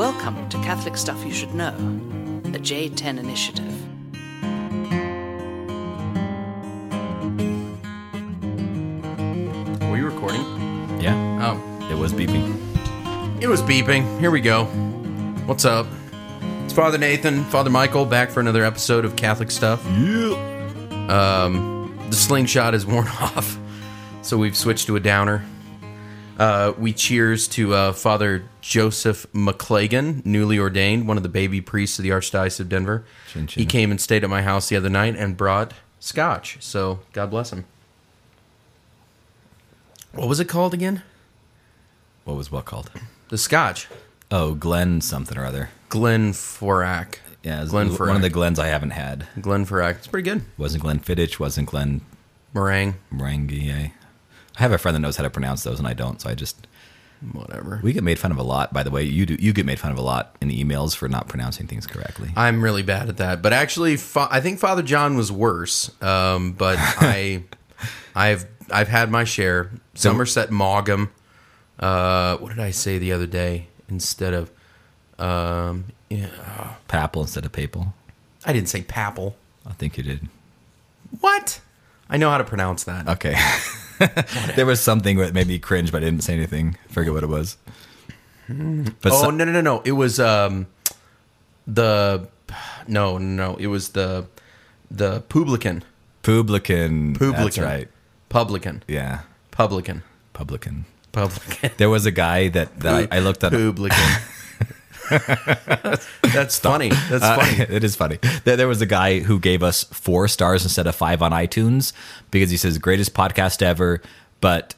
Welcome 0.00 0.48
to 0.48 0.56
Catholic 0.62 0.96
Stuff 0.96 1.22
You 1.26 1.30
Should 1.30 1.54
Know, 1.54 1.72
the 2.42 2.58
J10 2.58 3.18
Initiative. 3.18 3.66
Were 9.82 9.96
you 9.96 10.06
recording? 10.06 10.40
Yeah, 11.00 11.14
Oh, 11.42 11.88
it 11.90 11.98
was 11.98 12.12
beeping. 12.14 12.56
it 13.42 13.46
was 13.48 13.60
beeping. 13.62 14.18
Here 14.20 14.30
we 14.30 14.40
go. 14.40 14.64
What's 15.44 15.64
up? 15.66 15.86
It's 16.64 16.72
Father 16.72 16.96
Nathan, 16.98 17.44
Father 17.44 17.68
Michael, 17.70 18.06
back 18.06 18.30
for 18.30 18.40
another 18.40 18.64
episode 18.64 19.04
of 19.04 19.16
Catholic 19.16 19.50
Stuff. 19.50 19.84
Um, 21.10 21.94
the 22.08 22.16
slingshot 22.16 22.74
is 22.74 22.86
worn 22.86 23.08
off, 23.20 23.58
so 24.22 24.38
we've 24.38 24.56
switched 24.56 24.86
to 24.86 24.96
a 24.96 25.00
downer. 25.00 25.44
Uh, 26.40 26.72
we 26.78 26.90
cheers 26.94 27.46
to 27.46 27.74
uh, 27.74 27.92
Father 27.92 28.42
Joseph 28.62 29.26
McClagan, 29.34 30.24
newly 30.24 30.58
ordained, 30.58 31.06
one 31.06 31.18
of 31.18 31.22
the 31.22 31.28
baby 31.28 31.60
priests 31.60 31.98
of 31.98 32.02
the 32.02 32.08
Archdiocese 32.08 32.58
of 32.60 32.70
Denver. 32.70 33.04
Chin 33.30 33.46
chin. 33.46 33.60
He 33.60 33.66
came 33.66 33.90
and 33.90 34.00
stayed 34.00 34.24
at 34.24 34.30
my 34.30 34.40
house 34.40 34.70
the 34.70 34.76
other 34.76 34.88
night 34.88 35.16
and 35.16 35.36
brought 35.36 35.74
scotch. 35.98 36.56
So 36.60 37.00
God 37.12 37.28
bless 37.28 37.52
him. 37.52 37.66
What 40.12 40.28
was 40.30 40.40
it 40.40 40.46
called 40.46 40.72
again? 40.72 41.02
What 42.24 42.38
was 42.38 42.50
what 42.50 42.64
called? 42.64 42.90
The 43.28 43.36
scotch. 43.36 43.88
Oh, 44.30 44.54
Glen 44.54 45.02
something 45.02 45.36
or 45.36 45.44
other. 45.44 45.68
Glenforac. 45.90 47.16
Yeah, 47.42 47.62
it's 47.62 47.70
Glenforac. 47.70 48.06
one 48.06 48.16
of 48.16 48.22
the 48.22 48.30
Glens 48.30 48.58
I 48.58 48.68
haven't 48.68 48.90
had. 48.90 49.26
Glenforac. 49.36 49.96
It's 49.96 50.06
pretty 50.06 50.30
good. 50.30 50.42
Wasn't 50.56 50.82
Glenfiddich, 50.82 51.38
wasn't 51.38 51.68
Glen 51.68 52.00
Meringue. 52.54 52.94
Merengue. 53.12 53.92
I 54.60 54.62
have 54.62 54.72
a 54.72 54.78
friend 54.78 54.94
that 54.94 55.00
knows 55.00 55.16
how 55.16 55.22
to 55.24 55.30
pronounce 55.30 55.62
those, 55.64 55.78
and 55.78 55.88
I 55.88 55.94
don't. 55.94 56.20
So 56.20 56.28
I 56.30 56.34
just 56.34 56.66
Whatever. 57.32 57.80
we 57.82 57.92
get 57.92 58.02
made 58.04 58.18
fun 58.18 58.30
of 58.30 58.38
a 58.38 58.42
lot. 58.42 58.72
By 58.72 58.82
the 58.82 58.90
way, 58.90 59.02
you 59.04 59.26
do 59.26 59.36
you 59.40 59.52
get 59.52 59.66
made 59.66 59.78
fun 59.78 59.90
of 59.90 59.98
a 59.98 60.02
lot 60.02 60.36
in 60.40 60.50
emails 60.50 60.94
for 60.96 61.08
not 61.08 61.28
pronouncing 61.28 61.66
things 61.66 61.86
correctly. 61.86 62.30
I'm 62.36 62.62
really 62.62 62.82
bad 62.82 63.08
at 63.08 63.16
that. 63.18 63.42
But 63.42 63.52
actually, 63.52 63.96
fa- 63.96 64.28
I 64.30 64.40
think 64.40 64.58
Father 64.58 64.82
John 64.82 65.16
was 65.16 65.30
worse. 65.32 65.90
Um, 66.02 66.52
but 66.52 66.76
I, 66.80 67.42
I've 68.14 68.46
I've 68.70 68.88
had 68.88 69.10
my 69.10 69.24
share. 69.24 69.70
Somerset 69.94 70.50
Maugham. 70.50 71.10
Uh, 71.78 72.36
what 72.38 72.50
did 72.50 72.60
I 72.60 72.70
say 72.70 72.98
the 72.98 73.12
other 73.12 73.26
day 73.26 73.68
instead 73.88 74.32
of? 74.34 74.50
Um, 75.18 75.86
yeah, 76.08 76.74
Papal 76.88 77.22
instead 77.22 77.44
of 77.44 77.52
papal. 77.52 77.92
I 78.46 78.52
didn't 78.54 78.68
say 78.70 78.80
papal. 78.82 79.36
I 79.66 79.72
think 79.72 79.96
you 79.98 80.02
did. 80.02 80.28
What? 81.20 81.60
I 82.08 82.16
know 82.16 82.30
how 82.30 82.38
to 82.38 82.44
pronounce 82.44 82.84
that. 82.84 83.06
Okay. 83.08 83.34
there 84.56 84.66
was 84.66 84.80
something 84.80 85.18
that 85.18 85.34
made 85.34 85.46
me 85.46 85.58
cringe, 85.58 85.92
but 85.92 86.02
I 86.02 86.06
didn't 86.06 86.24
say 86.24 86.34
anything. 86.34 86.76
Forget 86.88 87.12
what 87.12 87.22
it 87.22 87.28
was. 87.28 87.56
But 88.48 89.12
oh 89.12 89.22
so- 89.22 89.30
no 89.30 89.44
no 89.44 89.52
no 89.52 89.60
no! 89.60 89.80
It 89.84 89.92
was 89.92 90.18
um, 90.18 90.66
the 91.66 92.26
no 92.88 93.18
no 93.18 93.18
no. 93.18 93.56
It 93.56 93.66
was 93.68 93.90
the 93.90 94.26
the 94.90 95.20
publican 95.22 95.84
publican. 96.22 97.14
publican 97.14 97.44
That's 97.44 97.58
right. 97.58 97.88
publican 98.28 98.82
Yeah, 98.88 99.20
publican 99.52 100.02
publican. 100.32 100.86
publican 101.12 101.70
There 101.76 101.90
was 101.90 102.06
a 102.06 102.10
guy 102.10 102.48
that, 102.48 102.80
that 102.80 103.12
I, 103.12 103.16
I 103.16 103.20
looked 103.20 103.44
at. 103.44 103.52
publican. 103.52 103.98
That's 106.32 106.58
funny. 106.58 106.88
That's 107.08 107.24
Uh, 107.24 107.36
funny. 107.36 107.56
it 107.76 107.84
is 107.84 107.96
funny. 107.96 108.18
There, 108.44 108.56
there 108.56 108.68
was 108.68 108.80
a 108.80 108.86
guy 108.86 109.20
who 109.20 109.38
gave 109.38 109.62
us 109.62 109.84
four 109.84 110.28
stars 110.28 110.62
instead 110.62 110.86
of 110.86 110.94
five 110.94 111.22
on 111.22 111.32
iTunes 111.32 111.92
because 112.30 112.50
he 112.50 112.56
says 112.56 112.78
greatest 112.78 113.14
podcast 113.14 113.62
ever, 113.62 114.00
but 114.40 114.74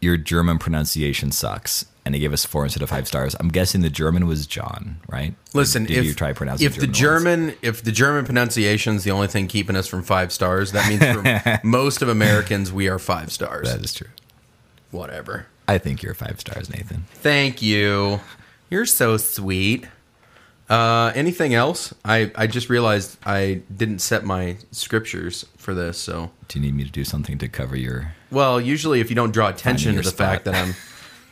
your 0.00 0.16
German 0.16 0.58
pronunciation 0.58 1.32
sucks, 1.32 1.84
and 2.04 2.14
he 2.14 2.20
gave 2.20 2.32
us 2.32 2.44
four 2.44 2.64
instead 2.64 2.82
of 2.82 2.88
five 2.90 3.06
stars. 3.08 3.34
I'm 3.40 3.48
guessing 3.48 3.80
the 3.80 3.90
German 3.90 4.26
was 4.26 4.46
John, 4.46 5.00
right? 5.08 5.34
Listen, 5.54 5.84
did 5.84 5.98
if 5.98 6.04
you 6.04 6.14
try 6.14 6.32
pronouncing 6.32 6.66
if 6.66 6.76
the 6.76 6.86
ones? 6.86 6.98
German 6.98 7.54
if 7.62 7.82
the 7.82 7.90
German 7.92 8.24
pronunciation 8.24 8.94
is 8.96 9.04
the 9.04 9.10
only 9.10 9.26
thing 9.26 9.48
keeping 9.48 9.74
us 9.76 9.86
from 9.88 10.02
five 10.02 10.32
stars, 10.32 10.72
that 10.72 10.88
means 10.88 11.02
for 11.04 11.60
most 11.66 12.00
of 12.02 12.08
Americans 12.08 12.72
we 12.72 12.88
are 12.88 12.98
five 12.98 13.32
stars. 13.32 13.68
That 13.72 13.84
is 13.84 13.92
true. 13.92 14.08
Whatever. 14.90 15.46
I 15.66 15.76
think 15.78 16.02
you're 16.02 16.14
five 16.14 16.40
stars, 16.40 16.70
Nathan. 16.70 17.04
Thank 17.14 17.60
you. 17.60 18.20
You're 18.70 18.86
so 18.86 19.16
sweet. 19.16 19.86
Uh, 20.68 21.12
anything 21.14 21.54
else? 21.54 21.94
I, 22.04 22.30
I 22.34 22.46
just 22.46 22.68
realized 22.68 23.16
I 23.24 23.62
didn't 23.74 24.00
set 24.00 24.24
my 24.24 24.56
scriptures 24.70 25.46
for 25.56 25.72
this. 25.72 25.96
So, 25.96 26.30
Do 26.48 26.58
you 26.58 26.64
need 26.66 26.74
me 26.74 26.84
to 26.84 26.90
do 26.90 27.04
something 27.04 27.38
to 27.38 27.48
cover 27.48 27.74
your? 27.76 28.12
well, 28.30 28.60
usually 28.60 29.00
if 29.00 29.08
you 29.08 29.16
don't 29.16 29.30
draw 29.32 29.48
attention 29.48 29.90
to 29.92 29.94
your 29.94 30.02
the 30.02 30.10
spot. 30.10 30.18
fact 30.18 30.44
that 30.44 30.54
I'm 30.54 30.74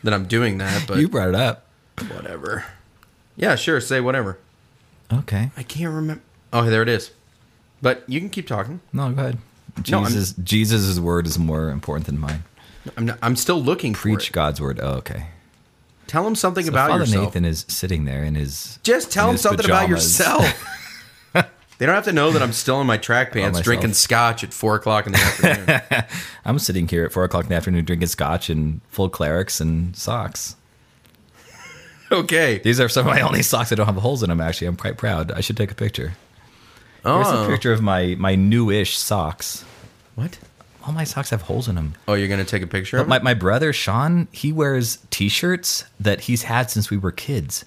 that 0.03 0.13
I'm 0.13 0.25
doing 0.25 0.57
that, 0.57 0.85
but 0.87 0.97
you 0.99 1.07
brought 1.07 1.29
it 1.29 1.35
up. 1.35 1.65
whatever. 2.11 2.65
Yeah, 3.35 3.55
sure. 3.55 3.79
Say 3.79 4.01
whatever. 4.01 4.39
Okay. 5.13 5.51
I 5.55 5.61
can't 5.63 5.93
remember. 5.93 6.23
Oh, 6.51 6.63
there 6.63 6.81
it 6.81 6.89
is. 6.89 7.11
But 7.81 8.03
you 8.07 8.19
can 8.19 8.29
keep 8.29 8.47
talking. 8.47 8.79
No, 8.91 9.11
go 9.11 9.21
ahead. 9.21 9.37
No, 9.87 9.99
I'm- 9.99 10.07
Jesus, 10.07 10.33
Jesus' 10.43 10.99
word 10.99 11.27
is 11.27 11.37
more 11.37 11.69
important 11.69 12.07
than 12.07 12.17
mine. 12.19 12.43
I'm 12.95 13.05
not, 13.05 13.19
I'm 13.21 13.35
still 13.35 13.61
looking 13.61 13.93
for 13.93 14.03
Preach 14.03 14.29
it. 14.29 14.33
God's 14.33 14.59
word. 14.59 14.79
Oh, 14.81 14.93
okay. 14.95 15.27
Tell 16.07 16.25
him 16.25 16.35
something 16.35 16.65
So 16.65 16.71
about 16.71 16.89
Father 16.89 17.03
yourself. 17.03 17.25
Nathan 17.25 17.45
is 17.45 17.65
sitting 17.67 18.05
there 18.05 18.23
in 18.23 18.35
his. 18.35 18.79
Just 18.83 19.11
tell 19.11 19.27
them 19.27 19.33
his 19.35 19.41
something 19.41 19.65
about 19.65 19.89
yourself. 19.89 20.45
they 21.33 21.85
don't 21.85 21.95
have 21.95 22.05
to 22.05 22.13
know 22.13 22.31
that 22.31 22.41
I'm 22.41 22.53
still 22.53 22.79
in 22.81 22.87
my 22.87 22.97
track 22.97 23.31
pants 23.33 23.59
drinking 23.61 23.93
scotch 23.93 24.43
at 24.43 24.53
four 24.53 24.75
o'clock 24.75 25.05
in 25.05 25.11
the 25.13 25.19
afternoon. 25.19 26.05
I'm 26.45 26.59
sitting 26.59 26.87
here 26.87 27.05
at 27.05 27.11
four 27.11 27.23
o'clock 27.25 27.43
in 27.43 27.49
the 27.49 27.55
afternoon 27.55 27.85
drinking 27.85 28.07
scotch 28.07 28.49
and 28.49 28.81
full 28.89 29.09
clerics 29.09 29.59
and 29.61 29.95
socks. 29.95 30.55
okay. 32.11 32.59
These 32.59 32.79
are 32.79 32.89
some 32.89 33.07
of 33.07 33.13
my 33.13 33.21
only 33.21 33.41
socks 33.43 33.69
that 33.69 33.75
don't 33.75 33.85
have 33.85 33.95
holes 33.97 34.23
in 34.23 34.29
them. 34.29 34.41
Actually, 34.41 34.67
I'm 34.67 34.77
quite 34.77 34.97
proud. 34.97 35.31
I 35.31 35.41
should 35.41 35.57
take 35.57 35.71
a 35.71 35.75
picture. 35.75 36.13
Oh. 37.05 37.15
Here's 37.17 37.27
a 37.27 37.37
Oh. 37.43 37.47
picture 37.47 37.73
of 37.73 37.81
my 37.81 38.15
my 38.17 38.35
newish 38.35 38.97
socks. 38.97 39.63
What? 40.15 40.39
All 40.87 40.93
my 40.93 41.03
socks 41.03 41.29
have 41.31 41.41
holes 41.43 41.67
in 41.67 41.75
them. 41.75 41.95
Oh, 42.07 42.13
you're 42.13 42.29
gonna 42.29 42.45
take 42.45 42.61
a 42.63 42.67
picture 42.67 42.97
But 42.97 43.07
my, 43.09 43.19
my 43.19 43.33
brother 43.33 43.73
Sean, 43.73 44.29
he 44.31 44.53
wears 44.53 44.99
t-shirts 45.09 45.83
that 45.99 46.21
he's 46.21 46.43
had 46.43 46.71
since 46.71 46.89
we 46.89 46.97
were 46.97 47.11
kids. 47.11 47.65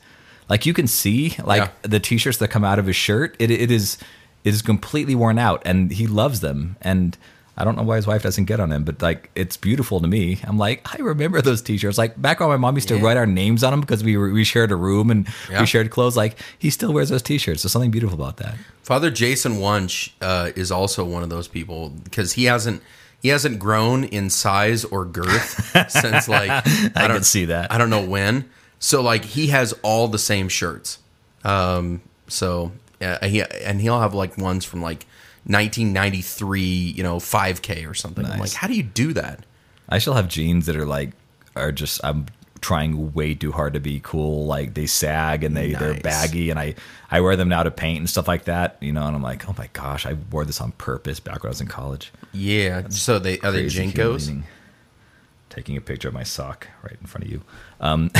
Like 0.49 0.65
you 0.65 0.73
can 0.73 0.87
see, 0.87 1.37
like 1.45 1.63
Yeah. 1.63 1.69
the 1.83 2.01
t-shirts 2.01 2.39
that 2.39 2.49
come 2.49 2.65
out 2.65 2.79
of 2.79 2.87
his 2.87 2.97
shirt, 2.97 3.37
it, 3.39 3.51
it 3.51 3.71
is 3.71 3.99
it 4.43 4.55
is 4.55 4.63
completely 4.63 5.15
worn 5.15 5.39
out, 5.39 5.61
and 5.67 5.93
he 5.93 6.07
loves 6.07 6.41
them. 6.41 6.77
And 6.81 7.15
I 7.59 7.65
don't 7.65 7.77
know 7.77 7.83
why 7.83 7.97
his 7.97 8.07
wife 8.07 8.23
doesn't 8.23 8.47
get 8.47 8.59
on 8.59 8.73
him, 8.73 8.85
but 8.85 9.03
like 9.03 9.29
it's 9.35 9.59
beautiful 9.59 10.01
to 10.01 10.07
me. 10.09 10.41
I'm 10.45 10.57
like, 10.57 10.81
I 10.95 11.03
remember 11.03 11.43
those 11.43 11.61
t-shirts. 11.61 11.99
Like 11.99 12.21
back 12.21 12.41
when 12.41 12.49
my 12.49 12.57
mom 12.57 12.75
used 12.75 12.89
to 12.89 12.97
Yeah. 12.97 13.03
write 13.05 13.19
our 13.19 13.27
names 13.27 13.63
on 13.63 13.73
them 13.73 13.83
because 13.83 14.03
we 14.03 14.17
were, 14.17 14.31
we 14.31 14.45
shared 14.45 14.73
a 14.73 14.77
room 14.77 15.11
and 15.11 15.29
Yeah. 15.51 15.61
we 15.61 15.67
shared 15.67 15.91
clothes. 15.91 16.17
Like 16.17 16.39
he 16.59 16.71
still 16.71 16.93
wears 16.95 17.11
those 17.11 17.21
t-shirts. 17.23 17.63
There's 17.63 17.73
something 17.73 17.91
beautiful 17.91 18.15
about 18.15 18.39
that. 18.39 18.55
Father 18.83 19.11
Jason 19.11 19.61
Wunsch 19.61 20.09
uh, 20.23 20.53
is 20.57 20.73
also 20.73 21.05
one 21.05 21.23
of 21.23 21.29
those 21.29 21.49
people 21.49 21.91
because 21.91 22.33
he 22.33 22.45
hasn't 22.45 22.83
he 23.21 23.29
hasn't 23.29 23.59
grown 23.59 24.05
in 24.05 24.31
size 24.31 24.85
or 24.85 25.05
girth 25.05 25.71
since 25.91 26.29
like 26.29 26.51
I, 26.51 26.91
I 26.97 27.09
don't 27.09 27.25
see 27.25 27.47
that. 27.47 27.71
I 27.71 27.79
don't 27.79 27.91
know 27.91 28.05
when. 28.05 28.51
So 28.79 29.03
like 29.03 29.25
he 29.25 29.49
has 29.49 29.73
all 29.83 30.09
the 30.09 30.19
same 30.19 30.49
shirts. 30.49 30.99
Um, 31.45 32.01
so 32.29 32.73
uh, 33.01 33.27
he 33.27 33.43
and 33.43 33.81
he'll 33.81 34.01
have 34.01 34.15
like 34.15 34.39
ones 34.39 34.65
from 34.65 34.81
like 34.83 35.07
1993, 35.45 36.61
you 36.61 37.03
know, 37.03 37.17
5K 37.17 37.89
or 37.89 37.95
something. 37.95 38.25
I'm 38.25 38.39
like, 38.39 38.53
how 38.53 38.67
do 38.67 38.75
you 38.75 38.83
do 38.83 39.13
that? 39.15 39.45
I 39.89 39.99
still 39.99 40.15
have 40.15 40.29
jeans 40.29 40.67
that 40.67 40.77
are 40.77 40.87
like 40.87 41.11
are 41.57 41.73
just 41.73 42.01
I'm 42.05 42.27
trying 42.61 43.13
way 43.13 43.35
too 43.35 43.53
hard 43.53 43.75
to 43.75 43.81
be 43.81 44.01
cool. 44.01 44.47
Like 44.47 44.75
they 44.75 44.87
sag 44.87 45.45
and 45.45 45.57
they 45.57 45.73
they're 45.73 45.95
baggy, 46.01 46.51
and 46.51 46.59
I 46.59 46.75
I 47.11 47.21
wear 47.21 47.37
them 47.37 47.49
now 47.49 47.63
to 47.63 47.71
paint 47.71 47.99
and 47.99 48.11
stuff 48.11 48.29
like 48.29 48.45
that. 48.45 48.77
You 48.81 48.93
know, 48.93 49.07
and 49.07 49.17
I'm 49.17 49.23
like, 49.23 49.49
oh 49.49 49.55
my 49.57 49.69
gosh, 49.73 50.07
I 50.07 50.17
wore 50.31 50.45
this 50.45 50.61
on 50.61 50.73
purpose 50.73 51.21
back 51.21 51.43
when 51.43 51.49
I 51.49 51.51
was 51.51 51.61
in 51.61 51.67
college. 51.67 52.13
Yeah. 52.33 52.89
So 52.89 53.19
they 53.19 53.39
are 53.41 53.53
they 53.53 53.65
JNCOs? 53.67 54.43
Taking 55.49 55.77
a 55.77 55.81
picture 55.81 56.09
of 56.09 56.15
my 56.15 56.23
sock 56.23 56.69
right 56.83 56.97
in 57.01 57.07
front 57.07 57.25
of 57.25 57.31
you. 57.33 57.43
Um, 57.81 58.13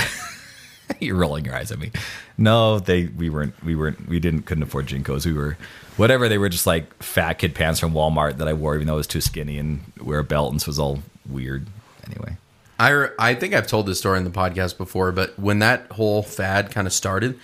you're 1.01 1.17
rolling 1.17 1.45
your 1.45 1.55
eyes 1.55 1.71
at 1.71 1.79
me. 1.79 1.93
No, 2.37 2.81
they 2.81 3.07
we 3.07 3.31
weren't 3.31 3.63
we 3.63 3.77
weren't 3.77 4.09
we 4.09 4.19
didn't 4.19 4.43
couldn't 4.43 4.65
afford 4.65 4.87
JNCOs. 4.87 5.27
We 5.27 5.33
were 5.33 5.57
whatever. 5.97 6.29
They 6.29 6.39
were 6.39 6.49
just 6.49 6.67
like 6.67 7.03
fat 7.03 7.35
kid 7.35 7.55
pants 7.55 7.79
from 7.79 7.93
Walmart 7.93 8.39
that 8.39 8.49
I 8.49 8.53
wore 8.53 8.75
even 8.75 8.87
though 8.87 8.95
I 8.95 8.97
was 8.97 9.07
too 9.07 9.21
skinny 9.21 9.59
and 9.59 9.81
wear 10.01 10.19
a 10.19 10.25
belt 10.25 10.51
and 10.53 10.61
so 10.61 10.67
it 10.67 10.69
was 10.69 10.79
all 10.79 11.03
weird. 11.29 11.67
Anyway. 12.07 12.37
I, 12.81 13.09
I 13.19 13.35
think 13.35 13.53
I've 13.55 13.67
told 13.67 13.85
this 13.87 13.99
story 13.99 14.17
in 14.19 14.25
the 14.25 14.31
podcast 14.31 14.79
before, 14.79 15.13
but 15.13 15.39
when 15.39 15.59
that 15.59 15.93
whole 15.93 16.23
fad 16.23 16.71
kind 16.71 16.87
of 16.87 16.93
started, 16.95 17.39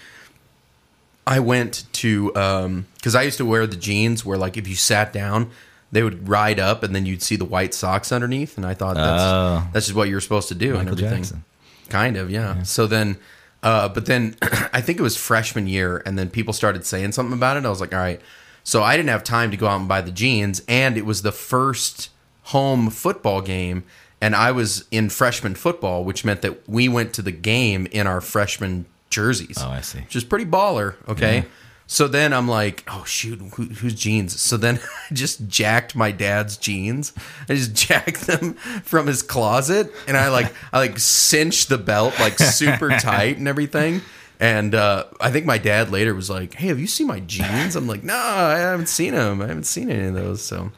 I 1.27 1.41
went 1.41 1.85
to 1.95 2.29
because 2.29 3.15
I 3.15 3.23
used 3.23 3.37
to 3.39 3.45
wear 3.45 3.67
the 3.67 3.77
jeans 3.77 4.25
where 4.25 4.39
like 4.39 4.57
if 4.57 4.67
you 4.67 4.75
sat 4.77 5.13
down, 5.13 5.51
they 5.93 6.03
would 6.03 6.29
ride 6.29 6.59
up 6.59 6.83
and 6.83 6.95
then 6.95 7.05
you'd 7.05 7.23
see 7.23 7.37
the 7.37 7.45
white 7.45 7.75
socks 7.75 8.13
underneath, 8.13 8.57
and 8.57 8.65
I 8.65 8.75
thought 8.75 8.95
that's 8.95 9.23
Oh. 9.23 9.69
that's 9.73 9.87
just 9.87 9.97
what 9.97 10.09
you're 10.09 10.21
supposed 10.21 10.49
to 10.49 10.55
do 10.55 10.77
and 10.77 10.89
Michael 10.89 10.93
everything. 11.05 11.23
Jackson. 11.23 11.45
Kind 11.89 12.17
of, 12.17 12.31
yeah. 12.31 12.63
So 12.63 12.87
then, 12.87 13.17
uh, 13.63 13.89
but 13.91 14.07
then 14.07 14.37
I 14.43 14.81
think 14.81 14.99
it 14.99 15.03
was 15.03 15.17
freshman 15.17 15.67
year, 15.67 16.03
and 16.07 16.19
then 16.19 16.31
people 16.31 16.53
started 16.55 16.87
saying 16.87 17.13
something 17.13 17.35
about 17.35 17.57
it. 17.57 17.65
I 17.65 17.69
was 17.69 17.81
like, 17.81 17.93
all 17.93 18.01
right. 18.01 18.21
So 18.65 18.83
I 18.83 18.97
didn't 18.97 19.11
have 19.11 19.23
time 19.23 19.51
to 19.53 19.57
go 19.57 19.69
out 19.69 19.79
and 19.79 19.89
buy 19.89 20.01
the 20.01 20.11
jeans, 20.11 20.63
and 20.67 20.97
it 20.97 21.05
was 21.07 21.23
the 21.23 21.31
first 21.33 22.09
home 22.47 22.91
football 22.91 23.41
game, 23.41 23.85
and 24.21 24.35
I 24.35 24.53
was 24.53 24.87
in 24.91 25.11
freshman 25.11 25.55
football, 25.55 26.05
which 26.05 26.25
meant 26.25 26.43
that 26.43 26.69
we 26.69 26.89
went 26.89 27.13
to 27.15 27.23
the 27.23 27.33
game 27.33 27.87
in 27.91 28.07
our 28.07 28.21
freshman 28.21 28.87
jerseys. 29.11 29.59
Oh, 29.61 29.69
I 29.69 29.81
see. 29.81 30.01
Which 30.01 30.17
is 30.17 30.25
pretty 30.25 30.45
baller. 30.47 30.95
Okay. 31.09 31.45
So 31.89 32.09
then 32.09 32.33
I'm 32.33 32.49
like, 32.49 32.83
oh 32.89 33.05
shoot, 33.05 33.41
who, 33.41 33.65
whose 33.65 33.95
jeans? 33.95 34.41
So 34.41 34.57
then 34.57 34.81
I 35.11 35.15
just 35.15 35.47
jacked 35.49 35.95
my 35.95 36.11
dad's 36.11 36.57
jeans. 36.57 37.13
I 37.49 37.55
just 37.55 37.75
jacked 37.89 38.27
them 38.27 38.55
from 38.55 39.07
his 39.07 39.23
closet, 39.23 39.93
and 40.09 40.17
I 40.17 40.29
like 40.29 40.53
I 40.73 40.79
like 40.79 40.99
cinched 40.99 41.69
the 41.69 41.79
belt 41.79 42.19
like 42.19 42.39
super 42.39 42.91
tight 42.91 43.39
and 43.39 43.47
everything. 43.47 44.03
And 44.39 44.75
uh, 44.75 45.05
I 45.21 45.31
think 45.31 45.47
my 45.47 45.59
dad 45.59 45.91
later 45.91 46.15
was 46.15 46.29
like, 46.29 46.55
"Hey, 46.55 46.67
have 46.69 46.79
you 46.79 46.87
seen 46.87 47.07
my 47.07 47.21
jeans?" 47.21 47.75
I'm 47.75 47.87
like, 47.87 48.03
"No, 48.03 48.15
I 48.15 48.59
haven't 48.59 48.89
seen 48.89 49.15
them. 49.15 49.41
I 49.41 49.47
haven't 49.47 49.65
seen 49.65 49.89
any 49.89 50.09
of 50.09 50.15
those." 50.15 50.43
So 50.43 50.73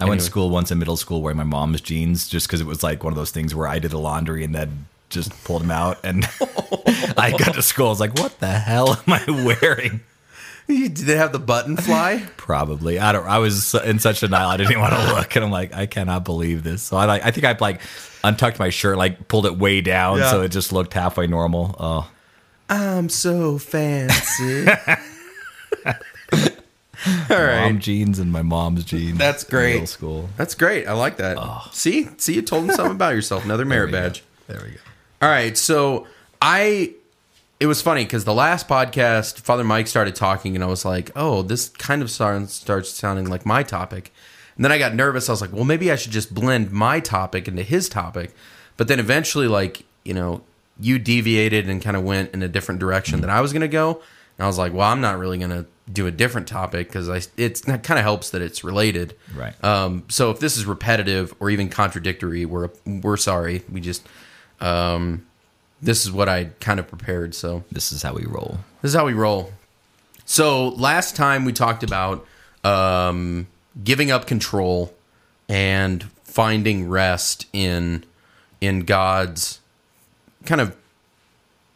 I 0.00 0.04
went 0.04 0.20
to 0.20 0.26
school 0.26 0.50
once 0.50 0.70
in 0.72 0.78
middle 0.78 0.96
school 0.96 1.22
wearing 1.22 1.36
my 1.36 1.44
mom's 1.44 1.80
jeans 1.80 2.28
just 2.28 2.48
because 2.48 2.60
it 2.60 2.66
was 2.66 2.82
like 2.82 3.04
one 3.04 3.12
of 3.12 3.16
those 3.16 3.30
things 3.30 3.54
where 3.54 3.68
I 3.68 3.78
did 3.78 3.92
the 3.92 3.98
laundry 4.00 4.42
and 4.42 4.52
then 4.54 4.86
just 5.10 5.30
pulled 5.44 5.62
them 5.62 5.70
out. 5.70 5.98
And 6.02 6.24
I 7.16 7.34
got 7.38 7.54
to 7.54 7.62
school. 7.62 7.86
I 7.86 7.90
was 7.90 8.00
like, 8.00 8.18
what 8.18 8.40
the 8.40 8.48
hell 8.48 9.00
am 9.06 9.12
I 9.12 9.24
wearing? 9.60 10.00
did 10.66 10.96
they 10.96 11.16
have 11.16 11.32
the 11.32 11.38
button 11.38 11.76
fly? 11.76 12.24
Probably. 12.36 12.98
I 12.98 13.12
don't. 13.12 13.26
I 13.26 13.38
was 13.38 13.74
in 13.74 13.98
such 13.98 14.20
denial. 14.20 14.48
I 14.48 14.56
didn't 14.56 14.70
even 14.72 14.80
want 14.80 14.94
to 14.94 15.14
look, 15.14 15.36
and 15.36 15.44
I'm 15.44 15.50
like, 15.50 15.74
I 15.74 15.86
cannot 15.86 16.24
believe 16.24 16.62
this. 16.62 16.82
So 16.82 16.96
I 16.96 17.04
like. 17.04 17.24
I 17.24 17.30
think 17.30 17.44
I 17.44 17.56
like 17.60 17.80
untucked 18.24 18.58
my 18.58 18.70
shirt, 18.70 18.96
like 18.96 19.28
pulled 19.28 19.46
it 19.46 19.58
way 19.58 19.80
down, 19.82 20.18
Yeah. 20.18 20.30
so 20.30 20.40
it 20.42 20.48
just 20.50 20.72
looked 20.72 20.94
halfway 20.94 21.26
normal. 21.26 21.74
Oh, 21.78 22.10
I'm 22.68 23.08
so 23.08 23.58
fancy. 23.58 24.66
All 27.30 27.36
right. 27.42 27.62
mom 27.64 27.78
jeans 27.80 28.18
and 28.18 28.30
my 28.32 28.42
mom's 28.42 28.84
jeans. 28.84 29.18
That's 29.18 29.44
great. 29.44 29.72
Middle 29.74 29.86
school. 29.86 30.28
That's 30.36 30.54
great. 30.54 30.86
I 30.86 30.92
like 30.92 31.16
that. 31.16 31.36
Ah. 31.38 31.68
See, 31.72 32.08
see, 32.18 32.34
you 32.34 32.42
told 32.42 32.64
him 32.64 32.70
something 32.74 32.94
about 32.96 33.14
yourself. 33.14 33.44
Another 33.44 33.64
merit 33.66 33.90
There 33.90 34.00
we 34.00 34.04
go. 34.04 34.08
badge. 34.08 34.24
There 34.46 34.60
we 34.64 34.70
go. 34.72 34.80
All 35.22 35.28
right, 35.28 35.56
so 35.56 36.06
I. 36.40 36.94
It 37.60 37.66
was 37.66 37.80
funny 37.80 38.02
because 38.04 38.24
the 38.24 38.34
last 38.34 38.66
podcast, 38.66 39.38
Father 39.38 39.62
Mike 39.62 39.86
started 39.86 40.16
talking, 40.16 40.56
and 40.56 40.64
I 40.64 40.66
was 40.66 40.84
like, 40.84 41.12
"Oh, 41.14 41.42
this 41.42 41.68
kind 41.68 42.02
of 42.02 42.10
starts 42.10 42.52
starts 42.52 42.90
sounding 42.90 43.26
like 43.30 43.46
my 43.46 43.62
topic." 43.62 44.12
And 44.56 44.64
then 44.64 44.72
I 44.72 44.78
got 44.78 44.94
nervous. 44.96 45.28
I 45.28 45.32
was 45.32 45.40
like, 45.40 45.52
"Well, 45.52 45.64
maybe 45.64 45.92
I 45.92 45.94
should 45.96 46.10
just 46.10 46.34
blend 46.34 46.72
my 46.72 46.98
topic 46.98 47.46
into 47.46 47.62
his 47.62 47.88
topic." 47.88 48.34
But 48.76 48.88
then 48.88 48.98
eventually, 48.98 49.46
like 49.46 49.84
you 50.04 50.12
know, 50.12 50.42
you 50.80 50.98
deviated 50.98 51.68
and 51.68 51.80
kind 51.80 51.96
of 51.96 52.02
went 52.02 52.34
in 52.34 52.42
a 52.42 52.48
different 52.48 52.80
direction 52.80 53.20
than 53.20 53.30
I 53.30 53.40
was 53.40 53.52
going 53.52 53.60
to 53.62 53.68
go. 53.68 54.02
And 54.38 54.44
I 54.44 54.48
was 54.48 54.58
like, 54.58 54.72
"Well, 54.72 54.88
I'm 54.90 55.00
not 55.00 55.16
really 55.20 55.38
going 55.38 55.50
to 55.50 55.64
do 55.92 56.06
a 56.06 56.10
different 56.10 56.48
topic 56.48 56.88
because 56.88 57.08
I 57.08 57.20
it's 57.36 57.60
that 57.62 57.82
kind 57.82 57.98
of 57.98 58.04
helps 58.04 58.30
that 58.30 58.42
it's 58.42 58.64
related." 58.64 59.14
Right. 59.34 59.52
Um, 59.64 60.04
so 60.08 60.30
if 60.30 60.40
this 60.40 60.56
is 60.56 60.64
repetitive 60.66 61.34
or 61.40 61.50
even 61.50 61.68
contradictory, 61.68 62.44
we're 62.44 62.70
we're 62.86 63.16
sorry. 63.16 63.62
We 63.70 63.80
just 63.80 64.06
um, 64.60 65.26
this 65.80 66.04
is 66.04 66.12
what 66.12 66.28
I 66.28 66.44
kind 66.60 66.78
of 66.80 66.88
prepared. 66.88 67.34
So 67.34 67.64
This 67.72 67.92
is 67.92 68.02
how 68.02 68.14
we 68.14 68.24
roll. 68.24 68.58
this 68.80 68.90
is 68.90 68.94
how 68.96 69.06
we 69.06 69.12
roll. 69.14 69.52
So 70.24 70.68
last 70.68 71.16
time 71.16 71.44
we 71.44 71.52
talked 71.52 71.82
about 71.82 72.26
um, 72.64 73.48
giving 73.82 74.10
up 74.10 74.26
control 74.26 74.94
and 75.48 76.04
finding 76.24 76.88
rest 76.88 77.46
in 77.52 78.04
in 78.60 78.80
God's 78.80 79.58
kind 80.46 80.60
of 80.60 80.76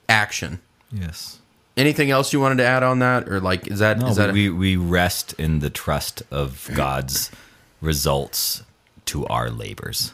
action. 0.08 0.60
Yes. 0.92 1.35
Anything 1.76 2.10
else 2.10 2.32
you 2.32 2.40
wanted 2.40 2.56
to 2.58 2.64
add 2.64 2.82
on 2.82 3.00
that, 3.00 3.28
or 3.28 3.40
like 3.40 3.66
is 3.68 3.80
that 3.80 3.98
No, 3.98 4.06
is 4.08 4.16
that 4.16 4.32
we, 4.32 4.48
we 4.48 4.76
rest 4.76 5.34
in 5.34 5.58
the 5.58 5.68
trust 5.70 6.22
of 6.30 6.70
God's 6.74 7.30
results 7.80 8.62
to 9.06 9.26
our 9.26 9.50
labors. 9.50 10.12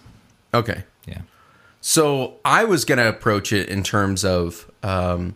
okay? 0.53 0.85
Yeah. 1.06 1.23
So 1.81 2.35
I 2.44 2.64
was 2.64 2.85
going 2.85 2.99
to 2.99 3.09
approach 3.09 3.53
it 3.53 3.69
in 3.69 3.82
terms 3.82 4.25
of 4.25 4.70
um, 4.82 5.35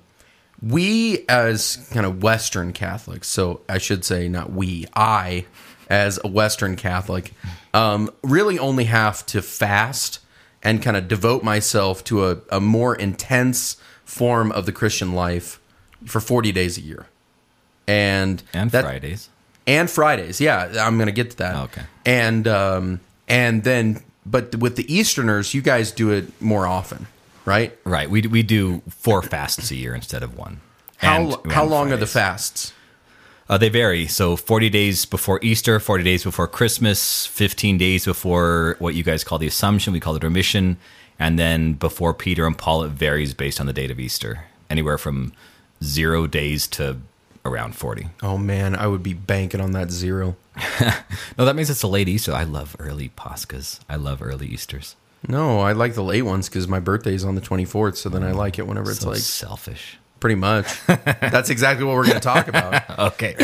we 0.62 1.25
as 1.28 1.88
kind 1.93 2.06
of 2.06 2.23
Western 2.23 2.73
Catholics. 2.73 3.28
So 3.28 3.61
I 3.69 3.78
should 3.78 4.05
say 4.05 4.28
not 4.28 4.52
we. 4.52 4.87
I, 4.94 5.46
as 5.88 6.19
a 6.25 6.28
Western 6.28 6.76
Catholic, 6.76 7.32
um, 7.73 8.11
really 8.23 8.58
only 8.58 8.84
have 8.84 9.25
to 9.26 9.43
fast 9.43 10.20
and 10.62 10.82
kind 10.82 10.96
of 10.96 11.06
devote 11.08 11.43
myself 11.44 12.02
to 12.05 12.26
a, 12.26 12.38
a 12.50 12.61
more 12.61 12.96
intense 12.96 13.76
form 14.05 14.50
of 14.52 14.67
the 14.67 14.73
Christian 14.73 15.12
life 15.12 15.61
for 16.06 16.20
forty 16.20 16.53
days 16.53 16.79
a 16.79 16.81
year, 16.81 17.06
and 17.87 18.43
And 18.53 18.70
that- 18.70 18.85
Fridays. 18.85 19.29
and 19.67 19.91
Fridays. 19.91 20.41
Yeah, 20.41 20.73
I'm 20.81 20.97
going 20.97 21.06
to 21.06 21.12
get 21.12 21.31
to 21.32 21.37
that. 21.38 21.55
Oh, 21.56 21.62
Okay. 21.64 21.82
And 22.05 22.47
um, 22.49 23.00
and 23.29 23.64
then, 23.64 24.03
but 24.25 24.55
with 24.56 24.76
the 24.76 24.93
Easterners, 24.93 25.55
you 25.55 25.62
guys 25.62 25.91
do 25.93 26.11
it 26.11 26.41
more 26.41 26.67
often, 26.67 27.06
right? 27.44 27.76
Right. 27.85 28.08
We, 28.08 28.23
we 28.23 28.43
do 28.43 28.82
four 28.88 29.23
fasts 29.23 29.70
a 29.70 29.75
year 29.76 29.94
instead 29.94 30.23
of 30.23 30.37
one. 30.38 30.61
How 30.99 31.17
And- 31.43 31.53
how 31.53 31.62
and 31.62 31.70
long 31.70 31.93
are 31.93 31.97
the 31.97 32.06
fasts? 32.06 32.73
Uh, 33.49 33.56
they 33.56 33.69
vary. 33.69 34.09
So 34.09 34.35
40 34.35 34.70
days 34.70 35.05
before 35.05 35.38
Easter, 35.41 35.79
40 35.79 36.02
days 36.02 36.25
before 36.25 36.49
Christmas, 36.49 37.26
15 37.26 37.79
days 37.79 38.05
before 38.05 38.75
what 38.81 38.94
you 38.97 39.05
guys 39.05 39.23
call 39.23 39.38
the 39.38 39.47
Assumption. 39.47 39.93
We 39.93 40.00
call 40.00 40.17
it 40.17 40.23
Dormition. 40.23 40.76
And 41.19 41.38
then 41.38 41.75
before 41.75 42.12
Peter 42.12 42.44
and 42.44 42.59
Paul, 42.59 42.82
it 42.82 42.91
varies 42.91 43.35
based 43.35 43.61
on 43.61 43.67
the 43.67 43.73
date 43.73 43.93
of 43.93 44.00
Easter. 44.00 44.47
Anywhere 44.69 44.99
from 44.99 45.32
zero 45.82 46.26
days 46.26 46.67
to 46.69 46.99
around 47.44 47.76
40. 47.76 48.08
Oh 48.23 48.37
man, 48.38 48.75
I 48.75 48.87
would 48.87 49.02
be 49.02 49.14
banking 49.14 49.61
on 49.61 49.73
that 49.73 49.90
zero. 49.90 50.37
No, 51.38 51.44
that 51.44 51.55
means 51.55 51.69
it's 51.69 51.82
a 51.82 51.87
late 51.88 52.08
Easter. 52.08 52.32
I 52.32 52.44
love 52.44 52.75
early 52.78 53.11
Paschas. 53.11 53.81
I 53.90 53.96
love 53.96 54.23
early 54.23 54.46
Easters. 54.46 54.96
No, 55.28 55.61
I 55.61 55.73
like 55.73 55.94
the 55.94 56.02
late 56.02 56.23
ones 56.23 56.49
because 56.49 56.67
my 56.67 56.81
birthday's 56.81 57.25
on 57.25 57.34
the 57.34 57.40
24th, 57.43 57.96
so 57.96 58.08
then 58.08 58.23
I 58.23 58.32
like 58.32 58.58
it 58.58 58.67
whenever 58.67 58.90
it's 58.90 59.00
so 59.00 59.11
like 59.11 59.19
selfish. 59.19 59.99
pretty 60.19 60.37
much. 60.37 60.81
That's 60.87 61.50
exactly 61.50 61.84
what 61.84 61.94
we're 61.94 62.05
going 62.06 62.14
to 62.14 62.20
talk 62.20 62.49
about. 62.49 62.82
Okay. 63.12 63.34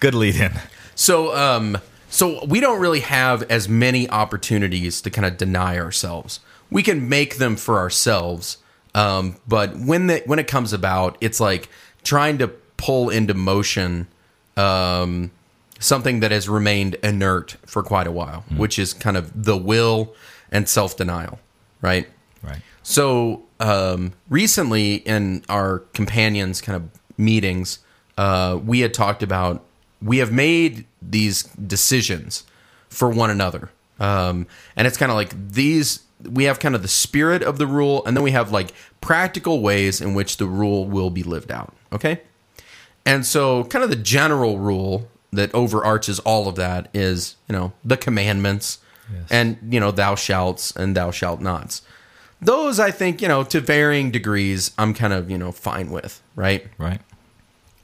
Good 0.00 0.14
lead 0.14 0.36
in. 0.36 0.52
So, 0.94 1.36
um, 1.36 1.76
so 2.08 2.42
we 2.46 2.58
don't 2.60 2.80
really 2.80 3.00
have 3.00 3.42
as 3.50 3.68
many 3.68 4.08
opportunities 4.08 5.02
to 5.02 5.10
kind 5.10 5.26
of 5.26 5.36
deny 5.36 5.78
ourselves. 5.78 6.40
We 6.70 6.82
can 6.82 7.08
make 7.08 7.36
them 7.36 7.56
for 7.56 7.78
ourselves, 7.78 8.56
um, 8.94 9.36
but 9.46 9.76
when 9.76 10.06
the 10.06 10.22
when 10.24 10.38
it 10.38 10.46
comes 10.46 10.72
about, 10.72 11.18
it's 11.20 11.38
like 11.40 11.68
trying 12.04 12.38
to 12.38 12.48
pull 12.76 13.10
into 13.10 13.34
motion 13.34 14.08
um, 14.56 15.30
something 15.78 16.20
that 16.20 16.30
has 16.30 16.48
remained 16.48 16.94
inert 16.96 17.56
for 17.66 17.82
quite 17.82 18.06
a 18.06 18.12
while, 18.12 18.44
which 18.56 18.78
is 18.78 18.94
kind 18.94 19.16
of 19.16 19.44
the 19.44 19.56
will 19.56 20.14
and 20.50 20.68
self 20.68 20.96
denial, 20.96 21.38
right? 21.80 22.08
Right. 22.42 22.60
So 22.82 23.44
um, 23.60 24.12
recently, 24.28 24.96
in 24.96 25.44
our 25.48 25.80
companions 25.92 26.60
kind 26.60 26.76
of 26.76 26.88
meetings, 27.16 27.78
uh, 28.18 28.58
we 28.64 28.80
had 28.80 28.92
talked 28.94 29.22
about 29.22 29.64
we 30.00 30.18
have 30.18 30.32
made 30.32 30.84
these 31.00 31.44
decisions 31.44 32.44
for 32.88 33.08
one 33.08 33.30
another, 33.30 33.70
um, 34.00 34.46
and 34.76 34.86
it's 34.86 34.96
kind 34.96 35.10
of 35.10 35.16
like 35.16 35.52
these. 35.52 36.00
We 36.22 36.44
have 36.44 36.60
kind 36.60 36.76
of 36.76 36.82
the 36.82 36.88
spirit 36.88 37.42
of 37.42 37.58
the 37.58 37.66
rule, 37.66 38.04
and 38.06 38.16
then 38.16 38.22
we 38.22 38.30
have 38.30 38.52
like 38.52 38.72
practical 39.00 39.60
ways 39.60 40.00
in 40.00 40.14
which 40.14 40.36
the 40.36 40.46
rule 40.46 40.86
will 40.86 41.10
be 41.10 41.24
lived 41.24 41.50
out. 41.50 41.74
Okay, 41.92 42.20
and 43.04 43.24
so 43.26 43.64
kind 43.64 43.84
of 43.84 43.90
the 43.90 43.96
general 43.96 44.58
rule 44.58 45.08
that 45.32 45.52
overarches 45.54 46.18
all 46.20 46.48
of 46.48 46.56
that 46.56 46.88
is 46.92 47.36
you 47.48 47.54
know 47.54 47.72
the 47.84 47.96
commandments 47.96 48.78
and 49.30 49.58
you 49.70 49.78
know 49.78 49.90
thou 49.90 50.14
shalt 50.14 50.72
and 50.76 50.96
thou 50.96 51.10
shalt 51.10 51.40
nots. 51.40 51.82
Those 52.40 52.80
I 52.80 52.90
think 52.90 53.20
you 53.22 53.28
know 53.28 53.44
to 53.44 53.60
varying 53.60 54.10
degrees 54.10 54.72
I'm 54.78 54.94
kind 54.94 55.12
of 55.12 55.30
you 55.30 55.38
know 55.38 55.52
fine 55.52 55.90
with 55.90 56.22
right? 56.34 56.66
Right. 56.78 57.00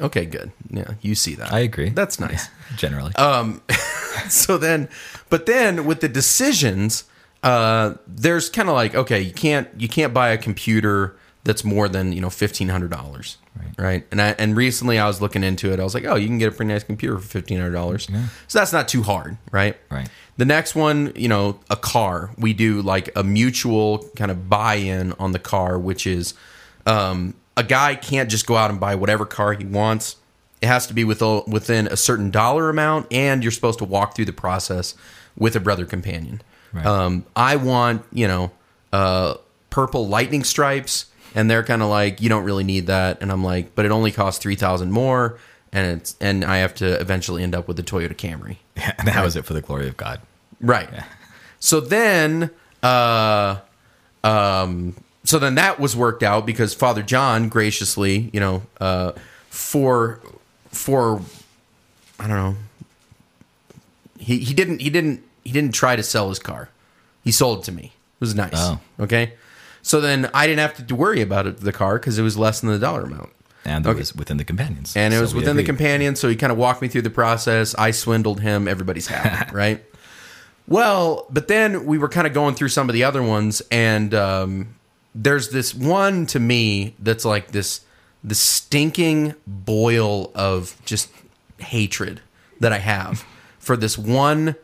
okay 0.00 0.24
good. 0.24 0.52
Yeah 0.70 0.92
you 1.00 1.14
see 1.14 1.34
that. 1.36 1.52
I 1.52 1.60
agree. 1.60 1.90
that's 1.90 2.18
nice. 2.18 2.48
Generally. 2.76 3.14
Um, 3.16 3.62
so 4.28 4.58
then 4.58 4.88
but 5.28 5.46
then 5.46 5.84
with 5.84 6.00
the 6.00 6.08
decisions 6.08 7.04
uh 7.42 7.94
there's 8.06 8.48
kind 8.50 8.68
of 8.68 8.74
like 8.74 8.94
okay 8.94 9.20
you 9.20 9.32
can't 9.32 9.68
you 9.78 9.88
can't 9.88 10.12
buy 10.12 10.30
a 10.30 10.38
computer 10.38 11.16
that's 11.48 11.64
more 11.64 11.88
than 11.88 12.12
you 12.12 12.20
know 12.20 12.28
fifteen 12.28 12.68
hundred 12.68 12.90
dollars 12.90 13.38
right. 13.78 14.04
and 14.10 14.20
I 14.20 14.28
and 14.38 14.54
recently 14.54 14.98
I 14.98 15.06
was 15.06 15.22
looking 15.22 15.42
into 15.42 15.72
it. 15.72 15.80
I 15.80 15.82
was 15.82 15.94
like 15.94 16.04
oh 16.04 16.14
you 16.14 16.26
can 16.26 16.36
get 16.36 16.52
a 16.52 16.54
pretty 16.54 16.70
nice 16.70 16.84
computer 16.84 17.18
for 17.18 17.26
fifteen 17.26 17.58
hundred 17.58 17.72
dollars. 17.72 18.06
So 18.48 18.58
that's 18.58 18.72
not 18.72 18.86
too 18.86 19.02
hard 19.02 19.38
right? 19.50 19.74
Right. 19.90 20.10
the 20.36 20.44
next 20.44 20.74
one 20.74 21.10
you 21.16 21.26
know 21.26 21.58
a 21.70 21.76
car. 21.76 22.32
We 22.36 22.52
do 22.52 22.82
like 22.82 23.08
a 23.16 23.24
mutual 23.24 24.06
kind 24.14 24.30
of 24.30 24.50
buy-in 24.50 25.14
on 25.18 25.32
the 25.32 25.38
car 25.38 25.78
which 25.78 26.06
is 26.06 26.34
um 26.84 27.32
a 27.56 27.64
guy 27.64 27.94
can't 27.94 28.30
just 28.30 28.46
go 28.46 28.54
out 28.54 28.70
and 28.70 28.78
buy 28.78 28.94
whatever 28.94 29.24
car 29.24 29.54
he 29.54 29.64
wants. 29.64 30.16
It 30.60 30.66
has 30.66 30.86
to 30.88 30.92
be 30.92 31.02
with 31.02 31.22
within 31.46 31.86
a 31.86 31.96
certain 31.96 32.30
dollar 32.30 32.68
amount 32.68 33.10
and 33.10 33.42
you're 33.42 33.52
supposed 33.52 33.78
to 33.78 33.86
walk 33.86 34.14
through 34.14 34.26
the 34.26 34.34
process 34.34 34.94
with 35.34 35.56
a 35.56 35.60
brother 35.60 35.86
companion. 35.86 36.42
Right. 36.74 36.84
um, 36.84 37.24
I 37.34 37.56
want, 37.56 38.04
you 38.12 38.28
know, 38.28 38.50
uh, 38.92 39.36
purple 39.70 40.06
lightning 40.08 40.44
stripes, 40.44 41.06
and 41.34 41.50
they're 41.50 41.62
kind 41.64 41.82
of 41.82 41.88
like, 41.88 42.20
you 42.20 42.28
don't 42.28 42.44
really 42.44 42.64
need 42.64 42.86
that, 42.86 43.20
and 43.20 43.30
I'm 43.30 43.44
like, 43.44 43.74
but 43.74 43.84
it 43.84 43.90
only 43.90 44.12
costs 44.12 44.42
three 44.42 44.56
thousand 44.56 44.92
more, 44.92 45.38
and 45.72 46.00
it's 46.00 46.16
and 46.20 46.44
I 46.44 46.58
have 46.58 46.74
to 46.76 47.00
eventually 47.00 47.42
end 47.42 47.54
up 47.54 47.68
with 47.68 47.76
the 47.76 47.82
Toyota 47.82 48.14
Camry, 48.14 48.56
yeah, 48.76 48.94
and 48.98 49.08
how 49.08 49.24
is 49.24 49.36
it 49.36 49.44
for 49.44 49.54
the 49.54 49.60
glory 49.60 49.88
of 49.88 49.96
God? 49.96 50.20
right? 50.60 50.88
So 51.60 51.80
then, 51.80 52.50
uh, 52.82 53.60
um, 54.24 54.94
so 55.24 55.38
then 55.38 55.56
that 55.56 55.78
was 55.78 55.96
worked 55.96 56.22
out 56.22 56.46
because 56.46 56.74
Father 56.74 57.02
John 57.02 57.48
graciously, 57.48 58.30
you 58.32 58.40
know, 58.40 58.62
uh, 58.80 59.12
for 59.50 60.20
for 60.70 61.20
I 62.18 62.26
don't 62.26 62.36
know, 62.36 62.56
he 64.18 64.38
he 64.38 64.54
didn't 64.54 64.80
he 64.80 64.90
didn't 64.90 65.22
he 65.44 65.52
didn't 65.52 65.72
try 65.74 65.96
to 65.96 66.02
sell 66.02 66.28
his 66.28 66.38
car. 66.38 66.70
He 67.24 67.32
sold 67.32 67.60
it 67.60 67.64
to 67.64 67.72
me. 67.72 67.84
It 67.86 68.20
was 68.20 68.34
nice. 68.34 68.52
Oh. 68.54 68.80
Okay. 69.00 69.32
So 69.82 70.00
then 70.00 70.28
I 70.34 70.46
didn't 70.46 70.60
have 70.60 70.86
to 70.86 70.94
worry 70.94 71.20
about 71.22 71.46
it, 71.46 71.58
the 71.58 71.72
car 71.72 71.98
because 71.98 72.18
it 72.18 72.22
was 72.22 72.36
less 72.36 72.60
than 72.60 72.70
the 72.70 72.78
dollar 72.78 73.02
amount. 73.02 73.30
And 73.64 73.84
it 73.84 73.88
Okay. 73.88 73.98
was 74.00 74.14
within 74.14 74.36
the 74.36 74.44
companions. 74.44 74.96
And 74.96 75.12
it 75.12 75.18
So 75.18 75.22
was 75.22 75.34
within 75.34 75.56
the 75.56 75.62
agreed. 75.62 75.76
companion, 75.78 76.16
so 76.16 76.28
he 76.28 76.36
kind 76.36 76.50
of 76.52 76.58
walked 76.58 76.80
me 76.82 76.88
through 76.88 77.02
the 77.02 77.10
process. 77.10 77.74
I 77.76 77.90
swindled 77.90 78.40
him. 78.40 78.66
Everybody's 78.68 79.06
happy, 79.08 79.50
right? 79.54 79.84
Well, 80.66 81.26
but 81.30 81.48
then 81.48 81.86
we 81.86 81.96
were 81.98 82.08
kind 82.08 82.26
of 82.26 82.32
going 82.34 82.54
through 82.54 82.68
some 82.68 82.88
of 82.88 82.92
the 82.92 83.04
other 83.04 83.22
ones, 83.22 83.62
and 83.70 84.14
um, 84.14 84.74
there's 85.14 85.50
this 85.50 85.74
one 85.74 86.26
to 86.26 86.40
me 86.40 86.94
that's 86.98 87.24
like 87.24 87.52
this 87.52 87.80
the 88.24 88.34
stinking 88.34 89.34
boil 89.46 90.30
of 90.34 90.76
just 90.84 91.08
hatred 91.58 92.20
that 92.60 92.72
I 92.72 92.78
have 92.78 93.24
for 93.58 93.76
this 93.76 93.96
one 93.96 94.56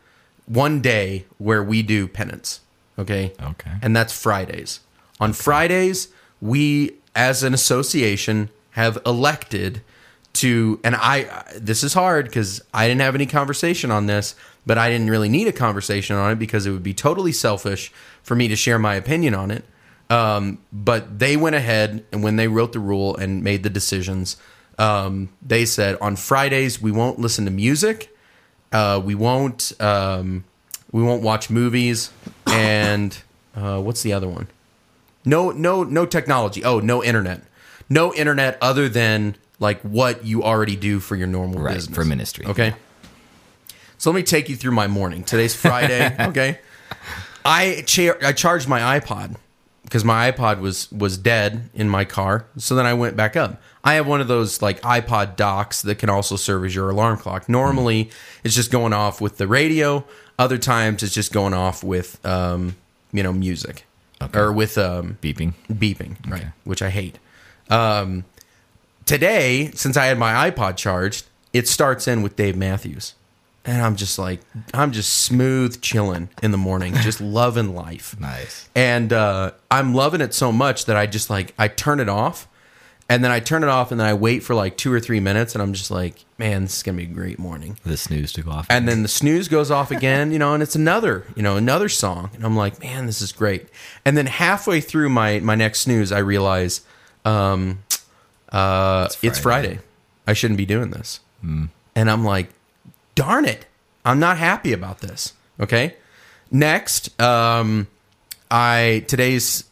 one 0.45 0.81
day 0.81 1.25
where 1.37 1.63
we 1.63 1.81
do 1.81 2.07
penance. 2.07 2.61
Okay. 2.99 3.33
Okay. 3.41 3.71
And 3.81 3.95
that's 3.95 4.13
Fridays. 4.13 4.79
On 5.19 5.33
Fridays, 5.33 6.09
we 6.41 6.93
as 7.15 7.43
an 7.43 7.53
association 7.53 8.49
have 8.71 8.97
elected 9.05 9.81
to 10.33 10.79
and 10.83 10.95
I 10.95 11.45
this 11.55 11.81
is 11.81 11.93
hard 11.93 12.29
cuz 12.31 12.61
I 12.73 12.87
didn't 12.87 13.01
have 13.01 13.15
any 13.15 13.25
conversation 13.25 13.89
on 13.89 14.05
this, 14.05 14.35
but 14.65 14.77
I 14.77 14.89
didn't 14.89 15.09
really 15.09 15.29
need 15.29 15.47
a 15.47 15.53
conversation 15.53 16.17
on 16.17 16.31
it 16.31 16.39
because 16.39 16.65
it 16.65 16.71
would 16.71 16.83
be 16.83 16.93
totally 16.93 17.31
selfish 17.31 17.91
for 18.21 18.35
me 18.35 18.49
to 18.49 18.55
share 18.55 18.77
my 18.77 18.95
opinion 18.95 19.33
on 19.33 19.49
it. 19.49 19.63
Um, 20.09 20.59
but 20.73 21.19
they 21.19 21.37
went 21.37 21.55
ahead 21.55 22.03
and 22.11 22.21
when 22.21 22.35
they 22.35 22.47
wrote 22.47 22.73
the 22.73 22.79
rule 22.79 23.15
and 23.15 23.43
made 23.43 23.63
the 23.63 23.69
decisions, 23.69 24.35
um, 24.77 25.29
they 25.41 25.65
said 25.65 25.97
on 26.01 26.17
Fridays 26.17 26.81
we 26.81 26.91
won't 26.91 27.17
listen 27.17 27.45
to 27.45 27.51
music, 27.51 28.15
uh, 28.73 29.01
we 29.03 29.15
won't 29.15 29.71
um, 29.79 30.43
we 30.91 31.01
won't 31.01 31.21
watch 31.21 31.49
movies, 31.49 32.11
and 32.45 33.17
uh, 33.55 33.81
what's 33.81 34.01
the 34.01 34.13
other 34.13 34.27
one? 34.27 34.47
No, 35.25 35.51
no, 35.51 35.83
no 35.83 36.05
technology. 36.05 36.63
Oh, 36.63 36.79
no 36.79 37.03
internet. 37.03 37.41
No 37.89 38.13
internet 38.13 38.57
other 38.61 38.87
than 38.89 39.35
like 39.59 39.81
what 39.81 40.25
you 40.25 40.43
already 40.43 40.75
do 40.75 40.99
for 40.99 41.15
your 41.15 41.27
normal 41.27 41.61
Right, 41.61 41.73
business 41.75 41.95
for 41.95 42.05
ministry. 42.05 42.45
Okay. 42.45 42.73
So 43.97 44.11
let 44.11 44.15
me 44.15 44.23
take 44.23 44.49
you 44.49 44.55
through 44.55 44.71
my 44.73 44.87
morning. 44.87 45.23
Today's 45.23 45.55
Friday. 45.55 46.15
okay. 46.19 46.59
I 47.43 47.83
cha- 47.85 48.17
I 48.21 48.33
charged 48.33 48.67
my 48.67 48.99
iPod 48.99 49.35
because 49.83 50.03
my 50.03 50.31
iPod 50.31 50.59
was 50.59 50.91
was 50.91 51.17
dead 51.17 51.69
in 51.73 51.89
my 51.89 52.05
car. 52.05 52.45
So 52.57 52.75
then 52.75 52.85
I 52.85 52.93
went 52.93 53.15
back 53.15 53.35
up. 53.35 53.61
I 53.83 53.93
have 53.95 54.07
one 54.07 54.19
of 54.19 54.27
those 54.27 54.61
like 54.61 54.81
iPod 54.81 55.35
docks 55.35 55.83
that 55.83 55.99
can 55.99 56.09
also 56.09 56.35
serve 56.35 56.65
as 56.65 56.75
your 56.75 56.89
alarm 56.89 57.17
clock. 57.17 57.47
Normally, 57.47 58.09
it's 58.43 58.55
just 58.55 58.71
going 58.71 58.93
off 58.93 59.21
with 59.21 59.37
the 59.37 59.47
radio. 59.47 60.03
Other 60.37 60.57
times, 60.57 61.03
it's 61.03 61.13
just 61.13 61.31
going 61.31 61.53
off 61.53 61.83
with 61.83 62.23
um, 62.25 62.75
you 63.13 63.21
know 63.23 63.31
music 63.31 63.85
Okay. 64.21 64.39
or 64.39 64.51
with 64.51 64.77
um, 64.77 65.17
beeping. 65.21 65.53
beeping, 65.71 66.15
right? 66.29 66.41
Okay. 66.41 66.51
Which 66.63 66.81
I 66.81 66.89
hate. 66.89 67.19
Um, 67.69 68.23
today, 69.05 69.71
since 69.73 69.97
I 69.97 70.05
had 70.05 70.17
my 70.17 70.49
iPod 70.49 70.77
charged, 70.77 71.25
it 71.53 71.67
starts 71.67 72.07
in 72.07 72.21
with 72.21 72.35
Dave 72.35 72.55
Matthews, 72.55 73.15
and 73.65 73.81
I'm 73.81 73.95
just 73.95 74.17
like, 74.19 74.41
I'm 74.73 74.91
just 74.91 75.11
smooth 75.23 75.81
chilling 75.81 76.29
in 76.43 76.51
the 76.51 76.57
morning, 76.57 76.93
just 77.01 77.19
loving 77.19 77.73
life. 77.75 78.19
Nice. 78.19 78.69
And 78.75 79.11
uh, 79.11 79.51
I'm 79.71 79.93
loving 79.93 80.21
it 80.21 80.33
so 80.33 80.51
much 80.51 80.85
that 80.85 80.95
I 80.95 81.07
just 81.07 81.29
like 81.29 81.53
I 81.57 81.67
turn 81.67 81.99
it 81.99 82.09
off, 82.09 82.47
and 83.07 83.23
then 83.23 83.31
I 83.31 83.39
turn 83.39 83.63
it 83.63 83.69
off, 83.69 83.91
and 83.91 83.99
then 83.99 84.07
I 84.07 84.13
wait 84.15 84.41
for 84.43 84.55
like 84.55 84.77
two 84.77 84.91
or 84.91 84.99
three 84.99 85.19
minutes, 85.19 85.53
and 85.53 85.61
I'm 85.61 85.73
just 85.73 85.91
like, 85.91 86.25
man, 86.37 86.63
this 86.63 86.77
is 86.77 86.83
gonna 86.83 86.97
be 86.97 87.03
a 87.03 87.07
great 87.07 87.37
morning 87.37 87.77
The 87.83 87.97
snooze 87.97 88.31
to 88.33 88.41
go 88.41 88.51
off. 88.51 88.67
and 88.69 88.87
then 88.87 89.03
the 89.03 89.07
snooze 89.07 89.47
goes 89.47 89.69
off 89.71 89.91
again, 89.91 90.31
you 90.31 90.39
know, 90.39 90.53
and 90.53 90.63
it's 90.63 90.75
another, 90.75 91.25
you 91.35 91.43
know, 91.43 91.55
another 91.57 91.87
song, 91.89 92.31
and 92.33 92.43
I'm 92.43 92.55
like, 92.55 92.79
man, 92.81 93.05
this 93.05 93.21
is 93.21 93.31
great. 93.31 93.67
And 94.05 94.17
then 94.17 94.25
halfway 94.25 94.81
through 94.81 95.09
my 95.09 95.39
my 95.39 95.55
next 95.55 95.81
snooze, 95.81 96.11
I 96.11 96.19
realize, 96.19 96.81
um, 97.23 97.83
uh, 98.49 99.07
it's 99.21 99.39
Friday. 99.39 99.67
Friday. 99.75 99.79
I 100.27 100.33
shouldn't 100.33 100.57
be 100.57 100.65
doing 100.65 100.89
this, 100.91 101.19
and 101.43 101.69
I'm 101.95 102.25
like, 102.25 102.49
darn 103.13 103.45
it, 103.45 103.65
I'm 104.03 104.19
not 104.19 104.37
happy 104.37 104.73
about 104.73 104.99
this. 105.01 105.33
Okay, 105.59 105.95
next, 106.49 107.19
um, 107.21 107.87
I 108.49 109.05
today's 109.07 109.65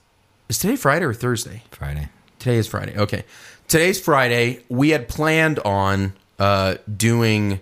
is 0.50 0.60
today 0.60 0.76
Friday 0.76 1.06
or 1.06 1.14
Thursday? 1.14 1.64
Friday. 1.72 2.10
Today 2.44 2.58
is 2.58 2.68
Friday. 2.68 2.98
Okay. 2.98 3.24
Today's 3.70 4.02
Friday. 4.02 4.60
We 4.68 4.90
had 4.90 5.08
planned 5.08 5.60
on 5.60 6.12
uh, 6.38 6.76
doing 6.98 7.62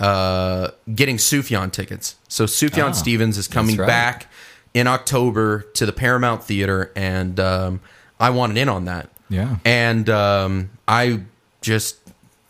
uh, 0.00 0.72
getting 0.92 1.16
Sufjan 1.18 1.70
tickets. 1.70 2.16
So 2.26 2.44
Sufjan 2.44 2.88
Ah, 2.88 2.92
Stevens 2.92 3.38
is 3.38 3.46
coming 3.46 3.76
right. 3.76 3.86
back 3.86 4.26
in 4.74 4.88
October 4.88 5.60
to 5.74 5.86
the 5.86 5.92
Paramount 5.92 6.42
Theater, 6.42 6.90
and 6.96 7.38
um, 7.38 7.80
I 8.18 8.30
wanted 8.30 8.56
in 8.56 8.68
on 8.68 8.86
that. 8.86 9.10
Yeah. 9.28 9.58
And 9.64 10.10
um, 10.10 10.70
I 10.88 11.20
just 11.60 11.98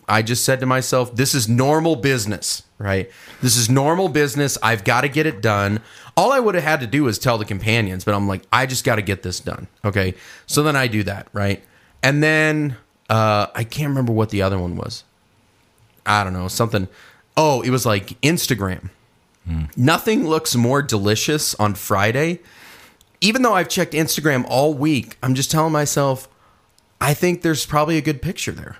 I 0.09 0.23
just 0.23 0.47
said 0.47 0.61
to 0.61 0.67
myself, 0.67 1.15
this 1.15 1.35
is 1.35 1.47
normal 1.47 1.97
business, 1.97 2.63
right? 2.79 3.11
This 3.43 3.57
is 3.57 3.71
normal 3.71 4.09
business. 4.09 4.59
I've 4.63 4.85
got 4.85 5.03
to 5.03 5.09
get 5.09 5.27
it 5.27 5.41
done. 5.41 5.81
All 6.17 6.33
I 6.33 6.41
would 6.41 6.55
have 6.55 6.65
had 6.65 6.81
to 6.81 6.87
do 6.87 7.07
is 7.09 7.19
tell 7.19 7.39
the 7.39 7.45
companions, 7.45 8.05
but 8.05 8.15
I'm 8.15 8.29
like, 8.29 8.43
I 8.53 8.67
just 8.67 8.85
got 8.85 8.97
to 8.97 9.03
get 9.03 9.23
this 9.23 9.41
done. 9.41 9.69
Okay. 9.85 10.15
So 10.47 10.63
then 10.63 10.77
I 10.77 10.87
do 10.87 11.03
that, 11.05 11.29
right? 11.33 11.63
And 12.03 12.23
then 12.23 12.77
uh, 13.11 13.49
I 13.55 13.65
can't 13.65 13.89
remember 13.89 14.13
what 14.13 14.31
the 14.31 14.43
other 14.43 14.59
one 14.59 14.77
was. 14.77 15.05
I 16.05 16.23
don't 16.25 16.33
know, 16.33 16.49
something. 16.49 16.89
Oh, 17.37 17.63
it 17.63 17.71
was 17.71 17.85
like 17.85 18.21
Instagram. 18.21 18.91
Nothing 19.77 20.27
looks 20.27 20.57
more 20.57 20.83
delicious 20.83 21.55
on 21.55 21.75
Friday. 21.77 22.41
Even 23.21 23.43
though 23.43 23.55
I've 23.55 23.69
checked 23.69 23.93
Instagram 23.93 24.45
all 24.49 24.75
week, 24.75 25.17
I'm 25.23 25.35
just 25.35 25.51
telling 25.51 25.73
myself, 25.73 26.29
I 27.01 27.15
think 27.15 27.43
there's 27.43 27.65
probably 27.65 27.97
a 27.97 28.03
good 28.03 28.21
picture 28.21 28.53
there. 28.53 28.79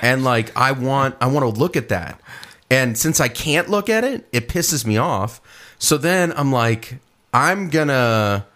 And 0.00 0.24
like 0.24 0.56
I 0.56 0.72
want 0.72 1.16
I 1.20 1.26
want 1.26 1.42
to 1.54 1.60
look 1.60 1.76
at 1.76 1.88
that. 1.90 2.20
And 2.70 2.98
since 2.98 3.20
I 3.20 3.28
can't 3.28 3.68
look 3.68 3.88
at 3.88 4.04
it, 4.04 4.26
it 4.32 4.48
pisses 4.48 4.84
me 4.84 4.96
off. 4.96 5.40
So 5.78 5.96
then 5.96 6.32
I'm 6.36 6.52
like 6.52 6.98
I'm 7.32 7.68
going 7.68 7.88
to 7.88 8.46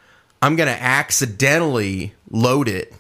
I'm 0.43 0.57
to 0.57 0.67
accidentally 0.67 2.15
load 2.31 2.69
it 2.69 2.95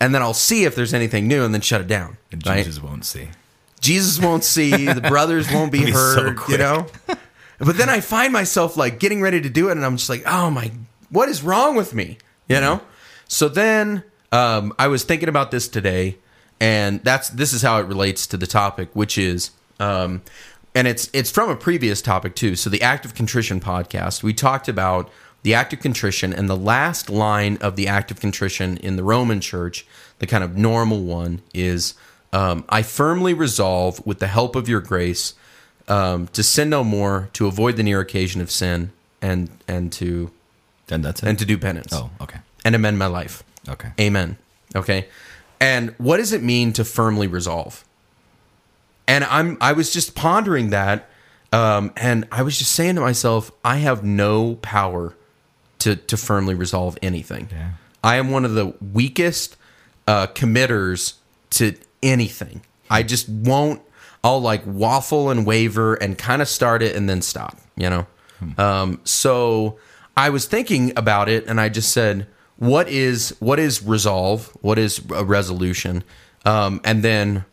and 0.00 0.14
then 0.14 0.22
I'll 0.22 0.34
see 0.34 0.64
if 0.64 0.74
there's 0.76 0.94
anything 0.94 1.26
new 1.26 1.44
and 1.44 1.52
then 1.52 1.60
shut 1.60 1.80
it 1.80 1.88
down. 1.88 2.18
And 2.30 2.46
right? 2.46 2.64
Jesus 2.64 2.82
won't 2.82 3.04
see. 3.04 3.28
Jesus 3.80 4.20
won't 4.20 4.44
see, 4.44 4.86
the 4.86 5.00
brothers 5.00 5.52
won't 5.52 5.72
be 5.72 5.84
be 5.84 5.92
so 5.92 5.98
heard, 5.98 6.38
you 6.48 6.58
know? 6.58 6.86
But 7.58 7.76
then 7.76 7.88
I 7.88 8.00
find 8.00 8.32
myself 8.32 8.76
like 8.76 8.98
getting 9.00 9.20
ready 9.20 9.40
to 9.40 9.48
do 9.48 9.68
it 9.68 9.72
and 9.72 9.84
I'm 9.84 9.96
just 9.96 10.08
like, 10.08 10.22
"Oh 10.26 10.50
my, 10.50 10.70
what 11.10 11.28
is 11.28 11.42
wrong 11.42 11.74
with 11.74 11.94
me?" 11.94 12.18
You 12.48 12.60
know? 12.60 12.80
So 13.26 13.48
then 13.48 14.04
um, 14.30 14.72
I 14.78 14.86
was 14.86 15.02
thinking 15.02 15.28
about 15.28 15.50
this 15.50 15.68
today 15.68 16.18
and 16.60 17.02
that's 17.02 17.30
this 17.30 17.52
is 17.52 17.62
how 17.62 17.80
it 17.80 17.86
relates 17.86 18.26
to 18.28 18.36
the 18.36 18.46
topic, 18.46 18.90
which 18.92 19.18
is 19.18 19.50
um, 19.80 20.22
and 20.74 20.86
it's 20.86 21.10
it's 21.12 21.30
from 21.30 21.50
a 21.50 21.56
previous 21.56 22.02
topic 22.02 22.34
too. 22.34 22.56
So 22.56 22.70
the 22.70 22.82
act 22.82 23.04
of 23.04 23.14
contrition 23.14 23.60
podcast, 23.60 24.22
we 24.22 24.32
talked 24.32 24.68
about 24.68 25.10
the 25.42 25.54
act 25.54 25.72
of 25.72 25.80
contrition 25.80 26.32
and 26.32 26.48
the 26.48 26.56
last 26.56 27.08
line 27.08 27.58
of 27.60 27.76
the 27.76 27.88
act 27.88 28.10
of 28.10 28.20
contrition 28.20 28.76
in 28.78 28.96
the 28.96 29.04
Roman 29.04 29.40
church, 29.40 29.86
the 30.18 30.26
kind 30.26 30.42
of 30.42 30.56
normal 30.56 31.02
one 31.02 31.42
is 31.54 31.94
um, 32.32 32.64
I 32.68 32.82
firmly 32.82 33.34
resolve 33.34 34.04
with 34.06 34.18
the 34.18 34.26
help 34.26 34.56
of 34.56 34.68
your 34.68 34.80
grace 34.80 35.34
um, 35.88 36.26
to 36.28 36.42
sin 36.42 36.68
no 36.68 36.84
more, 36.84 37.30
to 37.32 37.46
avoid 37.46 37.76
the 37.76 37.82
near 37.82 38.00
occasion 38.00 38.40
of 38.40 38.50
sin, 38.50 38.92
and 39.22 39.48
and 39.66 39.90
to 39.92 40.30
Then 40.88 41.02
that's 41.02 41.22
it. 41.22 41.28
and 41.28 41.38
to 41.38 41.44
do 41.44 41.56
penance 41.56 41.92
oh, 41.92 42.10
okay. 42.20 42.38
and 42.64 42.74
amend 42.74 42.98
my 42.98 43.06
life. 43.06 43.42
Okay. 43.68 43.92
Amen. 43.98 44.36
Okay. 44.76 45.08
And 45.60 45.94
what 45.98 46.18
does 46.18 46.32
it 46.32 46.42
mean 46.42 46.72
to 46.74 46.84
firmly 46.84 47.26
resolve? 47.26 47.84
And 49.08 49.24
I'm 49.24 49.56
I 49.60 49.72
was 49.72 49.92
just 49.92 50.14
pondering 50.14 50.70
that, 50.70 51.08
um, 51.50 51.92
and 51.96 52.28
I 52.30 52.42
was 52.42 52.58
just 52.58 52.72
saying 52.72 52.94
to 52.96 53.00
myself, 53.00 53.50
I 53.64 53.78
have 53.78 54.04
no 54.04 54.56
power 54.56 55.16
to 55.80 55.96
to 55.96 56.16
firmly 56.16 56.54
resolve 56.54 56.98
anything. 57.02 57.48
Yeah. 57.50 57.70
I 58.04 58.16
am 58.16 58.30
one 58.30 58.44
of 58.44 58.52
the 58.54 58.74
weakest 58.92 59.56
uh, 60.06 60.26
committers 60.26 61.14
to 61.50 61.74
anything. 62.02 62.62
I 62.90 63.02
just 63.02 63.28
won't. 63.28 63.82
I'll 64.22 64.40
like 64.40 64.62
waffle 64.66 65.30
and 65.30 65.46
waver 65.46 65.94
and 65.94 66.18
kind 66.18 66.42
of 66.42 66.48
start 66.48 66.82
it 66.82 66.94
and 66.94 67.08
then 67.08 67.22
stop. 67.22 67.58
You 67.76 67.90
know. 67.90 68.06
Um, 68.56 69.00
so 69.04 69.78
I 70.16 70.30
was 70.30 70.46
thinking 70.46 70.92
about 70.96 71.28
it, 71.28 71.46
and 71.46 71.60
I 71.60 71.70
just 71.70 71.92
said, 71.92 72.26
"What 72.56 72.88
is 72.88 73.34
what 73.40 73.58
is 73.58 73.82
resolve? 73.82 74.56
What 74.60 74.78
is 74.78 75.00
a 75.10 75.24
resolution?" 75.24 76.04
Um, 76.44 76.80
and 76.84 77.02
then 77.02 77.44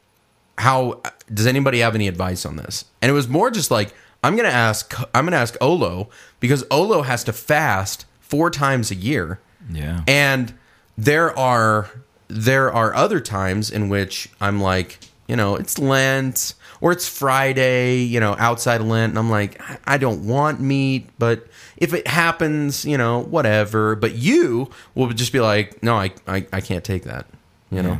how 0.57 1.01
does 1.33 1.47
anybody 1.47 1.79
have 1.79 1.95
any 1.95 2.07
advice 2.07 2.45
on 2.45 2.55
this? 2.55 2.85
And 3.01 3.09
it 3.09 3.13
was 3.13 3.27
more 3.27 3.49
just 3.51 3.71
like 3.71 3.93
I'm 4.23 4.35
gonna 4.35 4.49
ask 4.49 4.93
I'm 5.13 5.25
gonna 5.25 5.37
ask 5.37 5.55
Olo 5.61 6.09
because 6.39 6.63
Olo 6.71 7.01
has 7.03 7.23
to 7.25 7.33
fast 7.33 8.05
four 8.21 8.49
times 8.49 8.91
a 8.91 8.95
year. 8.95 9.39
Yeah. 9.71 10.01
And 10.07 10.53
there 10.97 11.37
are 11.37 11.89
there 12.27 12.71
are 12.73 12.93
other 12.95 13.19
times 13.19 13.69
in 13.69 13.89
which 13.89 14.29
I'm 14.41 14.59
like, 14.61 14.97
you 15.27 15.35
know, 15.35 15.55
it's 15.55 15.77
Lent 15.77 16.53
or 16.81 16.91
it's 16.91 17.07
Friday, 17.07 17.97
you 17.97 18.19
know, 18.19 18.35
outside 18.37 18.81
of 18.81 18.87
Lent, 18.87 19.11
and 19.11 19.19
I'm 19.19 19.29
like, 19.29 19.59
I- 19.61 19.77
I 19.85 19.97
don't 19.97 20.25
want 20.27 20.59
meat, 20.59 21.07
but 21.19 21.47
if 21.77 21.93
it 21.93 22.07
happens, 22.07 22.85
you 22.85 22.97
know, 22.97 23.19
whatever. 23.21 23.95
But 23.95 24.15
you 24.15 24.69
will 24.95 25.09
just 25.09 25.31
be 25.33 25.39
like, 25.39 25.81
no, 25.83 25.95
I 25.95 26.11
I, 26.27 26.45
I 26.53 26.61
can't 26.61 26.83
take 26.83 27.03
that, 27.03 27.25
you 27.71 27.81
know. 27.83 27.99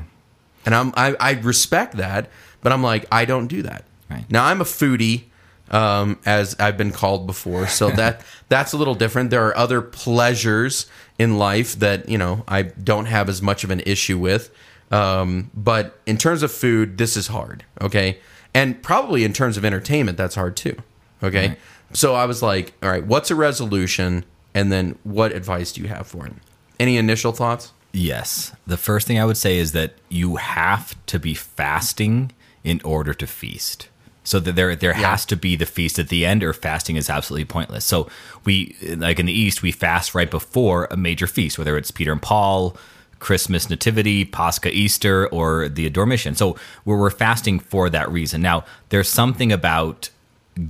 And 0.65 0.74
I'm 0.74 0.94
I, 0.98 1.15
I 1.20 1.32
respect 1.34 1.98
that, 1.98 2.29
but 2.65 2.74
I'm 2.74 2.81
like, 2.81 3.05
I 3.12 3.25
don't 3.25 3.45
do 3.45 3.62
that. 3.62 3.86
Right. 4.10 4.25
Now 4.27 4.45
I'm 4.45 4.60
a 4.60 4.63
foodie, 4.63 5.25
um, 5.69 6.17
as 6.25 6.55
I've 6.60 6.77
been 6.77 6.91
called 6.91 7.27
before, 7.27 7.67
so 7.67 7.91
that 8.01 8.22
that's 8.50 8.74
a 8.74 8.77
little 8.77 8.95
different. 8.95 9.29
There 9.29 9.45
are 9.45 9.55
other 9.55 9.81
pleasures 9.84 10.88
in 11.19 11.38
life 11.38 11.77
that 11.77 12.10
you 12.10 12.17
know 12.17 12.43
I 12.48 12.63
don't 12.63 13.05
have 13.05 13.29
as 13.29 13.39
much 13.43 13.63
of 13.63 13.69
an 13.69 13.81
issue 13.86 14.17
with. 14.17 14.50
Um, 14.91 15.51
but 15.53 16.00
in 16.07 16.17
terms 16.17 16.41
of 16.41 16.51
food, 16.51 16.98
this 16.98 17.15
is 17.15 17.27
hard. 17.27 17.63
Okay, 17.81 18.17
and 18.55 18.81
probably 18.81 19.24
in 19.24 19.31
terms 19.31 19.57
of 19.57 19.63
entertainment, 19.65 20.17
that's 20.17 20.34
hard 20.34 20.55
too. 20.55 20.75
Okay, 21.22 21.50
Right. 21.50 21.60
so 21.93 22.15
I 22.15 22.25
was 22.25 22.41
like, 22.41 22.74
all 22.81 22.89
right, 22.89 23.05
what's 23.05 23.29
a 23.29 23.36
resolution, 23.36 24.25
and 24.55 24.72
then 24.72 24.98
what 25.03 25.34
advice 25.34 25.72
do 25.72 25.81
you 25.81 25.88
have 25.88 26.07
for 26.07 26.25
it? 26.25 26.34
Any 26.79 26.98
initial 26.98 27.31
thoughts? 27.31 27.74
Yes. 27.93 28.51
The 28.67 28.75
first 28.77 29.07
thing 29.07 29.19
I 29.19 29.25
would 29.25 29.38
say 29.38 29.57
is 29.57 29.72
that 29.72 29.93
you 30.10 30.36
have 30.36 30.93
to 31.05 31.17
be 31.19 31.34
fasting 31.34 32.31
in 32.65 32.81
order 32.84 33.13
to 33.13 33.27
feast. 33.27 33.88
So 34.24 34.39
that 34.39 34.55
there 34.55 34.75
there 34.75 34.91
Yeah. 34.98 35.12
has 35.12 35.25
to 35.27 35.36
be 35.36 35.55
the 35.55 35.67
feast 35.67 36.00
at 36.00 36.10
the 36.10 36.25
end 36.25 36.43
or 36.43 36.51
fasting 36.51 36.95
is 36.95 37.10
absolutely 37.10 37.45
pointless. 37.45 37.86
So 37.86 38.10
we 38.43 38.75
like 38.98 39.19
in 39.19 39.27
the 39.27 39.34
east 39.34 39.62
we 39.62 39.72
fast 39.72 40.15
right 40.15 40.29
before 40.29 40.88
a 40.91 40.98
major 40.98 41.27
feast 41.27 41.57
whether 41.60 41.77
it's 41.77 41.91
Peter 41.91 42.12
and 42.12 42.22
Paul, 42.22 42.75
Christmas 43.19 43.69
Nativity, 43.69 44.25
Pascha 44.25 44.69
Easter 44.75 45.27
or 45.27 45.69
the 45.69 45.89
Dormition. 45.91 46.36
So 46.36 46.57
we're, 46.86 46.98
we're 46.98 47.12
fasting 47.12 47.60
for 47.60 47.89
that 47.91 48.12
reason. 48.12 48.41
Now, 48.41 48.65
there's 48.89 49.07
something 49.10 49.51
about 49.51 50.10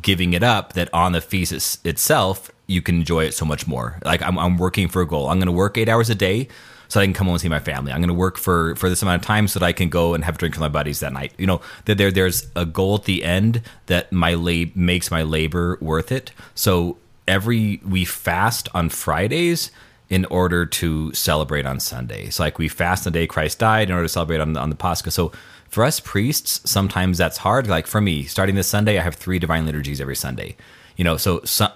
giving 0.02 0.34
it 0.34 0.44
up 0.44 0.74
that 0.74 0.90
on 0.94 1.14
the 1.14 1.22
feast 1.22 1.52
it's- 1.54 1.78
itself 1.84 2.52
you 2.68 2.82
can 2.82 2.96
enjoy 2.96 3.24
it 3.26 3.34
so 3.36 3.46
much 3.46 3.68
more 3.68 4.00
like 4.04 4.20
i'm, 4.24 4.40
I'm 4.40 4.58
working 4.58 4.88
for 4.88 5.04
a 5.04 5.06
goal 5.08 5.30
i'm 5.30 5.38
going 5.38 5.46
to 5.46 5.52
work 5.52 5.78
eight 5.78 5.88
hours 5.88 6.10
a 6.10 6.16
day 6.16 6.48
so 6.88 7.00
i 7.00 7.06
can 7.06 7.14
come 7.14 7.28
home 7.28 7.34
and 7.34 7.42
see 7.42 7.50
my 7.50 7.60
family 7.60 7.92
i'm 7.92 8.00
going 8.00 8.08
to 8.08 8.14
work 8.14 8.38
for 8.38 8.76
for 8.76 8.90
this 8.90 9.02
amount 9.02 9.22
of 9.22 9.26
time 9.26 9.48
so 9.48 9.60
that 9.60 9.66
i 9.66 9.74
can 9.74 9.90
go 9.90 10.14
and 10.14 10.24
have 10.24 10.36
a 10.36 10.38
drink 10.38 10.54
with 10.56 10.62
my 10.62 10.70
buddies 10.70 11.00
that 11.00 11.14
night 11.14 11.34
you 11.38 11.48
know 11.48 11.62
that 11.86 11.98
there 11.98 12.12
there's 12.12 12.48
a 12.56 12.66
goal 12.66 12.96
at 12.96 13.04
the 13.06 13.24
end 13.24 13.62
that 13.88 14.12
my 14.12 14.34
lab 14.34 14.76
makes 14.76 15.12
my 15.12 15.24
labor 15.24 15.78
worth 15.82 16.12
it 16.12 16.32
so 16.54 16.98
every 17.28 17.82
we 17.86 18.06
fast 18.06 18.70
on 18.74 18.90
fridays 18.90 19.72
in 20.10 20.26
order 20.26 20.66
to 20.66 21.12
celebrate 21.14 21.66
on 21.66 21.80
Sundays. 21.80 22.40
Like 22.40 22.60
we 22.60 22.68
fast 22.68 23.04
the 23.04 23.12
day 23.12 23.28
Christ 23.28 23.60
died 23.60 23.90
in 23.90 23.94
order 23.94 24.06
to 24.06 24.10
celebrate 24.10 24.40
on 24.40 24.54
the, 24.54 24.60
on 24.60 24.70
the 24.70 24.76
Pascha. 24.76 25.12
So 25.12 25.32
for 25.68 25.84
us 25.84 26.00
priests, 26.00 26.70
sometimes 26.70 27.18
that's 27.18 27.38
hard. 27.38 27.68
Like 27.68 27.88
for 27.88 28.02
me, 28.02 28.24
starting 28.24 28.56
this 28.56 28.68
Sunday, 28.68 29.00
I 29.00 29.02
have 29.02 29.16
three 29.16 29.40
divine 29.40 29.66
liturgies 29.66 30.00
every 30.00 30.16
Sunday. 30.16 30.56
You 30.96 31.04
know, 31.04 31.18
so, 31.18 31.42
so 31.44 31.68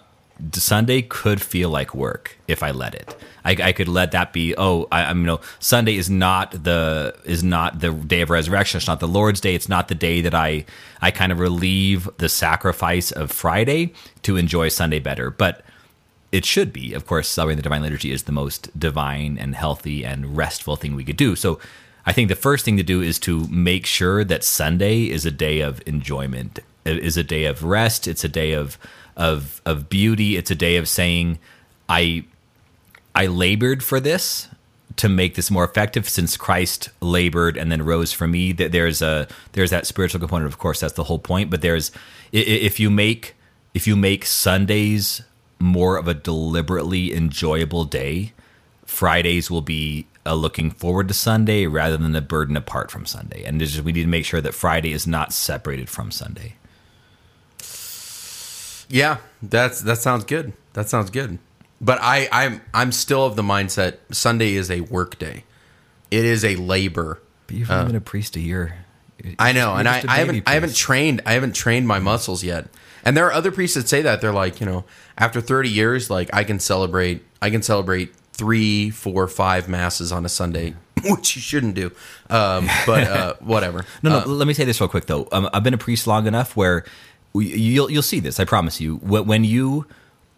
Sunday 0.53 1.01
could 1.01 1.41
feel 1.41 1.69
like 1.69 1.93
work 1.93 2.37
if 2.47 2.63
I 2.63 2.71
let 2.71 2.95
it. 2.95 3.15
I, 3.43 3.51
I 3.51 3.71
could 3.71 3.87
let 3.87 4.11
that 4.11 4.33
be. 4.33 4.55
Oh, 4.57 4.87
I, 4.91 5.05
I'm 5.05 5.21
you 5.21 5.25
know 5.25 5.41
Sunday 5.59 5.95
is 5.95 6.09
not 6.09 6.63
the 6.63 7.15
is 7.25 7.43
not 7.43 7.79
the 7.79 7.91
day 7.91 8.21
of 8.21 8.29
resurrection. 8.29 8.77
It's 8.77 8.87
not 8.87 8.99
the 8.99 9.07
Lord's 9.07 9.41
day. 9.41 9.55
It's 9.55 9.69
not 9.69 9.87
the 9.87 9.95
day 9.95 10.21
that 10.21 10.33
I 10.33 10.65
I 11.01 11.11
kind 11.11 11.31
of 11.31 11.39
relieve 11.39 12.09
the 12.17 12.29
sacrifice 12.29 13.11
of 13.11 13.31
Friday 13.31 13.93
to 14.23 14.37
enjoy 14.37 14.69
Sunday 14.69 14.99
better. 14.99 15.29
But 15.29 15.63
it 16.31 16.45
should 16.45 16.71
be. 16.71 16.93
Of 16.93 17.05
course, 17.07 17.27
celebrating 17.27 17.57
the 17.57 17.63
divine 17.63 17.81
liturgy 17.81 18.11
is 18.11 18.23
the 18.23 18.31
most 18.31 18.77
divine 18.79 19.37
and 19.37 19.55
healthy 19.55 20.05
and 20.05 20.37
restful 20.37 20.75
thing 20.75 20.95
we 20.95 21.03
could 21.03 21.17
do. 21.17 21.35
So 21.35 21.59
I 22.05 22.13
think 22.13 22.29
the 22.29 22.35
first 22.35 22.65
thing 22.65 22.77
to 22.77 22.83
do 22.83 23.01
is 23.01 23.19
to 23.19 23.47
make 23.47 23.85
sure 23.85 24.23
that 24.23 24.43
Sunday 24.43 25.09
is 25.09 25.25
a 25.25 25.31
day 25.31 25.61
of 25.61 25.81
enjoyment, 25.85 26.59
it 26.85 26.99
is 26.99 27.17
a 27.17 27.23
day 27.23 27.45
of 27.45 27.63
rest, 27.63 28.07
it's 28.07 28.23
a 28.23 28.29
day 28.29 28.53
of 28.53 28.77
of 29.19 29.61
of 29.65 29.89
beauty, 29.89 30.37
it's 30.37 30.49
a 30.49 30.55
day 30.55 30.77
of 30.77 30.87
saying 30.87 31.37
I 31.87 32.23
I 33.13 33.27
labored 33.27 33.83
for 33.83 33.99
this 33.99 34.47
to 34.95 35.09
make 35.09 35.35
this 35.35 35.51
more 35.51 35.63
effective. 35.63 36.09
Since 36.09 36.37
Christ 36.37 36.89
labored 37.01 37.57
and 37.57 37.71
then 37.71 37.83
rose 37.83 38.11
for 38.11 38.27
me 38.27 38.53
that 38.53 38.71
there's 38.71 39.01
a 39.01 39.27
there's 39.51 39.69
that 39.69 39.85
spiritual 39.85 40.19
component 40.19 40.51
of 40.51 40.57
course 40.57 40.79
that's 40.79 40.93
the 40.93 41.03
whole 41.03 41.19
point. 41.19 41.51
But 41.51 41.61
there's 41.61 41.91
if 42.31 42.79
you 42.79 42.89
make 42.89 43.35
if 43.75 43.85
you 43.85 43.95
make 43.95 44.25
Sundays 44.25 45.21
more 45.59 45.97
of 45.97 46.07
a 46.07 46.13
deliberately 46.13 47.13
enjoyable 47.13 47.83
day 47.83 48.31
Fridays 48.85 49.51
will 49.51 49.61
be 49.61 50.07
a 50.25 50.35
looking 50.35 50.71
forward 50.71 51.07
to 51.09 51.13
Sunday 51.13 51.67
rather 51.67 51.95
than 51.95 52.15
a 52.15 52.21
burden 52.21 52.57
apart 52.57 52.89
from 52.89 53.05
Sunday. 53.05 53.43
And 53.43 53.59
just, 53.59 53.81
we 53.81 53.91
need 53.91 54.01
to 54.01 54.07
make 54.07 54.25
sure 54.25 54.41
that 54.41 54.55
Friday 54.55 54.93
is 54.93 55.05
not 55.05 55.31
separated 55.31 55.89
from 55.89 56.09
Sunday 56.09 56.55
Yeah, 58.89 59.17
that's 59.41 59.81
that 59.81 59.99
sounds 59.99 60.25
good. 60.25 60.53
That 60.73 60.89
sounds 60.89 61.09
good. 61.09 61.39
But 61.81 61.99
I, 62.01 62.27
I'm 62.31 62.61
I'm 62.73 62.91
still 62.91 63.25
of 63.25 63.35
the 63.35 63.41
mindset 63.41 63.97
Sunday 64.11 64.55
is 64.55 64.69
a 64.69 64.81
work 64.81 65.17
day. 65.17 65.45
It 66.11 66.25
is 66.25 66.43
a 66.43 66.55
labor. 66.57 67.21
but 67.47 67.55
you've 67.55 67.71
only 67.71 67.85
been 67.87 67.95
a 67.95 68.01
priest 68.01 68.35
a 68.35 68.39
year 68.39 68.85
I 69.37 69.51
know, 69.51 69.75
and 69.75 69.87
I, 69.87 70.03
I 70.07 70.17
haven't 70.17 70.43
I 70.47 70.53
haven't 70.53 70.75
trained 70.75 71.21
I 71.25 71.33
haven't 71.33 71.53
trained 71.53 71.87
my 71.87 71.99
muscles 71.99 72.43
yet. 72.43 72.67
And 73.03 73.15
there 73.15 73.25
are 73.27 73.33
other 73.33 73.51
priests 73.51 73.75
that 73.75 73.87
say 73.87 74.01
that 74.01 74.21
they're 74.21 74.33
like, 74.33 74.59
you 74.59 74.65
know, 74.65 74.83
after 75.17 75.39
30 75.41 75.69
years, 75.69 76.09
like 76.09 76.29
I 76.33 76.43
can 76.43 76.59
celebrate 76.59 77.23
I 77.41 77.49
can 77.49 77.61
celebrate 77.61 78.13
three, 78.33 78.89
four, 78.89 79.27
five 79.27 79.67
masses 79.67 80.11
on 80.11 80.25
a 80.25 80.29
Sunday, 80.29 80.75
which 81.05 81.35
you 81.35 81.41
shouldn't 81.41 81.75
do. 81.75 81.91
Um, 82.29 82.69
but 82.85 83.03
uh, 83.07 83.33
whatever. 83.39 83.85
No, 84.03 84.09
no. 84.11 84.19
Uh, 84.19 84.25
let 84.25 84.47
me 84.47 84.53
say 84.53 84.63
this 84.63 84.79
real 84.79 84.89
quick 84.89 85.05
though. 85.05 85.27
Um, 85.31 85.49
I've 85.53 85.63
been 85.63 85.73
a 85.73 85.79
priest 85.79 86.07
long 86.07 86.27
enough 86.27 86.55
where 86.55 86.85
you'll 87.33 87.91
you'll 87.91 88.01
see 88.01 88.19
this. 88.19 88.39
I 88.39 88.45
promise 88.45 88.81
you. 88.81 88.97
When 88.97 89.43
you 89.43 89.85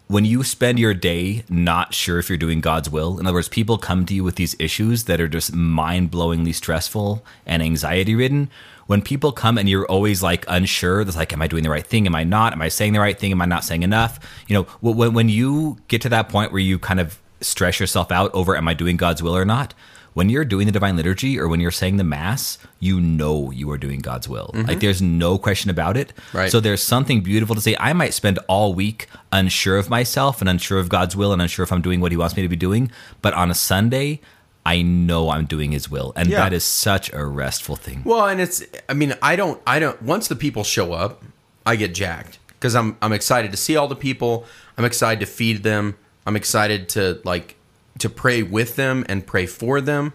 when 0.07 0.25
you 0.25 0.43
spend 0.43 0.77
your 0.77 0.93
day 0.93 1.45
not 1.47 1.93
sure 1.93 2.19
if 2.19 2.27
you're 2.27 2.37
doing 2.37 2.59
God's 2.59 2.89
will, 2.89 3.17
in 3.17 3.25
other 3.25 3.33
words, 3.33 3.47
people 3.47 3.77
come 3.77 4.05
to 4.05 4.13
you 4.13 4.25
with 4.25 4.35
these 4.35 4.57
issues 4.59 5.05
that 5.05 5.21
are 5.21 5.27
just 5.29 5.53
mind 5.53 6.11
blowingly 6.11 6.53
stressful 6.53 7.23
and 7.45 7.63
anxiety 7.63 8.13
ridden. 8.13 8.49
When 8.87 9.01
people 9.01 9.31
come 9.31 9.57
and 9.57 9.69
you're 9.69 9.85
always 9.85 10.21
like 10.21 10.43
unsure, 10.49 10.99
it's 10.99 11.15
like, 11.15 11.31
am 11.31 11.41
I 11.41 11.47
doing 11.47 11.63
the 11.63 11.69
right 11.69 11.85
thing? 11.85 12.07
Am 12.07 12.15
I 12.15 12.25
not? 12.25 12.51
Am 12.51 12.61
I 12.61 12.67
saying 12.67 12.91
the 12.91 12.99
right 12.99 13.17
thing? 13.17 13.31
Am 13.31 13.41
I 13.41 13.45
not 13.45 13.63
saying 13.63 13.83
enough? 13.83 14.19
You 14.47 14.55
know, 14.55 14.63
when 14.81 15.13
when 15.13 15.29
you 15.29 15.77
get 15.87 16.01
to 16.01 16.09
that 16.09 16.27
point 16.27 16.51
where 16.51 16.59
you 16.59 16.77
kind 16.77 16.99
of 16.99 17.17
stress 17.39 17.79
yourself 17.79 18.11
out 18.11 18.31
over, 18.33 18.57
am 18.57 18.67
I 18.67 18.73
doing 18.73 18.97
God's 18.97 19.23
will 19.23 19.35
or 19.35 19.45
not? 19.45 19.73
When 20.13 20.29
you're 20.29 20.45
doing 20.45 20.65
the 20.65 20.71
divine 20.71 20.97
liturgy 20.97 21.39
or 21.39 21.47
when 21.47 21.59
you're 21.59 21.71
saying 21.71 21.97
the 21.97 22.03
mass, 22.03 22.57
you 22.79 22.99
know 22.99 23.51
you 23.51 23.71
are 23.71 23.77
doing 23.77 23.99
God's 23.99 24.27
will. 24.27 24.51
Like 24.53 24.65
mm-hmm. 24.65 24.79
there's 24.79 25.01
no 25.01 25.37
question 25.37 25.69
about 25.69 25.95
it. 25.95 26.13
Right. 26.33 26.51
So 26.51 26.59
there's 26.59 26.83
something 26.83 27.21
beautiful 27.21 27.55
to 27.55 27.61
say. 27.61 27.75
I 27.79 27.93
might 27.93 28.13
spend 28.13 28.39
all 28.47 28.73
week 28.73 29.07
unsure 29.31 29.77
of 29.77 29.89
myself 29.89 30.41
and 30.41 30.49
unsure 30.49 30.79
of 30.79 30.89
God's 30.89 31.15
will 31.15 31.31
and 31.31 31.41
unsure 31.41 31.63
if 31.63 31.71
I'm 31.71 31.81
doing 31.81 32.01
what 32.01 32.11
He 32.11 32.17
wants 32.17 32.35
me 32.35 32.41
to 32.41 32.49
be 32.49 32.55
doing. 32.55 32.91
But 33.21 33.33
on 33.33 33.49
a 33.49 33.55
Sunday, 33.55 34.19
I 34.65 34.81
know 34.81 35.29
I'm 35.29 35.45
doing 35.45 35.71
His 35.71 35.89
will, 35.89 36.13
and 36.15 36.29
Yeah. 36.29 36.39
that 36.39 36.53
is 36.53 36.63
such 36.63 37.11
a 37.13 37.25
restful 37.25 37.75
thing. 37.75 38.03
Well, 38.05 38.27
and 38.27 38.39
it's 38.39 38.63
I 38.89 38.93
mean, 38.93 39.15
I 39.21 39.35
don't 39.35 39.61
I 39.65 39.79
don't 39.79 40.01
once 40.01 40.27
the 40.27 40.35
people 40.35 40.63
show 40.63 40.93
up, 40.93 41.23
I 41.65 41.75
get 41.75 41.95
jacked 41.95 42.37
because 42.49 42.75
I'm 42.75 42.97
I'm 43.01 43.13
excited 43.13 43.51
to 43.51 43.57
see 43.57 43.75
all 43.75 43.87
the 43.87 43.95
people. 43.95 44.45
I'm 44.77 44.85
excited 44.85 45.19
to 45.21 45.25
feed 45.25 45.63
them. 45.63 45.95
I'm 46.25 46.35
excited 46.35 46.89
to 46.89 47.21
like 47.23 47.55
to 48.01 48.09
pray 48.09 48.43
with 48.43 48.75
them 48.75 49.05
and 49.09 49.25
pray 49.25 49.45
for 49.47 49.81
them. 49.81 50.13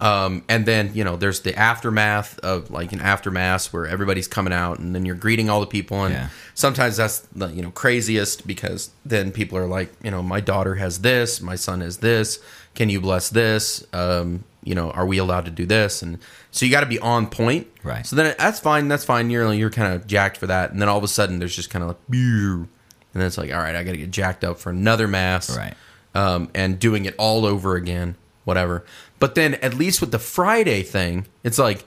Um, 0.00 0.42
and 0.48 0.66
then 0.66 0.90
you 0.94 1.04
know 1.04 1.14
there's 1.14 1.42
the 1.42 1.54
aftermath 1.56 2.36
of 2.40 2.72
like 2.72 2.92
an 2.92 3.00
aftermath 3.00 3.72
where 3.72 3.86
everybody's 3.86 4.26
coming 4.26 4.52
out 4.52 4.80
and 4.80 4.92
then 4.96 5.06
you're 5.06 5.14
greeting 5.14 5.48
all 5.48 5.60
the 5.60 5.66
people 5.68 6.02
and 6.04 6.12
Yeah. 6.12 6.28
sometimes 6.54 6.96
that's 6.96 7.20
the 7.36 7.46
you 7.48 7.62
know 7.62 7.70
craziest 7.70 8.44
because 8.44 8.90
then 9.06 9.30
people 9.30 9.56
are 9.58 9.66
like 9.68 9.92
you 10.02 10.10
know 10.10 10.20
my 10.20 10.40
daughter 10.40 10.74
has 10.74 11.02
this 11.02 11.40
my 11.40 11.54
son 11.54 11.82
has 11.82 11.98
this 11.98 12.40
can 12.74 12.88
you 12.90 13.00
bless 13.00 13.28
this 13.30 13.86
um, 13.92 14.42
you 14.64 14.74
know 14.74 14.90
are 14.90 15.06
we 15.06 15.18
allowed 15.18 15.44
to 15.44 15.52
do 15.52 15.66
this 15.66 16.02
and 16.02 16.18
so 16.50 16.66
you 16.66 16.72
got 16.72 16.80
to 16.80 16.86
be 16.86 16.98
on 16.98 17.28
point 17.28 17.68
Right. 17.84 18.04
so 18.04 18.16
then 18.16 18.34
that's 18.36 18.58
fine 18.58 18.88
that's 18.88 19.04
fine 19.04 19.30
you're 19.30 19.52
you're 19.54 19.70
kind 19.70 19.94
of 19.94 20.08
jacked 20.08 20.36
for 20.36 20.48
that 20.48 20.72
and 20.72 20.82
then 20.82 20.88
all 20.88 20.98
of 20.98 21.04
a 21.04 21.08
sudden 21.08 21.38
there's 21.38 21.54
just 21.54 21.70
kind 21.70 21.84
of 21.84 21.90
like 21.90 21.98
and 22.10 22.68
then 23.14 23.26
it's 23.28 23.38
like 23.38 23.52
all 23.52 23.60
right 23.60 23.76
i 23.76 23.84
got 23.84 23.92
to 23.92 23.98
get 23.98 24.10
jacked 24.10 24.42
up 24.42 24.58
for 24.58 24.70
another 24.70 25.06
mass 25.06 25.56
Right. 25.56 25.74
Um, 26.14 26.50
and 26.54 26.78
doing 26.78 27.04
it 27.04 27.14
all 27.18 27.46
over 27.46 27.76
again, 27.76 28.16
whatever. 28.44 28.84
But 29.18 29.34
then 29.34 29.54
at 29.54 29.74
least 29.74 30.00
with 30.00 30.10
the 30.10 30.18
Friday 30.18 30.82
thing, 30.82 31.26
it's 31.42 31.58
like, 31.58 31.84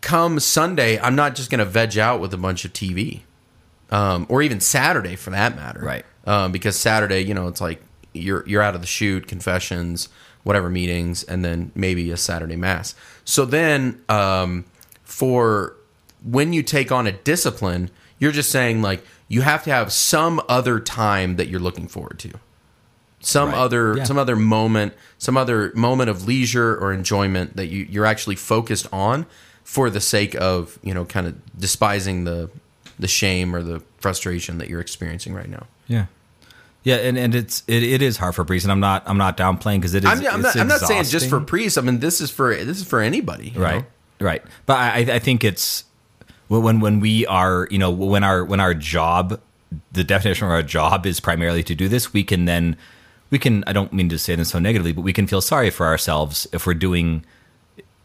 come 0.00 0.38
Sunday, 0.38 0.98
I'm 1.00 1.16
not 1.16 1.34
just 1.34 1.50
going 1.50 1.60
to 1.60 1.64
veg 1.64 1.96
out 1.98 2.20
with 2.20 2.34
a 2.34 2.36
bunch 2.36 2.64
of 2.64 2.72
TV, 2.72 3.20
um, 3.90 4.26
or 4.28 4.42
even 4.42 4.60
Saturday 4.60 5.16
for 5.16 5.30
that 5.30 5.56
matter, 5.56 5.80
Right. 5.80 6.04
Um, 6.26 6.52
because 6.52 6.76
Saturday, 6.76 7.20
you 7.20 7.34
know, 7.34 7.48
it's 7.48 7.60
like 7.60 7.82
you're 8.14 8.46
you're 8.46 8.62
out 8.62 8.74
of 8.74 8.80
the 8.80 8.86
shoot, 8.86 9.26
confessions, 9.26 10.08
whatever 10.42 10.70
meetings, 10.70 11.22
and 11.22 11.44
then 11.44 11.70
maybe 11.74 12.10
a 12.10 12.16
Saturday 12.16 12.56
mass. 12.56 12.94
So 13.24 13.44
then, 13.44 14.02
um, 14.08 14.64
for 15.02 15.76
when 16.22 16.52
you 16.54 16.62
take 16.62 16.90
on 16.90 17.06
a 17.06 17.12
discipline, 17.12 17.90
you're 18.18 18.32
just 18.32 18.50
saying 18.50 18.80
like 18.80 19.04
you 19.28 19.42
have 19.42 19.64
to 19.64 19.70
have 19.70 19.92
some 19.92 20.40
other 20.48 20.80
time 20.80 21.36
that 21.36 21.48
you're 21.48 21.60
looking 21.60 21.88
forward 21.88 22.18
to 22.20 22.32
some 23.24 23.48
Right. 23.50 23.58
other 23.58 23.96
Yeah. 23.98 24.04
some 24.04 24.18
other 24.18 24.36
moment, 24.36 24.94
some 25.18 25.36
other 25.36 25.72
moment 25.74 26.10
of 26.10 26.26
leisure 26.26 26.76
or 26.76 26.92
enjoyment 26.92 27.56
that 27.56 27.66
you, 27.66 27.86
you're 27.90 28.06
actually 28.06 28.36
focused 28.36 28.86
on 28.92 29.26
for 29.64 29.88
the 29.90 30.00
sake 30.00 30.34
of 30.36 30.78
you 30.82 30.92
know 30.94 31.04
kind 31.04 31.26
of 31.26 31.34
despising 31.58 32.24
the 32.24 32.50
the 32.98 33.08
shame 33.08 33.54
or 33.56 33.62
the 33.62 33.82
frustration 33.98 34.58
that 34.58 34.68
you're 34.68 34.80
experiencing 34.80 35.34
right 35.34 35.48
now. 35.48 35.66
Yeah. 35.88 36.06
Yeah, 36.84 36.96
and, 36.96 37.16
and 37.16 37.34
it's 37.34 37.62
it, 37.66 37.82
it 37.82 38.02
is 38.02 38.18
hard 38.18 38.34
for 38.34 38.44
priests, 38.44 38.66
and 38.66 38.72
I'm 38.72 38.80
not 38.80 39.02
I'm 39.06 39.16
not 39.16 39.38
downplaying 39.38 39.78
because 39.78 39.94
it 39.94 40.04
is. 40.04 40.10
I'm, 40.10 40.18
I'm 40.26 40.42
not, 40.42 40.54
I'm 40.54 40.68
not 40.68 40.80
saying 40.80 41.04
just 41.04 41.30
for 41.30 41.40
priests. 41.40 41.78
I 41.78 41.80
mean, 41.80 41.98
this 42.00 42.20
is 42.20 42.30
for 42.30 42.54
this 42.54 42.78
is 42.78 42.84
for 42.84 43.00
anybody, 43.00 43.54
right 43.56 43.80
know? 43.80 43.86
right 44.20 44.42
but 44.66 44.74
I, 44.76 44.98
I 45.14 45.18
think 45.18 45.42
it's 45.44 45.84
when 46.48 46.80
when 46.80 47.00
we 47.00 47.26
are 47.26 47.66
you 47.70 47.78
know 47.78 47.90
when 47.90 48.22
our 48.22 48.44
when 48.44 48.60
our 48.60 48.74
job 48.74 49.40
the 49.92 50.04
definition 50.04 50.46
of 50.46 50.52
our 50.52 50.62
job 50.62 51.04
is 51.06 51.18
primarily 51.20 51.62
to 51.64 51.74
do 51.74 51.88
this 51.88 52.12
we 52.12 52.22
can 52.22 52.44
then 52.44 52.76
we 53.30 53.38
can 53.38 53.64
i 53.66 53.72
don't 53.72 53.92
mean 53.92 54.08
to 54.08 54.18
say 54.18 54.34
this 54.36 54.50
so 54.50 54.58
negatively 54.58 54.92
but 54.92 55.02
we 55.02 55.12
can 55.12 55.26
feel 55.26 55.40
sorry 55.40 55.70
for 55.70 55.86
ourselves 55.86 56.46
if 56.52 56.66
we're 56.66 56.74
doing 56.74 57.24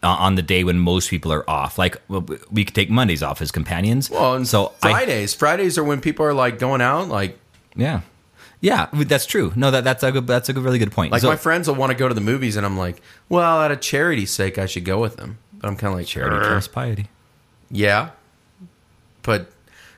uh, 0.02 0.08
on 0.08 0.36
the 0.36 0.42
day 0.42 0.64
when 0.64 0.80
most 0.80 1.10
people 1.10 1.32
are 1.34 1.48
off. 1.50 1.78
Like 1.78 2.02
well, 2.08 2.26
we 2.50 2.64
could 2.64 2.76
take 2.76 2.90
mondays 2.90 3.22
off 3.22 3.42
as 3.42 3.52
companions. 3.52 4.10
Well, 4.10 4.36
and 4.36 4.48
so 4.48 4.72
I- 4.82 4.92
Fridays, 4.92 5.34
Fridays 5.34 5.78
are 5.78 5.84
when 5.84 6.00
people 6.02 6.26
are 6.26 6.34
like 6.34 6.58
going 6.60 6.82
out, 6.82 7.10
like 7.10 7.38
yeah. 7.76 8.02
Yeah 8.62 8.88
that's 8.94 9.26
true. 9.26 9.54
No 9.56 9.72
that 9.72 9.84
that's 9.84 10.04
a 10.04 10.12
good 10.12 10.28
that's 10.28 10.50
a 10.50 10.54
good, 10.54 10.64
really 10.64 10.80
good 10.80 10.92
point. 10.92 11.12
Like 11.12 11.22
So- 11.22 11.30
my 11.30 11.36
friends 11.36 11.68
will 11.68 11.76
want 11.76 11.92
to 11.92 11.98
go 11.98 12.08
to 12.08 12.14
the 12.14 12.22
movies, 12.22 12.56
and 12.56 12.66
I'm 12.66 12.78
like, 12.78 13.02
well, 13.28 13.60
out 13.60 13.72
of 13.72 13.82
charity's 13.82 14.32
sake, 14.32 14.58
I 14.58 14.66
should 14.68 14.86
go 14.86 15.00
with 15.00 15.18
them. 15.18 15.38
But 15.60 15.68
I'm 15.68 15.76
kind 15.76 15.92
of 15.94 16.00
like 16.00 16.08
charity 16.08 16.48
kills 16.48 16.68
piety. 16.70 17.08
Yeah, 17.70 18.12
but 19.22 19.52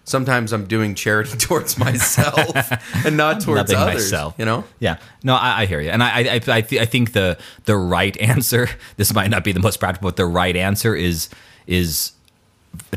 sometimes 0.03 0.51
I'm 0.53 0.65
doing 0.65 0.95
charity 0.95 1.37
towards 1.47 1.77
myself 1.77 2.71
and 3.05 3.17
not 3.17 3.41
towards 3.41 3.71
Nothing 3.71 3.77
others. 3.77 3.95
myself. 4.11 4.35
You 4.37 4.45
know, 4.45 4.63
Yeah, 4.79 4.97
no, 5.23 5.35
I, 5.35 5.61
I 5.61 5.65
hear 5.65 5.79
you, 5.81 5.89
and 5.89 6.01
I, 6.03 6.09
I, 6.09 6.41
I, 6.47 6.61
th- 6.61 6.81
I 6.81 6.85
think 6.85 7.13
the 7.13 7.37
the 7.65 7.75
right 7.77 8.15
answer. 8.17 8.67
This 8.97 9.13
might 9.13 9.29
not 9.29 9.43
be 9.43 9.51
the 9.51 9.59
most 9.59 9.77
practical, 9.79 10.09
but 10.09 10.15
the 10.17 10.25
right 10.25 10.55
answer 10.55 10.95
is 10.95 11.29
is 11.67 12.11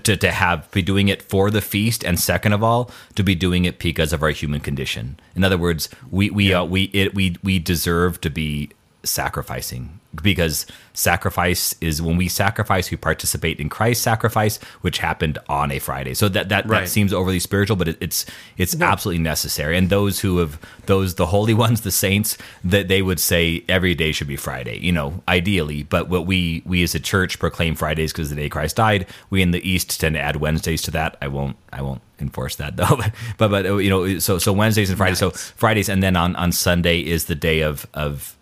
to 0.05 0.17
to 0.17 0.31
have 0.31 0.71
be 0.71 0.83
doing 0.83 1.09
it 1.09 1.21
for 1.23 1.51
the 1.51 1.61
feast, 1.61 2.05
and 2.05 2.19
second 2.19 2.53
of 2.53 2.63
all, 2.63 2.91
to 3.17 3.23
be 3.23 3.35
doing 3.35 3.65
it 3.65 3.79
because 3.79 4.13
of 4.13 4.23
our 4.23 4.31
human 4.31 4.61
condition. 4.61 5.19
In 5.35 5.43
other 5.45 5.59
words, 5.59 5.89
we 6.11 6.31
we 6.31 6.53
uh, 6.55 6.65
we 6.65 6.85
it, 6.93 7.15
we 7.15 7.37
we 7.43 7.59
deserve 7.59 8.21
to 8.21 8.31
be 8.31 8.71
sacrificing. 9.05 10.01
Because 10.23 10.65
sacrifice 10.93 11.75
is 11.81 12.01
when 12.01 12.17
we 12.17 12.29
sacrifice 12.29 12.89
we 12.89 12.97
participate 12.97 13.59
in 13.59 13.69
christ's 13.69 14.05
sacrifice 14.05 14.59
which 14.81 14.99
happened 14.99 15.39
on 15.49 15.73
a 15.73 15.81
friday. 15.81 16.15
So 16.15 16.29
that 16.29 16.49
that, 16.51 16.69
Right. 16.69 16.83
that 16.83 16.89
seems 16.89 17.13
overly 17.13 17.41
spiritual 17.41 17.75
but 17.77 17.89
it, 17.89 17.99
it's 18.01 18.25
it's 18.57 18.81
absolutely 18.81 19.21
necessary. 19.23 19.77
And 19.77 19.91
those 19.91 20.21
who 20.21 20.39
have 20.39 20.61
those 20.87 21.17
the 21.17 21.27
holy 21.27 21.53
ones 21.67 21.81
the 21.81 21.91
saints 21.91 22.39
that 22.63 22.87
they 22.87 23.03
would 23.03 23.19
say 23.19 23.65
every 23.69 23.97
day 23.97 24.13
should 24.13 24.29
be 24.29 24.37
friday 24.37 24.79
you 24.79 24.93
know 24.93 25.21
ideally. 25.27 25.83
But 25.83 26.09
what 26.09 26.27
we 26.27 26.63
we 26.65 26.85
as 26.85 26.95
a 26.95 27.01
church 27.01 27.41
proclaim 27.41 27.75
fridays 27.75 28.13
because 28.13 28.31
the 28.31 28.37
day 28.37 28.49
christ 28.49 28.77
died. 28.77 29.07
We 29.31 29.43
in 29.43 29.51
the 29.51 29.69
east 29.69 30.01
tend 30.01 30.15
to 30.15 30.21
add 30.21 30.37
wednesdays 30.37 30.83
to 30.83 30.91
that. 30.93 31.17
I 31.21 31.27
won't 31.27 31.57
i 31.73 31.83
won't 31.83 32.03
enforce 32.21 32.55
that 32.57 32.77
though. 32.81 33.01
But 33.37 33.49
but 33.51 33.65
you 33.65 33.91
know 33.91 34.21
so 34.21 34.39
so 34.39 34.53
wednesdays 34.53 34.91
and 34.91 34.97
fridays. 34.97 35.19
So 35.19 35.31
fridays 35.31 35.89
and 35.89 36.05
then 36.05 36.15
on 36.15 36.37
on 36.37 36.53
sunday 36.53 37.01
is 37.01 37.25
the 37.25 37.35
day 37.35 37.63
of 37.63 37.85
of 37.95 38.37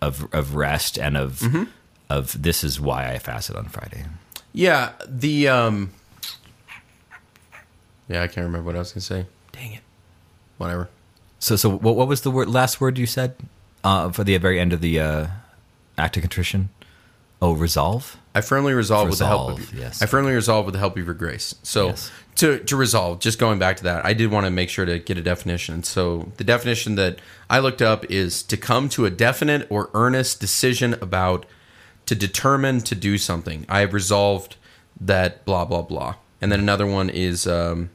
of 0.00 0.32
of 0.34 0.54
rest 0.54 0.98
and 0.98 1.16
of 1.16 1.42
of 2.10 2.40
this 2.42 2.62
is 2.64 2.80
why 2.80 3.12
I 3.12 3.18
fasted 3.18 3.56
on 3.56 3.66
Friday. 3.66 4.04
yeah. 4.52 4.92
The 5.08 5.48
um, 5.48 5.92
yeah, 8.08 8.22
I 8.22 8.26
can't 8.26 8.44
remember 8.46 8.66
what 8.66 8.76
I 8.76 8.80
was 8.80 8.92
gonna 8.92 9.00
say. 9.00 9.26
Dang 9.52 9.72
it. 9.72 9.80
Whatever. 10.58 10.88
So 11.38 11.56
so 11.56 11.70
what 11.70 11.96
what 11.96 12.08
was 12.08 12.22
the 12.22 12.30
word 12.30 12.48
last 12.48 12.80
word 12.80 12.98
you 12.98 13.06
said 13.06 13.34
uh, 13.82 14.10
for 14.10 14.24
the 14.24 14.36
very 14.38 14.60
end 14.60 14.72
of 14.72 14.80
the 14.80 15.00
uh, 15.00 15.26
act 15.98 16.16
of 16.16 16.22
contrition? 16.22 16.68
Oh, 17.42 17.52
resolve. 17.52 18.16
I 18.34 18.40
firmly 18.40 18.72
resolve 18.72 19.10
with 19.10 19.18
the 19.18 19.26
help 19.26 19.52
of 19.52 19.58
Resolve, 19.58 19.74
yes. 19.78 20.02
I 20.02 20.06
firmly 20.06 20.32
resolve 20.32 20.64
with 20.66 20.72
the 20.72 20.78
help 20.78 20.96
of 20.96 21.04
your 21.04 21.14
grace. 21.14 21.54
So 21.62 21.88
Yes. 21.88 22.10
To 22.44 22.58
to 22.58 22.76
resolve, 22.76 23.20
just 23.20 23.38
going 23.38 23.58
back 23.58 23.76
to 23.78 23.84
that, 23.84 24.04
I 24.04 24.12
did 24.12 24.30
want 24.30 24.44
to 24.44 24.50
make 24.50 24.68
sure 24.68 24.84
to 24.84 24.98
get 24.98 25.16
a 25.16 25.22
definition. 25.22 25.82
So 25.82 26.32
the 26.36 26.44
definition 26.44 26.94
that 26.96 27.18
I 27.48 27.58
looked 27.58 27.82
up 27.82 28.04
is 28.10 28.42
to 28.44 28.56
come 28.56 28.88
to 28.90 29.06
a 29.06 29.10
definite 29.10 29.66
or 29.70 29.90
earnest 29.94 30.40
decision 30.40 30.94
about 30.94 31.46
to 32.06 32.14
determine 32.14 32.80
to 32.82 32.94
do 32.94 33.16
something. 33.16 33.64
I 33.68 33.80
have 33.80 33.94
resolved 33.94 34.56
that 35.00 35.44
blah 35.44 35.64
blah 35.64 35.82
blah. 35.82 36.16
And 36.40 36.52
then 36.52 36.60
another 36.60 36.86
one 36.86 37.08
is 37.08 37.46
um, 37.46 37.88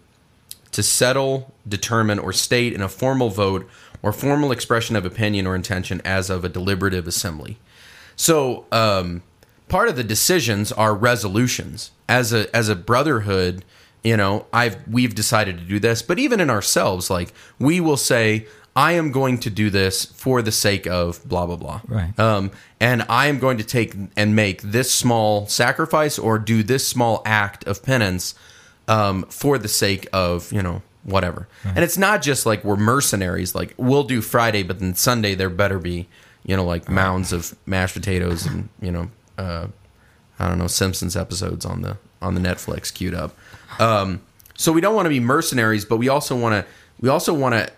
to 0.72 0.82
settle, 0.82 1.54
determine, 1.68 2.18
or 2.18 2.34
state 2.34 2.74
in 2.74 2.82
a 2.82 2.90
formal 2.90 3.30
vote 3.30 3.70
or 4.02 4.12
formal 4.12 4.52
expression 4.52 4.96
of 4.96 5.06
opinion 5.06 5.46
or 5.46 5.56
intention 5.56 6.02
as 6.04 6.32
of 6.32 6.44
a 6.44 6.50
deliberative 6.50 7.08
assembly. 7.08 7.60
So, 8.16 8.66
um, 8.72 9.22
part 9.68 9.90
of 9.90 9.96
the 9.96 10.04
decisions 10.04 10.72
are 10.72 10.96
resolutions. 10.96 11.92
As 12.08 12.34
a 12.34 12.54
as 12.56 12.70
a 12.70 12.76
brotherhood, 12.76 13.64
you 14.04 14.16
know, 14.16 14.46
I've 14.54 14.88
we've 14.88 15.14
decided 15.14 15.58
to 15.60 15.64
do 15.64 15.80
this, 15.80 16.02
but 16.02 16.20
even 16.20 16.40
in 16.40 16.50
ourselves, 16.50 17.10
like 17.10 17.34
we 17.60 17.80
will 17.80 17.98
say, 17.98 18.48
I 18.76 18.94
am 18.94 19.12
going 19.12 19.40
to 19.40 19.50
do 19.50 19.70
this 19.70 20.06
for 20.06 20.42
the 20.42 20.52
sake 20.52 20.88
of 20.88 21.28
blah 21.28 21.46
blah 21.46 21.58
blah. 21.58 21.82
Right. 21.88 22.18
Um, 22.18 22.52
and 22.80 23.04
I 23.10 23.28
am 23.28 23.40
going 23.40 23.58
to 23.58 23.64
take 23.64 23.94
and 24.16 24.36
make 24.36 24.62
this 24.62 24.94
small 24.94 25.48
sacrifice 25.48 26.18
or 26.18 26.40
do 26.40 26.64
this 26.64 26.88
small 26.88 27.22
act 27.26 27.66
of 27.66 27.84
penance 27.84 28.36
um, 28.88 29.24
for 29.24 29.58
the 29.58 29.68
sake 29.68 30.08
of 30.14 30.52
you 30.54 30.62
know 30.62 30.82
whatever. 31.04 31.48
And 31.66 31.80
it's 31.80 31.98
not 31.98 32.22
just 32.22 32.46
like 32.46 32.64
we're 32.64 32.78
mercenaries. 32.78 33.54
Like 33.54 33.74
we'll 33.78 34.04
do 34.04 34.22
Friday, 34.22 34.64
but 34.64 34.80
then 34.80 34.96
Sunday 34.96 35.36
there 35.36 35.50
better 35.50 35.80
be 35.80 36.08
you 36.46 36.56
know 36.56 36.64
like 36.64 36.90
mounds 36.90 37.34
of 37.34 37.56
mashed 37.66 37.96
potatoes 37.96 38.46
and 38.46 38.70
you 38.82 38.92
know 38.92 39.12
uh, 39.38 39.68
I 40.40 40.48
don't 40.48 40.58
know 40.58 40.68
Simpsons 40.68 41.18
episodes 41.18 41.66
on 41.66 41.82
the 41.82 41.98
on 42.22 42.36
the 42.36 42.42
Netflix 42.42 42.94
queued 42.94 43.14
up. 43.14 43.36
Um, 43.80 44.22
so 44.56 44.72
we 44.72 44.82
don't 44.82 44.96
want 44.96 45.06
to 45.06 45.10
be 45.10 45.20
mercenaries, 45.20 45.86
but 45.86 45.98
we 45.98 46.10
also 46.10 46.36
want 46.36 46.54
to 46.66 46.72
we 47.00 47.10
also 47.10 47.34
want 47.34 47.56
to 47.56 47.72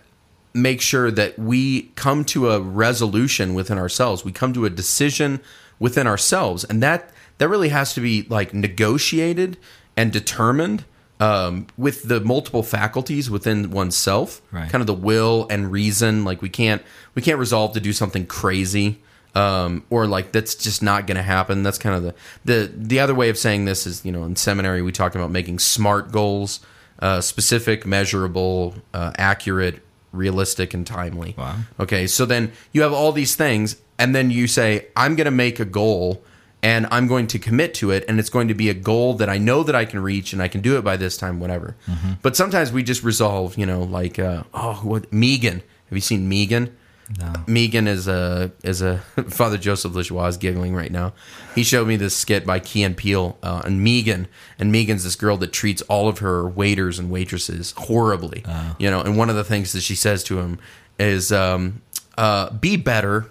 make 0.53 0.81
sure 0.81 1.11
that 1.11 1.37
we 1.39 1.83
come 1.95 2.25
to 2.25 2.49
a 2.51 2.59
resolution 2.59 3.53
within 3.53 3.77
ourselves. 3.77 4.25
We 4.25 4.31
come 4.31 4.51
to 4.53 4.65
a 4.65 4.69
decision 4.69 5.39
within 5.79 6.07
ourselves, 6.07 6.63
and 6.63 6.81
that 6.83 7.11
that 7.37 7.47
really 7.49 7.69
has 7.69 7.93
to 7.93 8.01
be 8.01 8.23
like 8.29 8.53
negotiated 8.53 9.57
and 9.97 10.11
determined 10.11 10.85
um, 11.19 11.67
with 11.77 12.03
the 12.07 12.19
multiple 12.19 12.63
faculties 12.63 13.29
within 13.29 13.69
oneself, 13.71 14.41
Right. 14.51 14.69
kind 14.71 14.81
of 14.81 14.87
the 14.87 14.93
will 14.93 15.45
and 15.49 15.71
reason. 15.71 16.23
Like 16.23 16.41
we 16.41 16.49
can't 16.49 16.81
we 17.15 17.21
can't 17.21 17.37
resolve 17.39 17.73
to 17.73 17.79
do 17.79 17.93
something 17.93 18.25
crazy. 18.25 18.99
Um, 19.33 19.85
or 19.89 20.07
like 20.07 20.33
that's 20.33 20.55
just 20.55 20.83
not 20.83 21.07
going 21.07 21.15
to 21.15 21.23
happen. 21.23 21.63
That's 21.63 21.77
kind 21.77 21.95
of 21.95 22.03
the 22.03 22.15
the 22.43 22.71
the 22.75 22.99
other 22.99 23.15
way 23.15 23.29
of 23.29 23.37
saying 23.37 23.63
this 23.65 23.87
is 23.87 24.03
you 24.03 24.11
know 24.11 24.23
in 24.25 24.35
seminary 24.35 24.81
we 24.81 24.91
talked 24.91 25.15
about 25.15 25.31
making 25.31 25.59
smart 25.59 26.11
goals, 26.11 26.59
uh, 26.99 27.21
specific, 27.21 27.85
measurable, 27.85 28.75
uh, 28.93 29.13
accurate, 29.17 29.81
realistic, 30.11 30.73
and 30.73 30.85
timely. 30.85 31.33
Wow. 31.37 31.55
Okay, 31.79 32.07
so 32.07 32.25
then 32.25 32.51
you 32.73 32.81
have 32.81 32.91
all 32.91 33.13
these 33.13 33.35
things, 33.35 33.77
and 33.97 34.13
then 34.13 34.31
you 34.31 34.47
say, 34.47 34.87
I'm 34.95 35.15
going 35.15 35.25
to 35.25 35.31
make 35.31 35.59
a 35.59 35.65
goal 35.65 36.23
and 36.63 36.87
I'm 36.91 37.07
going 37.07 37.27
to 37.27 37.39
commit 37.39 37.73
to 37.75 37.89
it, 37.91 38.05
and 38.07 38.19
it's 38.19 38.29
going 38.29 38.47
to 38.49 38.53
be 38.53 38.69
a 38.69 38.73
goal 38.73 39.15
that 39.15 39.29
I 39.29 39.39
know 39.39 39.63
that 39.63 39.73
I 39.75 39.85
can 39.85 39.99
reach 40.01 40.31
and 40.31 40.41
I 40.43 40.47
can 40.47 40.61
do 40.61 40.77
it 40.77 40.83
by 40.83 40.95
this 40.95 41.17
time, 41.17 41.39
whatever. 41.39 41.75
But 42.21 42.35
sometimes 42.35 42.71
we 42.71 42.83
just 42.83 43.03
resolve, 43.03 43.57
you 43.57 43.65
know, 43.65 43.81
like, 43.81 44.19
uh, 44.19 44.43
oh, 44.53 44.75
what, 44.83 45.11
Megan. 45.11 45.63
Have 45.89 45.97
you 45.97 46.01
seen 46.01 46.29
Megan? 46.29 46.75
No. 47.19 47.33
Megan 47.47 47.87
is 47.87 48.07
a 48.07 48.51
is 48.63 48.81
a 48.81 48.97
Father 49.29 49.57
Joseph 49.57 49.93
Lishois 49.93 50.29
is 50.29 50.37
giggling 50.37 50.73
right 50.73 50.91
now. 50.91 51.13
He 51.55 51.63
showed 51.63 51.87
me 51.87 51.95
this 51.97 52.15
skit 52.15 52.45
by 52.45 52.59
Key 52.59 52.83
and 52.83 52.95
Peele 52.95 53.37
uh, 53.43 53.61
and 53.65 53.83
Megan, 53.83 54.27
and 54.57 54.71
Megan's 54.71 55.03
this 55.03 55.15
girl 55.15 55.37
that 55.37 55.51
treats 55.51 55.81
all 55.83 56.07
of 56.07 56.19
her 56.19 56.47
waiters 56.47 56.99
and 56.99 57.11
waitresses 57.11 57.73
horribly. 57.77 58.43
You 58.79 58.89
know, 58.89 59.01
and 59.01 59.17
one 59.17 59.29
of 59.29 59.35
the 59.35 59.43
things 59.43 59.73
that 59.73 59.81
she 59.81 59.95
says 59.95 60.23
to 60.25 60.39
him 60.39 60.59
is, 60.99 61.31
um, 61.31 61.81
uh, 62.17 62.51
"Be 62.51 62.77
better 62.77 63.29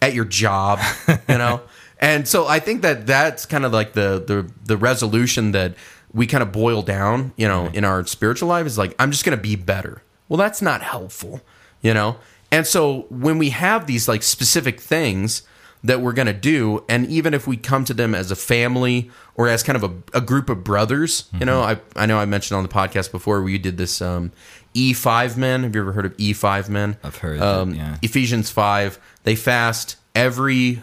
at 0.00 0.14
your 0.14 0.24
job," 0.24 0.78
you 1.28 1.38
know. 1.38 1.62
And 1.98 2.28
so 2.28 2.46
I 2.46 2.60
think 2.60 2.82
that 2.82 3.06
that's 3.06 3.46
kind 3.46 3.64
of 3.64 3.72
like 3.72 3.94
the 3.94 4.22
the 4.24 4.50
the 4.64 4.76
resolution 4.76 5.52
that 5.52 5.74
we 6.12 6.26
kind 6.26 6.42
of 6.42 6.52
boil 6.52 6.82
down, 6.82 7.32
you 7.36 7.48
know, 7.48 7.66
in 7.68 7.84
our 7.84 8.06
spiritual 8.06 8.48
life 8.48 8.66
is 8.66 8.78
like 8.78 8.94
I'm 8.98 9.10
just 9.10 9.24
going 9.24 9.36
to 9.36 9.42
be 9.42 9.56
better. 9.56 10.02
Well, 10.28 10.36
that's 10.36 10.60
not 10.62 10.82
helpful, 10.82 11.40
you 11.82 11.94
know. 11.94 12.16
And 12.50 12.66
so 12.66 13.06
when 13.08 13.38
we 13.38 13.50
have 13.50 13.86
these 13.86 14.08
like 14.08 14.22
specific 14.22 14.80
things 14.80 15.42
that 15.84 16.00
we're 16.00 16.12
going 16.12 16.26
to 16.26 16.32
do 16.32 16.84
and 16.88 17.06
even 17.06 17.34
if 17.34 17.46
we 17.46 17.56
come 17.56 17.84
to 17.84 17.94
them 17.94 18.14
as 18.14 18.30
a 18.30 18.36
family 18.36 19.10
or 19.34 19.48
as 19.48 19.62
kind 19.62 19.76
of 19.76 19.84
a, 19.84 20.18
a 20.18 20.20
group 20.20 20.48
of 20.48 20.64
brothers, 20.64 21.28
you 21.38 21.44
know, 21.44 21.62
I 21.62 21.78
I 21.94 22.06
know 22.06 22.18
I 22.18 22.24
mentioned 22.24 22.56
on 22.56 22.62
the 22.62 22.68
podcast 22.68 23.12
before 23.12 23.42
we 23.42 23.58
did 23.58 23.76
this 23.76 24.00
um 24.00 24.32
E5 24.74 25.36
men. 25.36 25.62
Have 25.62 25.74
you 25.74 25.80
ever 25.80 25.92
heard 25.92 26.06
of 26.06 26.16
E5 26.16 26.68
men? 26.68 26.96
I've 27.02 27.16
heard 27.16 27.40
um, 27.40 27.70
that, 27.70 27.76
yeah. 27.76 27.96
Ephesians 28.02 28.50
5, 28.50 28.98
they 29.24 29.34
fast 29.34 29.96
every 30.14 30.82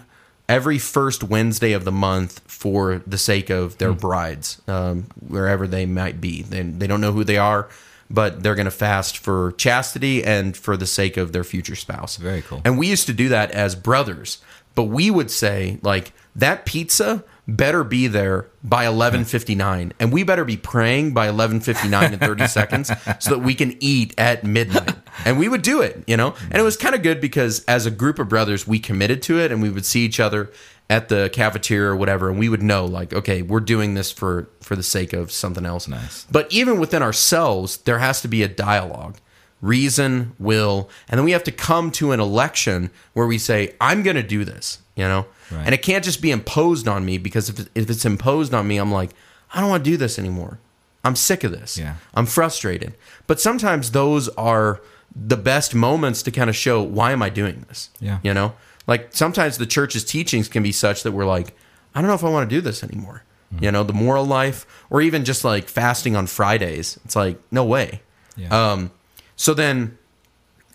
every 0.49 0.77
first 0.77 1.23
Wednesday 1.23 1.71
of 1.71 1.85
the 1.85 1.91
month 1.91 2.41
for 2.45 3.01
the 3.07 3.17
sake 3.17 3.49
of 3.49 3.77
their 3.77 3.93
brides, 3.93 4.61
um, 4.67 5.07
wherever 5.27 5.67
they 5.67 5.85
might 5.85 6.19
be. 6.19 6.41
They, 6.41 6.61
they 6.61 6.85
don't 6.85 7.01
know 7.01 7.13
who 7.13 7.23
they 7.23 7.37
are. 7.37 7.69
But 8.09 8.43
they're 8.43 8.55
going 8.55 8.65
to 8.65 8.71
fast 8.71 9.17
for 9.17 9.53
chastity 9.53 10.23
and 10.23 10.55
for 10.55 10.77
the 10.77 10.85
sake 10.85 11.17
of 11.17 11.31
their 11.31 11.43
future 11.43 11.75
spouse. 11.75 12.17
Very 12.17 12.41
cool. 12.41 12.61
And 12.65 12.77
we 12.77 12.87
used 12.87 13.07
to 13.07 13.13
do 13.13 13.29
that 13.29 13.51
as 13.51 13.75
brothers, 13.75 14.39
but 14.75 14.83
we 14.83 15.09
would 15.11 15.31
say 15.31 15.79
like 15.81 16.13
that 16.35 16.65
pizza 16.65 17.23
better 17.47 17.83
be 17.83 18.07
there 18.07 18.47
by 18.63 18.85
11:59 18.85 19.91
and 19.99 20.13
we 20.13 20.23
better 20.23 20.45
be 20.45 20.55
praying 20.55 21.13
by 21.13 21.27
11:59 21.27 22.13
and 22.13 22.19
30 22.19 22.47
seconds 22.59 22.91
so 23.19 23.31
that 23.31 23.39
we 23.39 23.53
can 23.53 23.75
eat 23.79 24.13
at 24.17 24.43
midnight. 24.43 24.95
And 25.25 25.37
we 25.37 25.47
would 25.47 25.61
do 25.61 25.81
it, 25.81 26.03
you 26.07 26.17
know? 26.17 26.35
And 26.49 26.59
it 26.59 26.63
was 26.63 26.77
kind 26.77 26.95
of 26.95 27.03
good 27.03 27.21
because 27.21 27.63
as 27.65 27.85
a 27.85 27.91
group 27.91 28.17
of 28.19 28.29
brothers 28.29 28.65
we 28.65 28.79
committed 28.79 29.21
to 29.23 29.39
it 29.39 29.51
and 29.51 29.61
we 29.61 29.69
would 29.69 29.85
see 29.85 30.05
each 30.05 30.19
other 30.19 30.51
at 30.93 31.09
the 31.09 31.27
cafeteria 31.33 31.89
or 31.89 31.95
whatever 31.95 32.29
and 32.29 32.37
we 32.37 32.47
would 32.47 32.61
know 32.61 32.85
like 32.85 33.13
okay, 33.13 33.41
we're 33.41 33.59
doing 33.59 33.95
this 33.95 34.11
for 34.11 34.47
for 34.61 34.75
the 34.75 34.83
sake 34.83 35.11
of 35.11 35.31
something 35.31 35.65
else. 35.65 35.87
Nice. 35.87 36.27
But 36.29 36.51
even 36.53 36.79
within 36.79 37.01
ourselves 37.01 37.77
there 37.77 37.99
has 37.99 38.21
to 38.21 38.27
be 38.27 38.43
a 38.43 38.47
dialogue 38.47 39.17
reason, 39.63 40.35
will, 40.37 40.89
and 41.07 41.17
then 41.17 41.23
we 41.23 41.31
have 41.31 41.43
to 41.45 41.51
come 41.51 41.89
to 41.89 42.11
an 42.11 42.19
election 42.19 42.91
where 43.13 43.25
we 43.25 43.37
say, 43.37 43.73
I'm 43.79 44.03
going 44.03 44.17
to 44.17 44.23
do 44.23 44.43
this, 44.43 44.79
you 44.93 45.05
know? 45.05 45.25
Right. 45.49 45.65
And 45.65 45.73
it 45.73 45.81
can't 45.81 46.03
just 46.03 46.21
be 46.21 46.31
imposed 46.31 46.85
on 46.85 47.05
me 47.05 47.17
because 47.17 47.47
if, 47.47 47.59
if 47.73 47.89
it's 47.89 48.03
imposed 48.03 48.53
on 48.53 48.67
me, 48.67 48.77
I'm 48.77 48.91
like, 48.91 49.11
I 49.53 49.61
don't 49.61 49.69
want 49.69 49.85
to 49.85 49.89
do 49.89 49.95
this 49.95 50.19
anymore. 50.19 50.59
I'm 51.05 51.15
sick 51.15 51.45
of 51.45 51.51
this. 51.51 51.77
Yeah. 51.77 51.95
I'm 52.13 52.25
frustrated. 52.25 52.93
But 53.25 53.39
sometimes 53.39 53.91
those 53.91 54.27
are 54.29 54.81
the 55.15 55.37
best 55.37 55.73
moments 55.73 56.23
to 56.23 56.31
kind 56.31 56.49
of 56.49 56.57
show 56.57 56.81
why 56.83 57.13
am 57.13 57.21
I 57.21 57.29
doing 57.29 57.65
this? 57.69 57.89
Yeah. 58.01 58.19
You 58.21 58.33
know? 58.33 58.53
Like 58.87 59.09
sometimes 59.11 59.57
the 59.57 59.65
church's 59.65 60.03
teachings 60.03 60.47
can 60.47 60.63
be 60.63 60.71
such 60.71 61.03
that 61.03 61.11
we're 61.11 61.25
like, 61.25 61.55
I 61.95 62.01
don't 62.01 62.07
know 62.07 62.15
if 62.15 62.23
I 62.23 62.29
want 62.29 62.49
to 62.49 62.55
do 62.55 62.61
this 62.61 62.83
anymore. 62.83 63.23
Mm-hmm. 63.53 63.63
You 63.63 63.71
know, 63.71 63.83
the 63.83 63.93
moral 63.93 64.25
life, 64.25 64.65
or 64.89 65.01
even 65.01 65.25
just 65.25 65.43
like 65.43 65.69
fasting 65.69 66.15
on 66.15 66.27
Fridays. 66.27 66.99
It's 67.05 67.15
like, 67.15 67.39
no 67.51 67.63
way. 67.63 68.01
Yeah. 68.35 68.71
Um, 68.71 68.91
so 69.35 69.53
then 69.53 69.97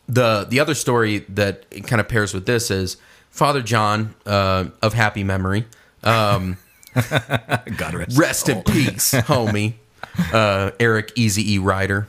the 0.09 0.47
the 0.49 0.61
other 0.61 0.75
story 0.75 1.18
that 1.29 1.66
it 1.71 1.87
kind 1.87 2.01
of 2.01 2.09
pairs 2.09 2.33
with 2.33 2.47
this 2.47 2.71
is 2.71 2.97
Father 3.31 3.62
John 3.62 4.14
uh, 4.27 4.66
of 4.83 4.94
happy 4.94 5.25
memory. 5.25 5.66
Um, 6.03 6.57
God 6.94 7.94
rest. 7.94 8.18
rest 8.18 8.49
in 8.49 8.62
peace, 8.62 9.12
homie. 9.14 9.75
Uh, 10.33 10.73
Eric 10.81 11.12
Easy 11.14 11.55
E 11.55 11.59
Ryder 11.59 12.09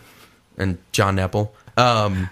and 0.58 0.80
John 0.92 1.16
Nepil. 1.16 1.52
Um, 1.78 2.30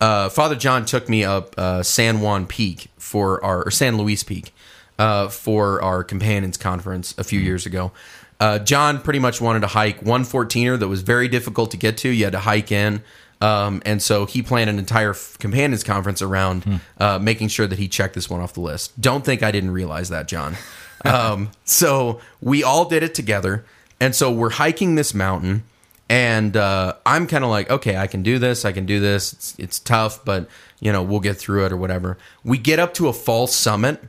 uh, 0.00 0.28
Father 0.28 0.54
John 0.56 0.84
took 0.84 1.08
me 1.08 1.24
up 1.24 1.54
uh, 1.58 1.82
San 1.82 2.20
Juan 2.20 2.46
Peak 2.46 2.88
for 2.98 3.42
our 3.44 3.64
or 3.64 3.70
San 3.70 3.96
Luis 3.96 4.22
Peak 4.22 4.52
uh, 4.98 5.28
for 5.28 5.82
our 5.82 6.04
companions 6.04 6.56
conference 6.56 7.14
a 7.18 7.24
few 7.24 7.40
years 7.40 7.66
ago. 7.66 7.92
Uh, 8.38 8.58
John 8.58 9.00
pretty 9.00 9.18
much 9.18 9.40
wanted 9.40 9.60
to 9.60 9.68
hike 9.68 10.00
114er 10.02 10.78
that 10.78 10.88
was 10.88 11.02
very 11.02 11.28
difficult 11.28 11.70
to 11.70 11.76
get 11.78 11.96
to. 11.98 12.08
You 12.10 12.24
had 12.24 12.32
to 12.32 12.40
hike 12.40 12.70
in. 12.70 13.02
Um, 13.40 13.82
and 13.84 14.02
so 14.02 14.24
he 14.26 14.42
planned 14.42 14.70
an 14.70 14.78
entire 14.78 15.10
f- 15.10 15.36
companions 15.38 15.84
conference 15.84 16.22
around 16.22 16.80
uh, 16.98 17.18
making 17.18 17.48
sure 17.48 17.66
that 17.66 17.78
he 17.78 17.86
checked 17.88 18.14
this 18.14 18.30
one 18.30 18.40
off 18.40 18.54
the 18.54 18.60
list. 18.60 18.98
Don't 19.00 19.24
think 19.24 19.42
I 19.42 19.50
didn't 19.50 19.72
realize 19.72 20.08
that, 20.10 20.28
John. 20.28 20.56
Um, 21.04 21.50
so 21.64 22.20
we 22.40 22.64
all 22.64 22.86
did 22.86 23.02
it 23.04 23.14
together. 23.14 23.64
And 24.00 24.14
so 24.14 24.32
we're 24.32 24.50
hiking 24.50 24.94
this 24.96 25.14
mountain 25.14 25.62
and 26.08 26.56
uh, 26.56 26.94
I'm 27.04 27.26
kind 27.26 27.42
of 27.44 27.50
like, 27.50 27.70
okay, 27.70 27.96
I 27.96 28.06
can 28.06 28.22
do 28.22 28.38
this. 28.38 28.64
I 28.64 28.72
can 28.72 28.86
do 28.86 29.00
this. 29.00 29.32
It's, 29.32 29.58
it's 29.58 29.78
tough, 29.80 30.24
but 30.24 30.48
you 30.80 30.92
know, 30.92 31.02
we'll 31.02 31.20
get 31.20 31.36
through 31.36 31.66
it 31.66 31.72
or 31.72 31.76
whatever. 31.76 32.18
We 32.44 32.58
get 32.58 32.78
up 32.78 32.94
to 32.94 33.08
a 33.08 33.12
false 33.12 33.54
summit, 33.54 34.00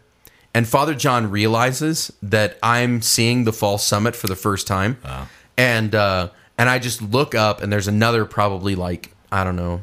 and 0.53 0.67
Father 0.67 0.93
John 0.93 1.31
realizes 1.31 2.11
that 2.21 2.57
I'm 2.61 3.01
seeing 3.01 3.45
the 3.45 3.53
false 3.53 3.83
summit 3.83 4.15
for 4.15 4.27
the 4.27 4.35
first 4.35 4.67
time, 4.67 4.97
and 5.57 5.95
uh, 5.95 6.29
and 6.57 6.69
I 6.69 6.79
just 6.79 7.01
look 7.01 7.33
up, 7.35 7.61
and 7.61 7.71
there's 7.71 7.87
another 7.87 8.25
probably 8.25 8.75
like 8.75 9.13
I 9.31 9.43
don't 9.43 9.55
know, 9.55 9.81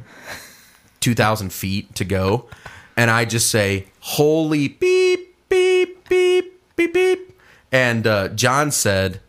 two 1.00 1.14
thousand 1.14 1.52
feet 1.52 1.94
to 1.96 2.04
go, 2.04 2.48
and 2.96 3.10
I 3.10 3.24
just 3.24 3.50
say, 3.50 3.86
"Holy 4.00 4.68
beep 4.68 5.36
beep 5.48 6.08
beep 6.08 6.60
beep 6.76 6.92
beep," 6.92 7.40
and 7.72 8.06
uh, 8.06 8.28
John 8.28 8.70
said 8.70 9.20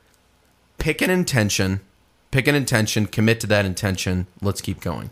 pick 0.78 1.02
an 1.02 1.10
intention, 1.10 1.80
pick 2.36 2.50
an 2.50 2.56
intention, 2.56 3.06
commit 3.06 3.40
to 3.40 3.48
that 3.48 3.66
intention. 3.66 4.28
Let's 4.42 4.60
keep 4.60 4.82
going. 4.82 5.10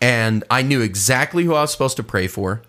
And 0.00 0.42
I 0.50 0.62
knew 0.62 0.80
exactly 0.80 1.44
who 1.44 1.54
I 1.54 1.60
was 1.60 1.70
supposed 1.70 1.96
to 1.98 2.02
pray 2.02 2.26
for. 2.26 2.62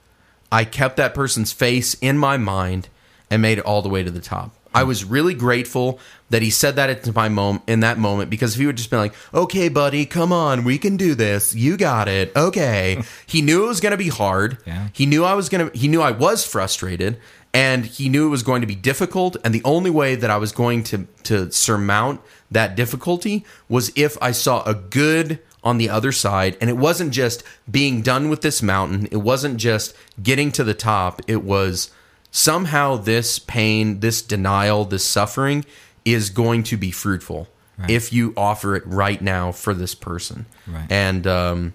I 0.52 0.65
kept 0.65 0.98
that 0.98 1.15
person's 1.15 1.52
face 1.52 1.96
in 1.96 2.17
my 2.17 2.38
mind 2.38 2.89
and 3.32 3.41
made 3.41 3.58
it 3.58 3.65
all 3.65 3.82
the 3.82 3.89
way 3.89 4.04
to 4.04 4.12
the 4.12 4.22
top. 4.22 4.54
I 4.74 4.84
was 4.84 5.04
really 5.04 5.34
grateful 5.34 6.00
that 6.30 6.41
he 6.41 6.50
said 6.50 6.76
that 6.76 6.89
at 6.89 7.15
my 7.15 7.28
mom 7.28 7.62
in 7.67 7.80
that 7.80 7.98
moment 7.98 8.30
because 8.30 8.54
if 8.54 8.60
he 8.60 8.65
would 8.67 8.78
just 8.78 8.89
been 8.89 9.00
like, 9.00 9.13
"Okay, 9.34 9.67
buddy, 9.67 10.06
come 10.06 10.32
on, 10.32 10.63
we 10.63 10.78
can 10.78 10.96
do 10.96 11.13
this. 11.13 11.54
You 11.54 11.76
got 11.76 12.08
it. 12.08 12.32
Okay." 12.38 13.02
he 13.26 13.41
knew 13.41 13.65
it 13.65 13.67
was 13.67 13.82
going 13.82 13.91
to 13.91 13.98
be 13.98 14.08
hard. 14.08 14.60
Yeah. 14.65 14.88
He 14.94 15.06
knew 15.06 15.26
I 15.26 15.34
was 15.34 15.50
going 15.50 15.70
to 15.70 15.78
he 15.78 15.89
knew 15.89 16.02
I 16.02 16.12
was 16.12 16.46
frustrated 16.46 17.17
and 17.54 17.86
he 17.86 18.08
knew 18.08 18.28
it 18.28 18.30
was 18.30 18.44
going 18.44 18.62
to 18.62 18.67
be 18.67 18.76
difficult 18.76 19.36
and 19.44 19.54
the 19.54 19.63
only 19.65 19.89
way 19.89 20.15
that 20.15 20.30
I 20.30 20.38
was 20.38 20.54
going 20.54 20.84
to 20.86 21.06
to 21.24 21.52
surmount 21.52 22.22
that 22.52 22.76
difficulty 22.76 23.46
was 23.70 23.92
if 23.96 24.18
I 24.22 24.32
saw 24.32 24.62
a 24.64 24.74
good 24.76 25.40
on 25.64 25.78
the 25.78 25.90
other 25.90 26.12
side. 26.12 26.58
And 26.60 26.70
it 26.70 26.78
wasn't 26.78 27.12
just 27.14 27.44
being 27.70 28.02
done 28.02 28.30
with 28.30 28.42
this 28.42 28.62
mountain. 28.62 29.08
It 29.12 29.18
wasn't 29.18 29.58
just 29.58 29.96
getting 30.22 30.52
to 30.54 30.64
the 30.64 30.74
top. 30.74 31.22
It 31.28 31.44
was 31.44 31.92
somehow 32.32 32.96
this 32.98 33.40
pain 33.40 34.00
this 34.00 34.22
denial 34.22 34.86
this 34.86 35.06
suffering 35.06 35.66
is 36.06 36.30
going 36.30 36.64
to 36.64 36.78
be 36.78 36.90
fruitful 36.92 37.48
if 37.90 38.14
you 38.14 38.32
offer 38.38 38.76
it 38.76 38.84
right 38.86 39.22
now 39.24 39.52
for 39.52 39.74
this 39.74 39.96
person. 39.96 40.46
Right. 40.68 40.86
and 40.92 41.26
um, 41.26 41.74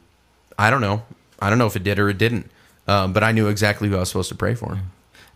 i 0.59 0.71
don't 0.71 0.81
know. 0.81 1.03
I 1.41 1.51
don't 1.51 1.59
know 1.59 1.67
if 1.67 1.75
it 1.77 1.83
did 1.83 1.99
or 1.99 2.09
it 2.09 2.17
didn't. 2.19 2.49
Um, 2.89 3.12
but 3.12 3.23
i 3.25 3.33
knew 3.33 3.49
exactly 3.49 3.89
who 3.89 3.97
i 3.97 4.01
was 4.01 4.09
supposed 4.09 4.29
to 4.29 4.35
pray 4.37 4.55
for. 4.55 4.79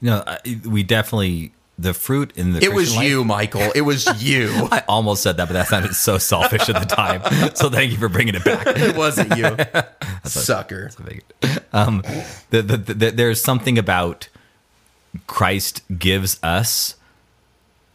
No, 0.00 0.22
I- 0.26 0.60
we 0.64 0.82
definitely 0.82 1.52
the 1.80 1.94
fruit 1.94 2.32
in 2.36 2.52
the 2.52 2.62
it 2.62 2.72
was 2.74 2.94
life- 2.94 3.06
you 3.06 3.24
michael 3.24 3.70
it 3.74 3.80
was 3.80 4.22
you 4.22 4.50
I 4.70 4.82
almost 4.88 5.22
said 5.22 5.36
that, 5.38 5.46
but 5.48 5.54
that 5.54 5.68
sounded 5.68 5.94
so 5.94 6.18
selfish 6.18 6.68
at 6.68 6.78
the 6.80 6.86
time. 6.94 7.22
So 7.54 7.70
thank 7.70 7.90
you 7.90 7.96
for 7.96 8.08
bringing 8.08 8.34
it 8.34 8.44
back. 8.44 8.66
it 8.66 8.96
wasn't 8.96 9.36
you 9.36 9.56
sucker 10.24 10.90
Um, 11.72 12.02
the, 12.50 12.62
the, 12.62 12.76
the, 12.76 13.10
there's 13.10 13.40
something 13.42 13.78
about 13.78 14.28
Christ 15.26 15.82
gives 15.98 16.38
us 16.42 16.96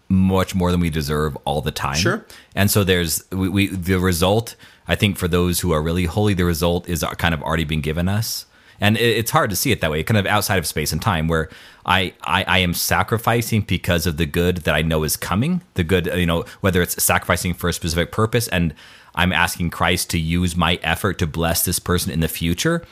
much 0.10 0.54
more 0.56 0.72
than 0.72 0.80
we 0.80 0.90
deserve 0.90 1.38
all 1.46 1.62
the 1.62 1.72
time. 1.72 1.96
Sure. 1.96 2.26
And 2.56 2.70
so 2.70 2.84
there's 2.84 3.24
we, 3.32 3.50
we 3.50 3.68
the 3.68 4.00
result. 4.00 4.56
I 4.88 4.96
think 4.96 5.18
for 5.18 5.28
those 5.28 5.62
who 5.62 5.72
are 5.72 5.82
really 5.82 6.06
holy, 6.06 6.34
the 6.34 6.46
result 6.46 6.88
is 6.88 7.04
kind 7.18 7.34
of 7.34 7.42
already 7.42 7.64
been 7.64 7.82
given 7.82 8.08
us. 8.08 8.46
And 8.80 8.98
it, 8.98 9.18
it's 9.18 9.32
hard 9.32 9.50
to 9.50 9.56
see 9.56 9.72
it 9.72 9.82
that 9.82 9.92
way, 9.92 10.04
kind 10.04 10.18
of 10.18 10.26
outside 10.26 10.58
of 10.58 10.66
space 10.66 10.92
and 10.92 11.02
time, 11.02 11.28
where 11.28 11.50
I, 11.86 12.14
I 12.24 12.44
I 12.44 12.58
am 12.60 12.74
sacrificing 12.74 13.62
because 13.62 14.06
of 14.06 14.18
the 14.18 14.26
good 14.26 14.58
that 14.58 14.76
I 14.76 14.82
know 14.82 15.04
is 15.04 15.18
coming. 15.18 15.62
The 15.76 15.84
good, 15.84 16.08
you 16.08 16.26
know, 16.26 16.46
whether 16.62 16.82
it's 16.82 17.02
sacrificing 17.04 17.54
for 17.54 17.70
a 17.70 17.74
specific 17.74 18.12
purpose, 18.12 18.48
and 18.50 18.74
I'm 19.16 19.32
asking 19.32 19.70
Christ 19.70 20.10
to 20.12 20.20
use 20.20 20.56
my 20.56 20.80
effort 20.84 21.20
to 21.20 21.28
bless 21.28 21.64
this 21.64 21.80
person 21.80 22.12
in 22.12 22.20
the 22.20 22.28
future. 22.28 22.84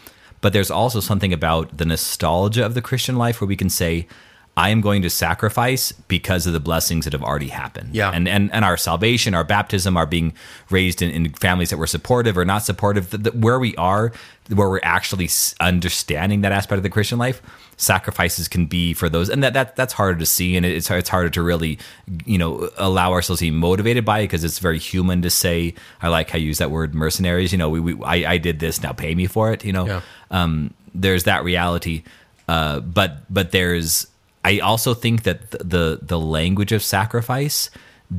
But 0.41 0.53
there's 0.53 0.71
also 0.71 0.99
something 0.99 1.31
about 1.31 1.77
the 1.77 1.85
nostalgia 1.85 2.65
of 2.65 2.73
the 2.73 2.81
Christian 2.81 3.15
life 3.15 3.39
where 3.39 3.47
we 3.47 3.55
can 3.55 3.69
say, 3.69 4.07
I 4.55 4.69
am 4.69 4.81
going 4.81 5.01
to 5.01 5.09
sacrifice 5.09 5.91
because 5.91 6.45
of 6.45 6.53
the 6.53 6.59
blessings 6.59 7.05
that 7.05 7.13
have 7.13 7.23
already 7.23 7.47
happened. 7.47 7.95
Yeah. 7.95 8.11
And 8.11 8.27
and, 8.27 8.53
and 8.53 8.63
our 8.63 8.77
salvation, 8.77 9.33
our 9.33 9.43
baptism, 9.43 9.97
our 9.97 10.05
being 10.05 10.33
raised 10.69 11.01
in, 11.01 11.09
in 11.09 11.33
families 11.33 11.71
that 11.71 11.77
were 11.77 11.87
supportive 11.87 12.37
or 12.37 12.45
not 12.45 12.59
supportive, 12.59 13.09
the, 13.09 13.17
the, 13.17 13.31
where 13.31 13.57
we 13.57 13.75
are, 13.77 14.11
where 14.49 14.69
we're 14.69 14.79
actually 14.83 15.27
understanding 15.59 16.41
that 16.41 16.51
aspect 16.51 16.77
of 16.77 16.83
the 16.83 16.89
Christian 16.89 17.17
life, 17.17 17.41
sacrifices 17.77 18.47
can 18.47 18.67
be 18.67 18.93
for 18.93 19.09
those. 19.09 19.27
And 19.27 19.41
that, 19.43 19.53
that 19.53 19.75
that's 19.75 19.93
harder 19.93 20.19
to 20.19 20.25
see. 20.25 20.55
And 20.55 20.65
it's, 20.65 20.91
it's 20.91 21.09
harder 21.09 21.31
to 21.31 21.41
really, 21.41 21.79
you 22.25 22.37
know, 22.37 22.69
allow 22.77 23.11
ourselves 23.11 23.39
to 23.39 23.45
be 23.45 23.51
motivated 23.51 24.05
by 24.05 24.19
it 24.19 24.25
because 24.25 24.43
it's 24.43 24.59
very 24.59 24.77
human 24.77 25.23
to 25.23 25.31
say, 25.31 25.73
I 25.99 26.09
like 26.09 26.29
how 26.29 26.37
you 26.37 26.45
use 26.45 26.59
that 26.59 26.69
word 26.69 26.93
mercenaries. 26.93 27.51
You 27.51 27.57
know, 27.57 27.69
we, 27.69 27.79
we 27.79 28.05
I, 28.05 28.33
I 28.33 28.37
did 28.37 28.59
this, 28.59 28.83
now 28.83 28.91
pay 28.91 29.15
me 29.15 29.25
for 29.25 29.51
it, 29.51 29.65
you 29.65 29.73
know? 29.73 29.87
Yeah. 29.87 30.01
um, 30.29 30.75
there's 30.93 31.23
that 31.23 31.43
reality. 31.43 32.03
Uh, 32.47 32.81
but 32.81 33.21
but 33.33 33.51
there's 33.51 34.07
I 34.43 34.59
also 34.59 34.93
think 34.93 35.23
that 35.23 35.51
th- 35.51 35.63
the 35.63 35.99
the 36.01 36.19
language 36.19 36.71
of 36.71 36.83
sacrifice 36.83 37.69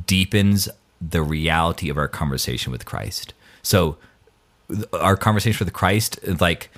deepens 0.07 0.69
the 1.01 1.23
reality 1.23 1.91
of 1.91 1.99
our 1.99 2.09
conversation 2.09 2.73
with 2.73 2.85
Christ. 2.85 3.35
So 3.63 3.97
our 4.93 5.17
conversation 5.17 5.65
with 5.65 5.75
Christ, 5.75 6.19
like 6.41 6.71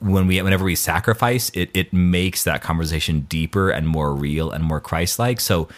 when 0.00 0.26
we 0.26 0.40
whenever 0.40 0.64
we 0.64 0.74
sacrifice, 0.74 1.50
it 1.50 1.70
it 1.74 1.92
makes 1.92 2.44
that 2.44 2.62
conversation 2.62 3.20
deeper 3.22 3.70
and 3.70 3.86
more 3.86 4.14
real 4.14 4.50
and 4.50 4.64
more 4.64 4.80
Christ 4.80 5.18
like. 5.18 5.40
So 5.40 5.68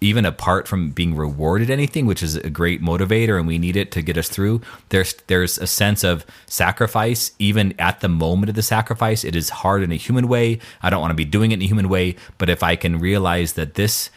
even 0.00 0.24
apart 0.24 0.68
from 0.68 0.90
being 0.90 1.16
rewarded 1.16 1.70
anything, 1.70 2.06
which 2.06 2.22
is 2.22 2.36
a 2.36 2.50
great 2.50 2.80
motivator 2.80 3.38
and 3.38 3.46
we 3.46 3.58
need 3.58 3.76
it 3.76 3.90
to 3.92 4.02
get 4.02 4.16
us 4.16 4.28
through, 4.28 4.60
there's 4.90 5.14
there's 5.26 5.58
a 5.58 5.66
sense 5.66 6.04
of 6.04 6.24
sacrifice. 6.46 7.32
Even 7.38 7.74
at 7.78 8.00
the 8.00 8.08
moment 8.08 8.48
of 8.48 8.56
the 8.56 8.62
sacrifice, 8.62 9.24
it 9.24 9.34
is 9.34 9.50
hard 9.50 9.82
in 9.82 9.92
a 9.92 9.96
human 9.96 10.28
way. 10.28 10.58
I 10.82 10.90
don't 10.90 11.00
want 11.00 11.10
to 11.10 11.16
be 11.16 11.24
doing 11.24 11.50
it 11.50 11.54
in 11.54 11.62
a 11.62 11.66
human 11.66 11.88
way, 11.88 12.16
but 12.38 12.48
if 12.48 12.62
I 12.62 12.76
can 12.76 12.98
realize 12.98 13.54
that 13.54 13.74
this 13.74 14.10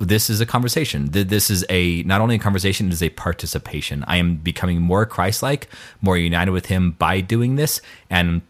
this 0.00 0.30
is 0.30 0.40
a 0.40 0.46
conversation. 0.46 1.10
Th- 1.10 1.28
This 1.28 1.50
is 1.50 1.64
a 1.68 2.02
not 2.04 2.20
only 2.22 2.36
a 2.36 2.38
conversation, 2.38 2.86
it 2.88 2.94
is 2.94 3.02
a 3.02 3.10
participation. 3.10 4.02
I 4.08 4.16
am 4.16 4.36
becoming 4.36 4.80
more 4.80 5.04
Christ-like, 5.04 5.68
more 6.00 6.16
united 6.16 6.52
with 6.52 6.66
Him 6.66 6.92
by 6.92 7.20
doing 7.20 7.56
this, 7.56 7.82
and 8.08 8.40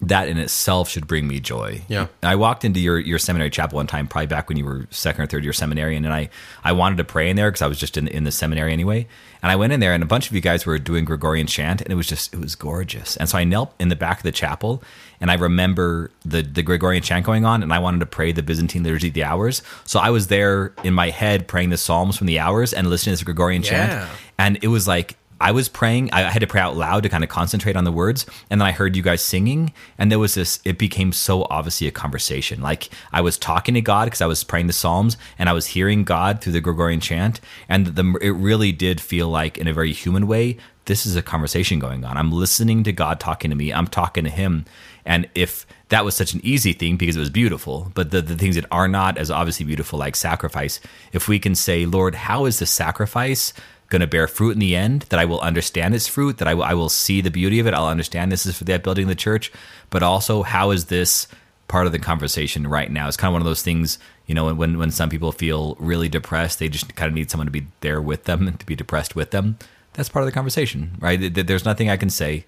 that 0.00 0.28
in 0.28 0.38
itself 0.38 0.88
should 0.88 1.08
bring 1.08 1.26
me 1.26 1.40
joy. 1.40 1.82
Yeah. 1.88 2.06
I 2.22 2.36
walked 2.36 2.64
into 2.64 2.78
your, 2.78 3.00
your 3.00 3.18
seminary 3.18 3.50
chapel 3.50 3.76
one 3.76 3.88
time, 3.88 4.06
probably 4.06 4.28
back 4.28 4.48
when 4.48 4.56
you 4.56 4.64
were 4.64 4.86
second 4.90 5.22
or 5.24 5.26
third 5.26 5.42
year 5.42 5.52
seminarian, 5.52 6.04
and 6.04 6.14
I, 6.14 6.28
I 6.62 6.70
wanted 6.72 6.98
to 6.98 7.04
pray 7.04 7.28
in 7.30 7.34
there 7.36 7.50
because 7.50 7.62
I 7.62 7.66
was 7.66 7.78
just 7.78 7.96
in, 7.96 8.06
in 8.06 8.22
the 8.24 8.30
seminary 8.30 8.72
anyway. 8.72 9.08
And 9.42 9.50
I 9.52 9.56
went 9.56 9.72
in 9.72 9.80
there, 9.80 9.92
and 9.94 10.02
a 10.02 10.06
bunch 10.06 10.28
of 10.28 10.34
you 10.34 10.40
guys 10.40 10.66
were 10.66 10.78
doing 10.78 11.04
Gregorian 11.04 11.46
chant, 11.48 11.80
and 11.80 11.90
it 11.92 11.96
was 11.96 12.06
just, 12.06 12.32
it 12.32 12.40
was 12.40 12.54
gorgeous. 12.54 13.16
And 13.16 13.28
so 13.28 13.38
I 13.38 13.44
knelt 13.44 13.72
in 13.80 13.88
the 13.88 13.96
back 13.96 14.18
of 14.18 14.22
the 14.24 14.32
chapel, 14.32 14.82
and 15.20 15.30
I 15.30 15.34
remember 15.34 16.10
the, 16.24 16.42
the 16.42 16.62
Gregorian 16.62 17.02
chant 17.02 17.24
going 17.26 17.44
on, 17.44 17.62
and 17.64 17.72
I 17.72 17.78
wanted 17.80 18.00
to 18.00 18.06
pray 18.06 18.30
the 18.32 18.42
Byzantine 18.42 18.82
liturgy 18.84 19.08
of 19.08 19.14
the 19.14 19.24
hours. 19.24 19.62
So 19.84 19.98
I 20.00 20.10
was 20.10 20.28
there 20.28 20.72
in 20.84 20.94
my 20.94 21.10
head 21.10 21.48
praying 21.48 21.70
the 21.70 21.76
Psalms 21.76 22.16
from 22.16 22.26
the 22.28 22.38
hours 22.38 22.72
and 22.72 22.88
listening 22.88 23.12
to 23.14 23.18
this 23.18 23.24
Gregorian 23.24 23.62
Yeah. 23.62 23.68
chant. 23.70 24.10
And 24.38 24.58
it 24.62 24.68
was 24.68 24.86
like, 24.88 25.16
I 25.40 25.52
was 25.52 25.68
praying. 25.68 26.10
I 26.12 26.22
had 26.22 26.40
to 26.40 26.46
pray 26.46 26.60
out 26.60 26.76
loud 26.76 27.04
to 27.04 27.08
kind 27.08 27.22
of 27.22 27.30
concentrate 27.30 27.76
on 27.76 27.84
the 27.84 27.92
words, 27.92 28.26
and 28.50 28.60
then 28.60 28.66
I 28.66 28.72
heard 28.72 28.96
you 28.96 29.02
guys 29.02 29.22
singing, 29.22 29.72
and 29.96 30.10
there 30.10 30.18
was 30.18 30.34
this. 30.34 30.60
It 30.64 30.78
became 30.78 31.12
so 31.12 31.46
obviously 31.50 31.86
a 31.86 31.92
conversation. 31.92 32.60
Like 32.60 32.90
I 33.12 33.20
was 33.20 33.38
talking 33.38 33.74
to 33.74 33.80
God 33.80 34.06
because 34.06 34.20
I 34.20 34.26
was 34.26 34.44
praying 34.44 34.66
the 34.66 34.72
Psalms, 34.72 35.16
and 35.38 35.48
I 35.48 35.52
was 35.52 35.66
hearing 35.66 36.04
God 36.04 36.40
through 36.40 36.54
the 36.54 36.60
Gregorian 36.60 37.00
chant, 37.00 37.40
and 37.68 37.86
the 37.86 38.18
it 38.20 38.30
really 38.30 38.72
did 38.72 39.00
feel 39.00 39.28
like, 39.28 39.58
in 39.58 39.68
a 39.68 39.72
very 39.72 39.92
human 39.92 40.26
way, 40.26 40.56
this 40.86 41.06
is 41.06 41.16
a 41.16 41.22
conversation 41.22 41.78
going 41.78 42.04
on. 42.04 42.16
I'm 42.16 42.32
listening 42.32 42.82
to 42.84 42.92
God 42.92 43.20
talking 43.20 43.50
to 43.50 43.56
me. 43.56 43.72
I'm 43.72 43.86
talking 43.86 44.24
to 44.24 44.30
Him, 44.30 44.64
and 45.04 45.28
if 45.34 45.66
that 45.88 46.04
was 46.04 46.14
such 46.14 46.34
an 46.34 46.40
easy 46.42 46.72
thing 46.72 46.96
because 46.96 47.16
it 47.16 47.20
was 47.20 47.30
beautiful, 47.30 47.90
but 47.94 48.10
the, 48.10 48.20
the 48.20 48.36
things 48.36 48.56
that 48.56 48.66
are 48.70 48.88
not 48.88 49.16
as 49.16 49.30
obviously 49.30 49.64
beautiful, 49.64 49.98
like 49.98 50.16
sacrifice, 50.16 50.80
if 51.12 51.28
we 51.28 51.38
can 51.38 51.54
say, 51.54 51.86
Lord, 51.86 52.14
how 52.14 52.44
is 52.44 52.58
the 52.58 52.66
sacrifice? 52.66 53.52
Going 53.88 54.00
to 54.00 54.06
bear 54.06 54.28
fruit 54.28 54.52
in 54.52 54.58
the 54.58 54.76
end, 54.76 55.02
that 55.08 55.18
I 55.18 55.24
will 55.24 55.40
understand 55.40 55.94
its 55.94 56.06
fruit, 56.06 56.38
that 56.38 56.48
I 56.48 56.54
will, 56.54 56.64
I 56.64 56.74
will 56.74 56.88
see 56.90 57.20
the 57.20 57.30
beauty 57.30 57.58
of 57.58 57.66
it. 57.66 57.74
I'll 57.74 57.86
understand 57.88 58.30
this 58.30 58.44
is 58.46 58.56
for 58.56 58.64
that 58.64 58.82
building 58.82 59.04
of 59.04 59.08
the 59.08 59.14
church, 59.14 59.50
but 59.90 60.02
also 60.02 60.42
how 60.42 60.70
is 60.70 60.86
this 60.86 61.26
part 61.68 61.86
of 61.86 61.92
the 61.92 61.98
conversation 61.98 62.66
right 62.66 62.90
now? 62.90 63.08
It's 63.08 63.16
kind 63.16 63.30
of 63.30 63.32
one 63.32 63.42
of 63.42 63.46
those 63.46 63.62
things, 63.62 63.98
you 64.26 64.34
know, 64.34 64.52
when, 64.54 64.78
when 64.78 64.90
some 64.90 65.08
people 65.08 65.32
feel 65.32 65.74
really 65.78 66.08
depressed, 66.08 66.58
they 66.58 66.68
just 66.68 66.94
kind 66.96 67.08
of 67.08 67.14
need 67.14 67.30
someone 67.30 67.46
to 67.46 67.50
be 67.50 67.66
there 67.80 68.00
with 68.00 68.24
them 68.24 68.46
and 68.46 68.60
to 68.60 68.66
be 68.66 68.76
depressed 68.76 69.16
with 69.16 69.30
them. 69.30 69.58
That's 69.94 70.08
part 70.10 70.22
of 70.22 70.26
the 70.26 70.32
conversation, 70.32 70.92
right? 71.00 71.18
Th- 71.18 71.32
th- 71.32 71.46
There's 71.46 71.64
nothing 71.64 71.88
I 71.88 71.96
can 71.96 72.10
say, 72.10 72.44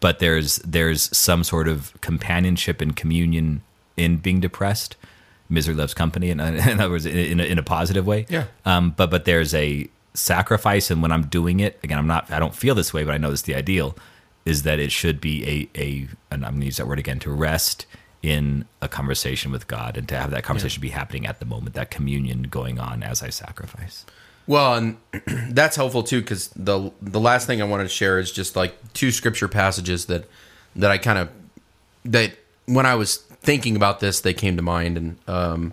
but 0.00 0.18
there's, 0.18 0.56
there's 0.58 1.14
some 1.16 1.42
sort 1.42 1.68
of 1.68 1.92
companionship 2.00 2.80
and 2.80 2.94
communion 2.94 3.62
in 3.96 4.18
being 4.18 4.40
depressed. 4.40 4.96
Misery 5.48 5.74
loves 5.74 5.94
company, 5.94 6.30
in, 6.30 6.38
in 6.40 6.80
other 6.80 6.90
words, 6.90 7.06
in, 7.06 7.16
in, 7.18 7.40
a, 7.40 7.44
in 7.44 7.58
a 7.58 7.62
positive 7.62 8.06
way. 8.06 8.26
Yeah. 8.28 8.44
Um, 8.64 8.94
but 8.96 9.10
but 9.10 9.24
there's 9.26 9.54
a 9.54 9.88
sacrifice, 10.16 10.90
and 10.90 11.02
when 11.02 11.12
I'm 11.12 11.26
doing 11.26 11.60
it, 11.60 11.78
again, 11.82 11.98
I'm 11.98 12.06
not. 12.06 12.30
I 12.30 12.38
don't 12.38 12.54
feel 12.54 12.74
this 12.74 12.92
way, 12.92 13.04
but 13.04 13.14
I 13.14 13.18
know 13.18 13.30
this 13.30 13.40
is 13.40 13.44
the 13.44 13.54
ideal. 13.54 13.96
Is 14.44 14.62
that 14.62 14.78
it 14.78 14.92
should 14.92 15.20
be 15.20 15.44
a 15.74 15.80
a, 15.80 16.08
and 16.30 16.44
I'm 16.44 16.52
going 16.52 16.60
to 16.60 16.66
use 16.66 16.76
that 16.76 16.86
word 16.86 16.98
again 16.98 17.18
to 17.20 17.30
rest 17.30 17.86
in 18.22 18.64
a 18.80 18.88
conversation 18.88 19.52
with 19.52 19.68
God, 19.68 19.96
and 19.96 20.08
to 20.08 20.16
have 20.16 20.30
that 20.30 20.44
conversation 20.44 20.80
be 20.80 20.88
happening 20.88 21.26
at 21.26 21.38
the 21.38 21.46
moment, 21.46 21.74
that 21.74 21.90
communion 21.90 22.44
going 22.44 22.78
on 22.78 23.02
as 23.02 23.22
I 23.22 23.30
sacrifice. 23.30 24.04
Well, 24.46 24.74
and 24.74 24.96
that's 25.54 25.76
helpful 25.76 26.02
too 26.02 26.20
because 26.20 26.48
the 26.48 26.92
the 27.02 27.20
last 27.20 27.46
thing 27.46 27.60
I 27.60 27.64
wanted 27.64 27.84
to 27.84 27.88
share 27.88 28.18
is 28.18 28.30
just 28.30 28.56
like 28.56 28.92
two 28.92 29.10
scripture 29.10 29.48
passages 29.48 30.06
that 30.06 30.28
that 30.76 30.90
I 30.90 30.98
kind 30.98 31.18
of 31.18 31.30
that 32.04 32.32
when 32.66 32.86
I 32.86 32.94
was 32.94 33.16
thinking 33.16 33.76
about 33.76 34.00
this 34.00 34.20
they 34.20 34.34
came 34.34 34.56
to 34.56 34.62
mind, 34.62 34.96
and 34.96 35.18
um, 35.26 35.72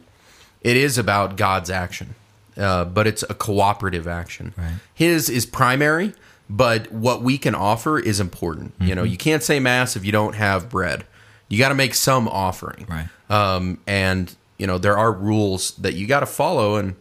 it 0.61 0.77
is 0.77 0.97
about 0.97 1.37
God's 1.37 1.69
action, 1.69 2.15
uh, 2.57 2.85
but 2.85 3.07
it's 3.07 3.23
a 3.29 3.33
cooperative 3.33 4.07
action. 4.07 4.53
Right. 4.57 4.73
His 4.93 5.29
is 5.29 5.45
primary, 5.45 6.13
but 6.49 6.91
what 6.91 7.21
we 7.21 7.37
can 7.37 7.55
offer 7.55 7.99
is 7.99 8.19
important. 8.19 8.73
You 8.79 8.95
know, 8.95 9.03
you 9.03 9.17
can't 9.17 9.43
say 9.43 9.59
mass 9.59 9.95
if 9.95 10.05
you 10.05 10.11
don't 10.11 10.35
have 10.35 10.69
bread. 10.69 11.05
You 11.49 11.57
got 11.57 11.69
to 11.69 11.75
make 11.75 11.93
some 11.93 12.27
offering, 12.27 12.85
Right. 12.89 13.07
Um, 13.29 13.79
and 13.87 14.35
you 14.57 14.67
know 14.67 14.77
there 14.77 14.97
are 14.97 15.11
rules 15.11 15.71
that 15.77 15.93
you 15.93 16.07
got 16.07 16.19
to 16.21 16.25
follow, 16.25 16.75
and 16.75 16.95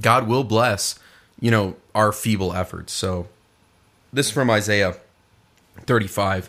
God 0.00 0.26
will 0.28 0.44
bless, 0.44 0.98
you 1.40 1.50
know, 1.50 1.76
our 1.94 2.12
feeble 2.12 2.52
efforts. 2.52 2.92
So 2.92 3.28
this 4.12 4.26
is 4.26 4.32
from 4.32 4.50
Isaiah 4.50 4.96
35. 5.86 6.48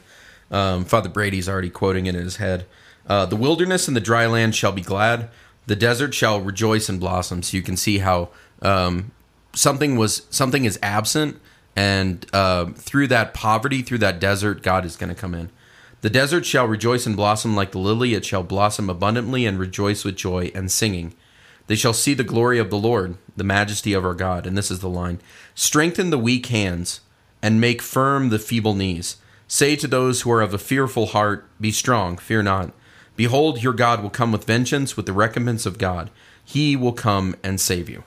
Um, 0.52 0.86
Father 0.86 1.10
Brady's 1.10 1.50
already 1.50 1.70
quoting 1.70 2.06
it 2.06 2.16
in 2.16 2.24
his 2.24 2.38
head. 2.38 2.66
Uh, 3.08 3.26
the 3.26 3.36
wilderness 3.36 3.88
and 3.88 3.98
the 3.98 4.02
dry 4.02 4.26
land 4.28 4.56
shall 4.56 4.72
be 4.72 4.82
glad. 4.82 5.30
The 5.66 5.76
desert 5.76 6.14
shall 6.14 6.42
rejoice 6.42 6.90
and 6.90 7.00
blossom. 7.00 7.42
So 7.44 7.58
you 7.58 7.64
can 7.64 7.78
see 7.78 8.00
how 8.00 8.30
um, 8.62 9.12
something 9.54 9.96
was 9.96 10.26
something 10.30 10.66
is 10.66 10.80
absent, 10.82 11.40
and 11.76 12.26
uh, 12.34 12.68
through 12.76 13.08
that 13.08 13.34
poverty, 13.34 13.82
through 13.82 14.00
that 14.00 14.20
desert, 14.20 14.62
God 14.62 14.86
is 14.86 14.96
going 14.96 15.14
to 15.14 15.20
come 15.20 15.34
in. 15.34 15.50
The 16.02 16.10
desert 16.10 16.46
shall 16.46 16.68
rejoice 16.68 17.06
and 17.06 17.16
blossom 17.16 17.56
like 17.56 17.72
the 17.72 17.80
lily; 17.80 18.14
it 18.14 18.26
shall 18.26 18.44
blossom 18.44 18.90
abundantly 18.90 19.46
and 19.46 19.58
rejoice 19.58 20.04
with 20.04 20.18
joy 20.18 20.52
and 20.54 20.72
singing. 20.72 21.14
They 21.68 21.76
shall 21.76 21.94
see 21.94 22.14
the 22.14 22.26
glory 22.26 22.60
of 22.60 22.70
the 22.70 22.78
Lord, 22.78 23.16
the 23.38 23.44
majesty 23.44 23.94
of 23.94 24.04
our 24.04 24.14
God. 24.14 24.46
And 24.46 24.58
this 24.58 24.70
is 24.70 24.80
the 24.80 24.90
line 24.90 25.20
Strengthen 25.56 26.10
the 26.10 26.18
weak 26.18 26.48
hands 26.48 27.02
and 27.42 27.62
make 27.62 27.82
firm 27.82 28.30
the 28.30 28.40
feeble 28.40 28.76
knees. 28.76 29.18
Say 29.48 29.76
to 29.78 29.88
those 29.88 30.22
who 30.22 30.32
are 30.32 30.42
of 30.42 30.54
a 30.54 30.58
fearful 30.58 31.08
heart, 31.08 31.46
Be 31.60 31.72
strong, 31.72 32.18
fear 32.18 32.42
not. 32.42 32.72
Behold, 33.16 33.62
your 33.62 33.74
God 33.74 34.02
will 34.02 34.10
come 34.10 34.32
with 34.32 34.46
vengeance, 34.46 34.98
with 34.98 35.06
the 35.06 35.14
recompense 35.14 35.66
of 35.66 35.78
God. 35.78 36.10
He 36.44 36.76
will 36.76 36.94
come 36.94 37.36
and 37.44 37.60
save 37.60 37.90
you. 37.90 38.04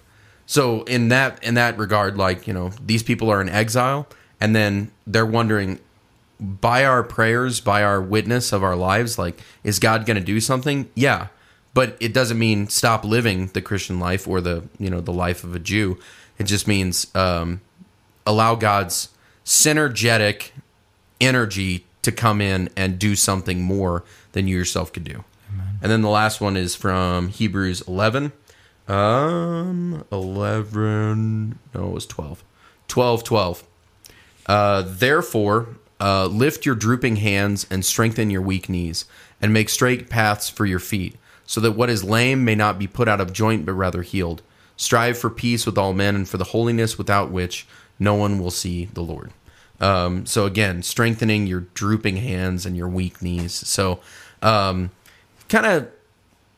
So 0.46 0.82
in 0.84 1.08
that 1.08 1.42
in 1.42 1.54
that 1.54 1.78
regard, 1.78 2.16
like 2.16 2.46
you 2.46 2.54
know, 2.54 2.70
these 2.84 3.02
people 3.02 3.30
are 3.30 3.40
in 3.40 3.48
exile, 3.48 4.06
and 4.40 4.54
then 4.54 4.90
they're 5.06 5.26
wondering, 5.26 5.80
by 6.38 6.84
our 6.84 7.02
prayers, 7.02 7.60
by 7.60 7.82
our 7.82 8.00
witness 8.00 8.52
of 8.52 8.62
our 8.62 8.76
lives, 8.76 9.18
like, 9.18 9.40
is 9.64 9.78
God 9.78 10.06
going 10.06 10.16
to 10.16 10.22
do 10.22 10.40
something? 10.40 10.88
Yeah, 10.94 11.28
but 11.74 11.96
it 12.00 12.12
doesn't 12.12 12.38
mean 12.38 12.68
stop 12.68 13.04
living 13.04 13.48
the 13.48 13.62
Christian 13.62 13.98
life 13.98 14.28
or 14.28 14.40
the 14.40 14.68
you 14.78 14.88
know 14.90 15.00
the 15.00 15.12
life 15.12 15.44
of 15.44 15.54
a 15.54 15.58
Jew. 15.58 15.98
It 16.38 16.44
just 16.44 16.68
means 16.68 17.14
um, 17.14 17.60
allow 18.26 18.54
God's 18.54 19.08
synergetic 19.44 20.50
energy 21.20 21.84
to 22.02 22.12
come 22.12 22.40
in 22.40 22.68
and 22.76 22.98
do 22.98 23.16
something 23.16 23.62
more 23.62 24.04
than 24.36 24.46
you 24.46 24.56
yourself 24.58 24.92
could 24.92 25.04
do. 25.04 25.24
And 25.80 25.90
then 25.90 26.02
the 26.02 26.10
last 26.10 26.42
one 26.42 26.56
is 26.58 26.76
from 26.76 27.28
Hebrews 27.28 27.80
11. 27.88 28.32
Um, 28.86 30.04
11. 30.12 31.58
No, 31.74 31.86
it 31.86 31.92
was 31.92 32.06
12. 32.06 32.44
12, 32.88 33.24
12. 33.24 33.64
Uh, 34.46 34.82
therefore, 34.86 35.68
uh, 35.98 36.26
lift 36.26 36.66
your 36.66 36.74
drooping 36.74 37.16
hands 37.16 37.66
and 37.70 37.82
strengthen 37.82 38.28
your 38.28 38.42
weak 38.42 38.68
knees, 38.68 39.06
and 39.40 39.54
make 39.54 39.70
straight 39.70 40.10
paths 40.10 40.50
for 40.50 40.66
your 40.66 40.78
feet, 40.78 41.16
so 41.46 41.60
that 41.62 41.72
what 41.72 41.88
is 41.88 42.04
lame 42.04 42.44
may 42.44 42.54
not 42.54 42.78
be 42.78 42.86
put 42.86 43.08
out 43.08 43.20
of 43.20 43.32
joint, 43.32 43.64
but 43.64 43.72
rather 43.72 44.02
healed. 44.02 44.42
Strive 44.76 45.16
for 45.16 45.30
peace 45.30 45.64
with 45.64 45.78
all 45.78 45.94
men, 45.94 46.14
and 46.14 46.28
for 46.28 46.36
the 46.36 46.44
holiness 46.44 46.98
without 46.98 47.30
which 47.30 47.66
no 47.98 48.14
one 48.14 48.38
will 48.38 48.50
see 48.50 48.84
the 48.92 49.02
Lord. 49.02 49.32
Um, 49.80 50.26
so 50.26 50.46
again, 50.46 50.82
strengthening 50.82 51.46
your 51.46 51.60
drooping 51.74 52.16
hands 52.16 52.66
and 52.66 52.76
your 52.76 52.88
weak 52.88 53.20
knees. 53.20 53.52
So, 53.52 54.00
um, 54.42 54.90
kind 55.48 55.66
of 55.66 55.88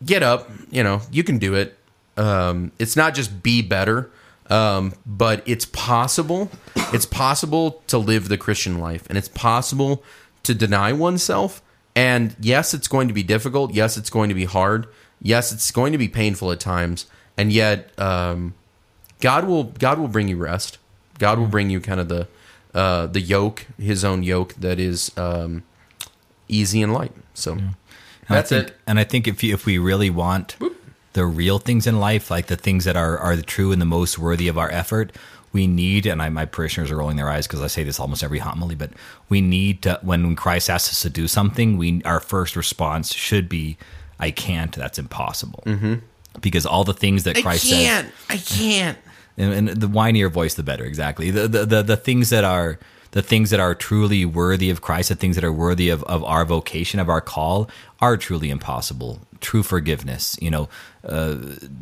get 0.04 0.22
up. 0.22 0.50
You 0.70 0.82
know, 0.82 1.02
you 1.10 1.24
can 1.24 1.38
do 1.38 1.54
it. 1.54 1.76
Um, 2.16 2.72
it's 2.78 2.96
not 2.96 3.14
just 3.14 3.42
be 3.42 3.62
better, 3.62 4.10
um, 4.50 4.94
but 5.06 5.42
it's 5.46 5.64
possible. 5.64 6.50
It's 6.92 7.06
possible 7.06 7.82
to 7.86 7.98
live 7.98 8.28
the 8.28 8.38
Christian 8.38 8.78
life, 8.78 9.06
and 9.08 9.16
it's 9.16 9.28
possible 9.28 10.02
to 10.42 10.54
deny 10.54 10.92
oneself. 10.92 11.62
And 11.94 12.36
yes, 12.40 12.74
it's 12.74 12.88
going 12.88 13.08
to 13.08 13.14
be 13.14 13.22
difficult. 13.22 13.74
Yes, 13.74 13.96
it's 13.96 14.10
going 14.10 14.28
to 14.28 14.34
be 14.34 14.44
hard. 14.44 14.86
Yes, 15.20 15.52
it's 15.52 15.70
going 15.70 15.92
to 15.92 15.98
be 15.98 16.08
painful 16.08 16.52
at 16.52 16.60
times. 16.60 17.06
And 17.36 17.52
yet, 17.52 17.90
um, 17.98 18.54
God 19.20 19.44
will 19.44 19.64
God 19.64 19.98
will 19.98 20.08
bring 20.08 20.28
you 20.28 20.36
rest. 20.36 20.78
God 21.18 21.38
will 21.38 21.46
bring 21.46 21.70
you 21.70 21.80
kind 21.80 22.00
of 22.00 22.08
the 22.08 22.28
uh, 22.74 23.06
the 23.06 23.20
yoke, 23.20 23.66
His 23.78 24.04
own 24.04 24.22
yoke 24.22 24.54
that 24.54 24.78
is 24.78 25.10
um, 25.16 25.64
easy 26.48 26.82
and 26.82 26.92
light. 26.92 27.12
So 27.34 27.52
And 28.28 28.36
that's 28.36 28.50
think, 28.50 28.68
it. 28.68 28.76
And 28.86 28.98
I 28.98 29.04
think 29.04 29.26
if 29.26 29.42
you, 29.42 29.54
if 29.54 29.64
we 29.66 29.78
really 29.78 30.10
want 30.10 30.56
the 31.14 31.24
real 31.24 31.58
things 31.58 31.86
in 31.86 31.98
life, 31.98 32.30
like 32.30 32.46
the 32.46 32.56
things 32.56 32.84
that 32.84 32.96
are 32.96 33.18
are 33.18 33.36
the 33.36 33.42
true 33.42 33.72
and 33.72 33.80
the 33.80 33.86
most 33.86 34.18
worthy 34.18 34.48
of 34.48 34.58
our 34.58 34.70
effort, 34.70 35.12
we 35.52 35.66
need. 35.66 36.06
And 36.06 36.20
I, 36.20 36.28
my 36.28 36.44
parishioners 36.44 36.90
are 36.90 36.96
rolling 36.96 37.16
their 37.16 37.30
eyes 37.30 37.46
because 37.46 37.62
I 37.62 37.68
say 37.68 37.84
this 37.84 37.98
almost 37.98 38.22
every 38.22 38.38
homily, 38.38 38.74
but 38.74 38.90
we 39.28 39.40
need 39.40 39.82
to. 39.82 39.98
When 40.02 40.36
Christ 40.36 40.68
asks 40.68 40.90
us 40.90 41.02
to 41.02 41.10
do 41.10 41.26
something, 41.26 41.78
we 41.78 42.02
our 42.04 42.20
first 42.20 42.54
response 42.56 43.14
should 43.14 43.48
be, 43.48 43.78
"I 44.18 44.30
can't. 44.30 44.74
That's 44.74 44.98
impossible." 44.98 45.62
Mm-hmm. 45.66 45.94
Because 46.40 46.66
all 46.66 46.84
the 46.84 46.94
things 46.94 47.24
that 47.24 47.36
Christ 47.42 47.68
says, 47.68 48.06
I 48.28 48.36
can't. 48.36 48.98
and, 49.36 49.52
and 49.52 49.68
the 49.68 49.88
whinier 49.88 50.30
voice, 50.30 50.54
the 50.54 50.62
better. 50.62 50.84
Exactly. 50.84 51.30
The, 51.30 51.48
the 51.48 51.64
the 51.64 51.82
the 51.82 51.96
things 51.96 52.30
that 52.30 52.44
are 52.44 52.78
the 53.12 53.22
things 53.22 53.50
that 53.50 53.60
are 53.60 53.74
truly 53.74 54.24
worthy 54.24 54.70
of 54.70 54.80
Christ, 54.80 55.08
the 55.08 55.14
things 55.14 55.36
that 55.36 55.44
are 55.44 55.52
worthy 55.52 55.88
of, 55.88 56.02
of 56.04 56.22
our 56.24 56.44
vocation, 56.44 57.00
of 57.00 57.08
our 57.08 57.20
call, 57.20 57.68
are 58.00 58.16
truly 58.16 58.50
impossible. 58.50 59.20
True 59.40 59.62
forgiveness, 59.62 60.36
you 60.40 60.50
know, 60.50 60.68
uh, 61.04 61.36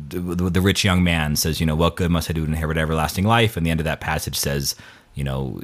the, 0.09 0.49
the 0.49 0.61
rich 0.61 0.85
young 0.85 1.03
man 1.03 1.35
says, 1.35 1.59
you 1.59 1.65
know, 1.65 1.75
what 1.75 1.95
good 1.95 2.11
must 2.11 2.29
I 2.29 2.33
do 2.33 2.45
to 2.45 2.51
inherit 2.51 2.77
everlasting 2.77 3.25
life? 3.25 3.57
And 3.57 3.65
the 3.65 3.71
end 3.71 3.79
of 3.79 3.85
that 3.85 3.99
passage 3.99 4.37
says, 4.37 4.75
you 5.15 5.23
know, 5.23 5.59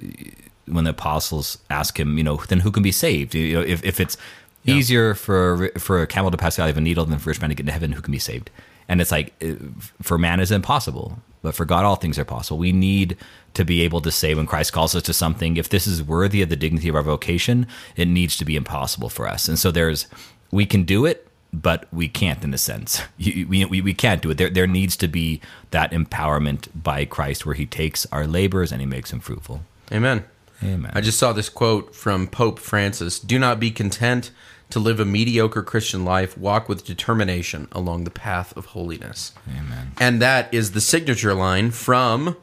when 0.66 0.86
the 0.86 0.89
apostles 0.89 1.59
ask 1.70 1.99
him, 1.99 2.18
you 2.18 2.24
know, 2.24 2.38
then 2.38 2.61
who 2.61 2.72
can 2.72 2.82
be 2.82 2.91
saved? 2.91 3.36
You 3.36 3.53
know, 3.53 3.61
if, 3.61 3.84
if 3.84 3.99
it's 3.99 4.18
easier 4.66 5.14
for 5.14 5.70
for 5.78 6.01
a 6.01 6.07
camel 6.07 6.32
to 6.32 6.38
pass 6.38 6.55
the 6.55 6.64
eye 6.64 6.70
of 6.70 6.78
a 6.78 6.82
needle 6.82 7.05
than 7.05 7.20
for 7.20 7.30
a 7.30 7.32
rich 7.32 7.41
man 7.41 7.49
to 7.49 7.55
get 7.55 7.64
into 7.64 7.74
heaven, 7.74 7.91
who 7.91 8.01
can 8.01 8.11
be 8.11 8.20
saved? 8.20 8.49
And 8.88 9.02
it's 9.02 9.12
like 9.12 9.34
uh, 9.44 9.56
for 10.02 10.18
man 10.18 10.40
is 10.40 10.52
impossible, 10.52 11.20
but 11.42 11.56
for 11.56 11.66
God 11.66 11.86
all 11.86 11.96
things 11.96 12.20
are 12.20 12.26
possible. 12.26 12.58
We 12.58 12.72
need 12.72 13.18
to 13.54 13.64
be 13.64 13.82
able 13.82 14.02
to 14.02 14.12
say 14.12 14.34
when 14.34 14.48
Christ 14.48 14.74
calls 14.74 14.96
us 14.96 15.04
to 15.04 15.14
something, 15.14 15.58
if 15.58 15.70
this 15.70 15.88
is 15.88 16.02
worthy 16.02 16.42
of 16.42 16.50
the 16.50 16.56
dignity 16.56 16.90
of 16.90 16.96
our 16.96 17.04
vocation, 17.04 17.68
it 17.96 18.08
needs 18.08 18.38
to 18.38 18.46
be 18.46 18.56
impossible 18.56 19.10
for 19.10 19.28
us. 19.28 19.48
And 19.48 19.60
so 19.60 19.72
there's 19.72 20.08
we 20.52 20.66
can 20.66 20.84
do 20.84 21.06
it, 21.06 21.28
but 21.52 21.88
we 21.94 22.08
can't 22.08 22.44
in 22.44 22.54
a 22.54 22.58
sense. 22.58 23.02
We, 23.18 23.66
we, 23.66 23.82
we 23.82 23.94
can't 23.94 24.22
do 24.22 24.32
it. 24.32 24.38
There, 24.38 24.50
there 24.50 24.68
needs 24.68 24.98
to 24.98 25.08
be 25.08 25.40
that 25.72 25.92
empowerment 25.92 26.68
by 26.76 27.06
Christ 27.06 27.46
where 27.46 27.56
he 27.56 27.66
takes 27.66 28.06
our 28.08 28.28
labors 28.28 28.72
and 28.72 28.82
he 28.82 28.88
makes 28.88 29.12
them 29.12 29.20
fruitful. 29.20 29.62
Amen. 29.92 30.26
Amen. 30.62 30.92
I 30.94 31.02
just 31.02 31.20
saw 31.20 31.34
this 31.34 31.50
quote 31.50 31.96
from 31.96 32.28
Pope 32.28 32.60
Francis 32.60 33.20
Do 33.20 33.38
not 33.38 33.60
be 33.60 33.72
content 33.72 34.32
to 34.74 34.80
live 34.80 34.99
a 34.99 35.05
mediocre 35.05 35.63
Christian 35.63 36.03
life, 36.03 36.38
walk 36.38 36.67
with 36.67 36.84
determination 36.86 37.67
along 37.71 38.03
the 38.03 38.11
path 38.11 38.55
of 38.57 38.67
holiness. 38.67 39.34
Amen. 39.47 39.91
And 39.99 40.21
that 40.21 40.53
is 40.53 40.71
the 40.71 40.82
signature 40.82 41.34
line 41.34 41.71
from 41.71 42.36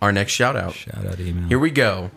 our 0.00 0.12
next 0.12 0.32
shout 0.32 0.56
out. 0.56 0.74
Shout 0.74 1.04
out, 1.04 1.18
amen. 1.18 1.48
Here 1.48 1.58
we 1.58 1.70
go. 1.70 2.10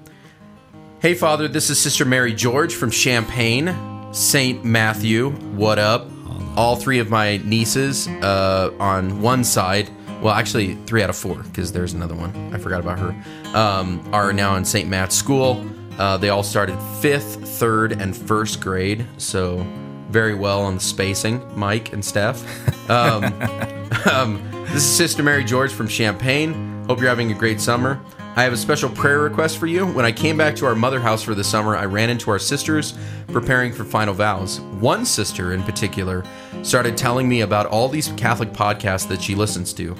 Hey, 1.01 1.15
Father, 1.15 1.47
this 1.47 1.69
is 1.69 1.79
Sister 1.79 2.05
Mary 2.05 2.33
George 2.33 2.75
from 2.75 2.91
Champaign, 2.91 3.75
St. 4.11 4.63
Matthew. 4.63 5.31
What 5.55 5.79
up? 5.79 6.09
All 6.55 6.75
three 6.75 6.99
of 6.99 7.09
my 7.09 7.37
nieces 7.37 8.07
uh, 8.07 8.71
on 8.79 9.21
one 9.21 9.43
side, 9.43 9.89
well, 10.21 10.33
actually, 10.33 10.75
three 10.85 11.01
out 11.01 11.09
of 11.09 11.15
four, 11.15 11.41
because 11.43 11.71
there's 11.71 11.93
another 11.93 12.15
one. 12.15 12.53
I 12.53 12.57
forgot 12.57 12.81
about 12.81 12.99
her, 12.99 13.57
um, 13.57 14.07
are 14.13 14.33
now 14.33 14.57
in 14.57 14.65
St. 14.65 14.89
Matt's 14.89 15.15
school. 15.15 15.65
Uh, 15.99 16.15
they 16.15 16.29
all 16.29 16.43
started 16.43 16.79
fifth, 17.01 17.45
third, 17.59 17.91
and 17.91 18.15
first 18.15 18.61
grade, 18.61 19.05
so 19.17 19.67
very 20.09 20.33
well 20.33 20.61
on 20.61 20.75
the 20.75 20.79
spacing, 20.79 21.45
Mike 21.59 21.91
and 21.91 22.03
Steph. 22.03 22.41
Um, 22.89 23.25
um, 24.11 24.49
this 24.67 24.75
is 24.75 24.85
Sister 24.85 25.21
Mary 25.21 25.43
George 25.43 25.73
from 25.73 25.89
Champaign. 25.89 26.85
Hope 26.87 27.01
you're 27.01 27.09
having 27.09 27.33
a 27.33 27.35
great 27.35 27.59
summer. 27.59 28.01
I 28.37 28.43
have 28.43 28.53
a 28.53 28.57
special 28.57 28.89
prayer 28.89 29.19
request 29.19 29.57
for 29.57 29.67
you. 29.67 29.85
When 29.85 30.05
I 30.05 30.13
came 30.13 30.37
back 30.37 30.55
to 30.57 30.65
our 30.65 30.73
mother 30.73 31.01
house 31.01 31.21
for 31.21 31.35
the 31.35 31.43
summer, 31.43 31.75
I 31.75 31.83
ran 31.83 32.09
into 32.09 32.31
our 32.31 32.39
sisters 32.39 32.97
preparing 33.27 33.73
for 33.73 33.83
final 33.83 34.13
vows. 34.13 34.61
One 34.79 35.03
sister 35.05 35.51
in 35.51 35.63
particular 35.63 36.23
started 36.63 36.95
telling 36.95 37.27
me 37.27 37.41
about 37.41 37.65
all 37.65 37.89
these 37.89 38.07
Catholic 38.13 38.53
podcasts 38.53 39.07
that 39.09 39.21
she 39.21 39.35
listens 39.35 39.73
to, 39.73 39.97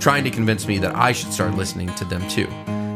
trying 0.00 0.24
to 0.24 0.30
convince 0.30 0.66
me 0.66 0.78
that 0.78 0.96
I 0.96 1.12
should 1.12 1.32
start 1.32 1.54
listening 1.54 1.94
to 1.94 2.04
them 2.04 2.26
too. 2.28 2.48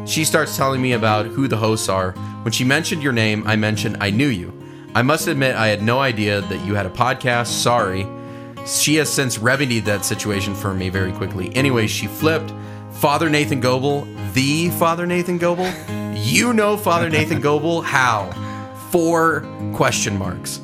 She 0.05 0.25
starts 0.25 0.57
telling 0.57 0.81
me 0.81 0.93
about 0.93 1.27
who 1.27 1.47
the 1.47 1.57
hosts 1.57 1.87
are. 1.87 2.11
When 2.43 2.51
she 2.51 2.63
mentioned 2.63 3.03
your 3.03 3.13
name, 3.13 3.45
I 3.45 3.55
mentioned 3.55 3.97
I 4.01 4.09
knew 4.09 4.27
you. 4.27 4.51
I 4.93 5.03
must 5.03 5.27
admit, 5.27 5.55
I 5.55 5.67
had 5.67 5.81
no 5.81 5.99
idea 5.99 6.41
that 6.41 6.65
you 6.65 6.75
had 6.75 6.85
a 6.85 6.89
podcast. 6.89 7.47
Sorry. 7.47 8.05
She 8.65 8.95
has 8.95 9.09
since 9.09 9.37
remedied 9.39 9.85
that 9.85 10.03
situation 10.03 10.53
for 10.53 10.73
me 10.73 10.89
very 10.89 11.11
quickly. 11.13 11.55
Anyway, 11.55 11.87
she 11.87 12.07
flipped. 12.07 12.53
Father 12.91 13.29
Nathan 13.29 13.61
Goebel, 13.61 14.05
the 14.33 14.69
Father 14.71 15.05
Nathan 15.07 15.37
Goebel? 15.37 15.71
You 16.15 16.53
know 16.53 16.77
Father 16.77 17.09
Nathan 17.17 17.39
Goebel? 17.39 17.81
How? 17.81 18.29
Four 18.91 19.45
question 19.73 20.17
marks. 20.17 20.61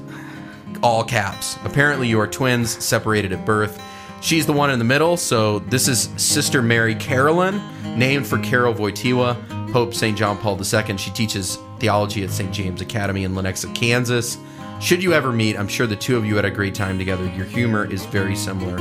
All 0.84 1.04
caps. 1.04 1.58
Apparently, 1.64 2.08
you 2.08 2.20
are 2.20 2.28
twins, 2.28 2.84
separated 2.84 3.32
at 3.32 3.46
birth. 3.46 3.82
She's 4.28 4.46
the 4.46 4.52
one 4.52 4.72
in 4.72 4.78
the 4.78 4.84
middle, 4.84 5.16
so 5.16 5.60
this 5.60 5.88
is 5.88 6.10
Sister 6.18 6.62
Mary 6.62 6.96
Carolyn, 6.96 7.62
named 7.98 8.28
for 8.28 8.38
Karol 8.40 8.74
Wojtyła, 8.74 9.72
Pope 9.72 9.94
St. 9.94 10.18
John 10.18 10.38
Paul 10.38 10.60
II. 10.62 10.98
She 10.98 11.12
teaches 11.12 11.58
theology 11.80 12.26
at 12.26 12.32
St. 12.32 12.52
James 12.52 12.82
Academy 12.82 13.24
in 13.24 13.36
Lenexa, 13.36 13.74
Kansas. 13.74 14.38
Should 14.82 15.02
you 15.02 15.14
ever 15.14 15.32
meet, 15.32 15.58
I'm 15.58 15.70
sure 15.70 15.88
the 15.88 15.96
two 15.96 16.18
of 16.18 16.26
you 16.26 16.36
had 16.36 16.44
a 16.44 16.52
great 16.52 16.76
time 16.76 16.98
together. 16.98 17.24
Your 17.38 17.46
humor 17.46 17.90
is 17.90 18.06
very 18.08 18.36
similar. 18.36 18.76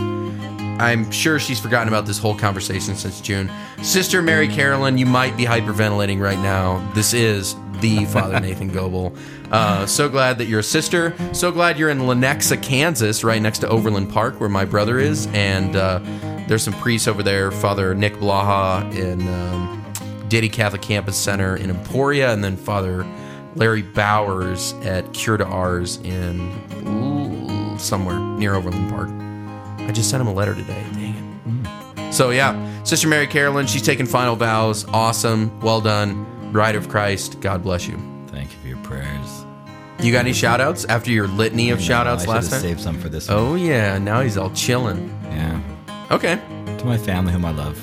I'm 0.79 1.11
sure 1.11 1.39
she's 1.39 1.59
forgotten 1.59 1.89
about 1.89 2.07
this 2.07 2.19
whole 2.19 2.37
conversation 2.37 2.97
since 2.97 3.21
June. 3.21 3.51
Sister 3.83 4.21
Mary 4.21 4.49
Carolyn, 4.49 4.99
you 4.99 5.07
might 5.07 5.37
be 5.37 5.45
hyperventilating 5.45 6.21
right 6.21 6.39
now. 6.39 6.87
This 6.95 7.15
is 7.15 7.57
the 7.81 8.05
Father 8.07 8.39
Nathan 8.41 8.69
Goebel. 8.69 9.17
Uh, 9.51 9.87
so 9.87 10.09
glad 10.09 10.39
that 10.39 10.47
you're 10.47 10.61
a 10.61 10.65
sister. 10.65 11.15
So 11.33 11.51
glad 11.51 11.79
you're 11.79 11.91
in 11.91 12.01
Lenexa, 12.01 12.63
Kansas, 12.63 13.25
right 13.25 13.41
next 13.41 13.61
to 13.61 13.69
Overland 13.69 14.11
Park, 14.11 14.41
where 14.41 14.49
my 14.49 14.65
brother 14.65 14.99
is. 14.99 15.27
And 15.29 15.77
uh, 15.77 16.01
there's 16.49 16.63
some 16.63 16.75
priests 16.75 17.09
over 17.09 17.23
there. 17.23 17.51
Father 17.51 17.95
Nick 17.95 18.15
Blaha 18.15 18.95
in 18.95 19.27
um, 19.29 19.85
Didde 20.29 20.53
Catholic 20.53 20.83
Campus 20.83 21.17
Center 21.17 21.57
in 21.57 21.71
Emporia, 21.71 22.33
and 22.33 22.43
then 22.43 22.57
Father 22.57 23.07
Larry 23.55 23.83
Bowers 23.83 24.75
at 24.85 25.05
Curé 25.07 25.39
d'Ars 25.39 25.97
in 25.99 26.53
ooh, 26.87 27.79
somewhere 27.79 28.19
near 28.19 28.55
Overland 28.55 28.91
Park. 28.91 29.26
I 29.87 29.93
just 29.93 30.11
sent 30.11 30.21
him 30.21 30.27
a 30.27 30.33
letter 30.33 30.55
today. 30.55 30.85
Dang 30.93 31.15
it. 31.15 31.49
Mm. 31.49 32.13
So 32.13 32.31
yeah, 32.31 32.83
Sister 32.83 33.09
Mary 33.09 33.27
Carolyn, 33.27 33.67
she's 33.67 33.83
taking 33.83 34.07
final 34.07 34.37
vows. 34.37 34.85
Awesome. 34.89 35.59
Well 35.61 35.81
done. 35.81 36.25
Bride 36.53 36.75
of 36.77 36.89
Christ. 36.89 37.41
God 37.41 37.63
bless 37.63 37.87
you. 37.87 37.97
Thank 38.29 38.53
you 38.53 38.59
for 38.61 38.69
your 38.69 38.79
prayers. 38.79 39.45
You 40.01 40.13
got 40.13 40.21
any 40.21 40.33
shout 40.35 40.61
outs 40.61 40.85
after 40.87 41.11
your 41.11 41.27
litany 41.27 41.71
of 41.71 41.81
shout 41.81 42.07
outs 42.07 42.27
last 42.27 42.51
time? 42.51 42.61
saved 42.61 42.81
some 42.81 42.99
for 42.99 43.09
this 43.09 43.31
oh, 43.31 43.37
one. 43.37 43.53
Oh 43.53 43.55
yeah, 43.57 43.97
now 43.99 44.21
he's 44.21 44.37
all 44.37 44.51
chilling. 44.51 45.09
Yeah. 45.31 45.61
Okay. 46.11 46.37
To 46.79 46.85
my 46.85 46.99
family, 46.99 47.33
whom 47.33 47.45
I 47.47 47.51
love, 47.53 47.83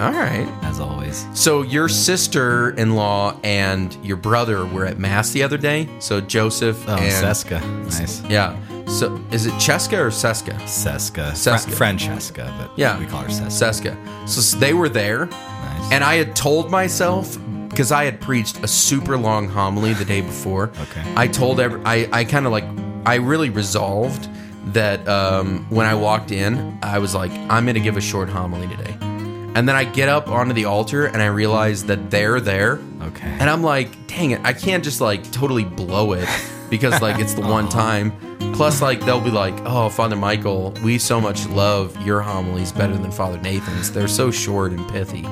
All 0.00 0.12
right. 0.12 0.46
as 0.62 0.78
always. 0.78 1.26
So 1.34 1.62
your 1.62 1.88
sister-in-law 1.88 3.40
and 3.42 3.92
your 4.04 4.16
brother 4.16 4.64
were 4.64 4.86
at 4.86 4.98
mass 4.98 5.30
the 5.30 5.42
other 5.42 5.58
day. 5.58 5.88
So 5.98 6.20
Joseph 6.20 6.82
Oh, 6.88 6.94
and 6.96 7.12
Seska. 7.12 7.60
Nice. 7.84 8.22
yeah. 8.24 8.56
So 8.92 9.18
is 9.32 9.46
it 9.46 9.52
Cheska 9.54 9.98
or 9.98 10.10
Seska? 10.10 10.54
Seska. 10.64 11.32
Seska. 11.32 11.64
Fra- 11.68 11.76
Francesca, 11.76 12.54
but 12.58 12.78
Yeah, 12.78 12.98
we 12.98 13.06
call 13.06 13.22
her 13.22 13.28
Seska. 13.28 13.96
Seska. 13.96 14.28
So 14.28 14.58
they 14.58 14.74
were 14.74 14.88
there, 14.88 15.26
Nice. 15.26 15.92
and 15.92 16.04
I 16.04 16.16
had 16.16 16.36
told 16.36 16.70
myself 16.70 17.38
because 17.68 17.90
I 17.90 18.04
had 18.04 18.20
preached 18.20 18.62
a 18.62 18.68
super 18.68 19.16
long 19.16 19.48
homily 19.48 19.94
the 19.94 20.04
day 20.04 20.20
before. 20.20 20.70
Okay. 20.82 21.02
I 21.16 21.26
told 21.26 21.58
every 21.58 21.80
I 21.86 22.06
I 22.12 22.24
kind 22.24 22.44
of 22.46 22.52
like 22.52 22.64
I 23.06 23.14
really 23.16 23.48
resolved 23.50 24.28
that 24.74 25.08
um, 25.08 25.66
when 25.70 25.86
I 25.86 25.94
walked 25.94 26.30
in, 26.30 26.78
I 26.82 26.98
was 26.98 27.14
like, 27.14 27.32
I'm 27.50 27.64
going 27.64 27.74
to 27.74 27.80
give 27.80 27.96
a 27.96 28.00
short 28.00 28.28
homily 28.28 28.68
today. 28.68 28.94
And 29.54 29.68
then 29.68 29.74
I 29.74 29.84
get 29.84 30.08
up 30.08 30.28
onto 30.28 30.52
the 30.52 30.66
altar 30.66 31.06
and 31.06 31.20
I 31.20 31.26
realize 31.26 31.84
that 31.86 32.10
they're 32.10 32.40
there. 32.40 32.78
Okay. 33.02 33.26
And 33.40 33.50
I'm 33.50 33.62
like, 33.64 34.06
dang 34.06 34.30
it, 34.30 34.40
I 34.44 34.52
can't 34.52 34.84
just 34.84 35.00
like 35.00 35.28
totally 35.32 35.64
blow 35.64 36.12
it 36.12 36.28
because 36.70 37.02
like 37.02 37.18
it's 37.18 37.34
the 37.34 37.40
one 37.56 37.68
time. 37.68 38.12
Plus, 38.52 38.82
like 38.82 39.00
they'll 39.04 39.20
be 39.20 39.30
like, 39.30 39.54
oh, 39.64 39.88
Father 39.88 40.16
Michael, 40.16 40.72
we 40.84 40.98
so 40.98 41.20
much 41.20 41.46
love 41.48 41.96
your 42.06 42.20
homilies 42.20 42.70
better 42.72 42.96
than 42.96 43.10
Father 43.10 43.38
Nathan's. 43.40 43.90
They're 43.92 44.06
so 44.08 44.30
short 44.30 44.72
and 44.72 44.88
pithy. 44.90 45.24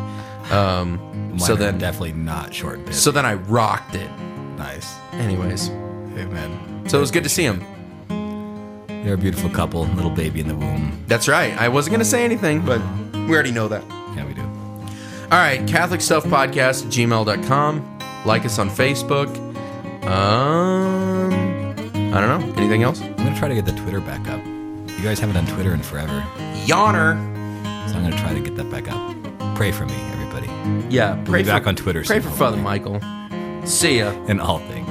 Um, 0.51 0.99
Mine 1.31 1.39
so 1.39 1.55
then, 1.55 1.79
definitely 1.79 2.13
not 2.13 2.53
short 2.53 2.77
And 2.77 2.87
pithy. 2.87 2.99
so 2.99 3.11
then 3.11 3.25
I 3.27 3.35
rocked 3.35 3.95
it. 3.95 4.11
nice. 4.57 4.93
Anyways, 5.13 5.69
Amen. 5.71 6.85
so 6.89 6.99
it 6.99 7.01
was 7.01 7.11
good 7.11 7.23
to 7.25 7.29
see 7.29 7.45
him. 7.45 7.65
You're 9.05 9.15
a 9.15 9.19
beautiful 9.19 9.49
couple, 9.51 9.85
little 9.85 10.11
baby 10.11 10.41
in 10.41 10.49
the 10.49 10.57
womb. 10.57 11.05
That's 11.07 11.29
right. 11.29 11.57
I 11.57 11.69
wasn't 11.69 11.93
gonna 11.93 12.05
say 12.05 12.25
anything, 12.25 12.65
but 12.65 12.81
we 13.15 13.33
already 13.33 13.53
know 13.53 13.69
that. 13.69 13.85
Yeah, 14.17 14.27
we 14.27 14.35
do. 14.35 14.43
All 14.43 15.39
right, 15.39 15.67
Catholic 15.69 16.01
Stuff 16.01 16.25
Podcast 16.25 16.87
gmail.com. 16.87 17.99
Like 18.27 18.45
us 18.45 18.59
on 18.59 18.69
Facebook. 18.69 19.29
Um, 20.07 20.90
I 22.13 22.21
don't 22.21 22.41
know. 22.41 22.55
Anything 22.57 22.83
else? 22.83 23.01
I'm 23.01 23.15
gonna 23.17 23.39
try 23.39 23.49
to 23.49 23.55
get 23.55 23.65
the 23.67 23.73
Twitter 23.73 24.01
back 24.01 24.29
up. 24.29 24.45
You 24.45 25.03
guys 25.05 25.19
haven't 25.21 25.37
done 25.37 25.47
Twitter 25.55 25.73
in 25.75 25.83
forever, 25.83 26.25
Yawner. 26.67 27.15
so 27.89 27.97
I'm 27.97 28.03
gonna 28.03 28.19
try 28.19 28.35
to 28.35 28.41
get 28.41 28.57
that 28.57 28.71
back 28.71 28.91
up. 28.91 29.17
Pray 29.57 29.71
for 29.73 29.87
me, 29.87 29.95
everybody, 30.13 30.49
Yeah, 30.95 31.15
We'll 31.25 31.35
be 31.39 31.45
back 31.45 31.67
on 31.67 31.77
Twitter 31.77 32.03
Pray 32.03 32.21
soon, 32.21 32.31
for 32.31 32.37
Father 32.37 32.57
hopefully. 32.57 32.99
Michael. 33.01 33.67
See 33.67 33.99
ya. 33.99 34.11
in 34.27 34.41
all 34.41 34.59
things. 34.59 34.89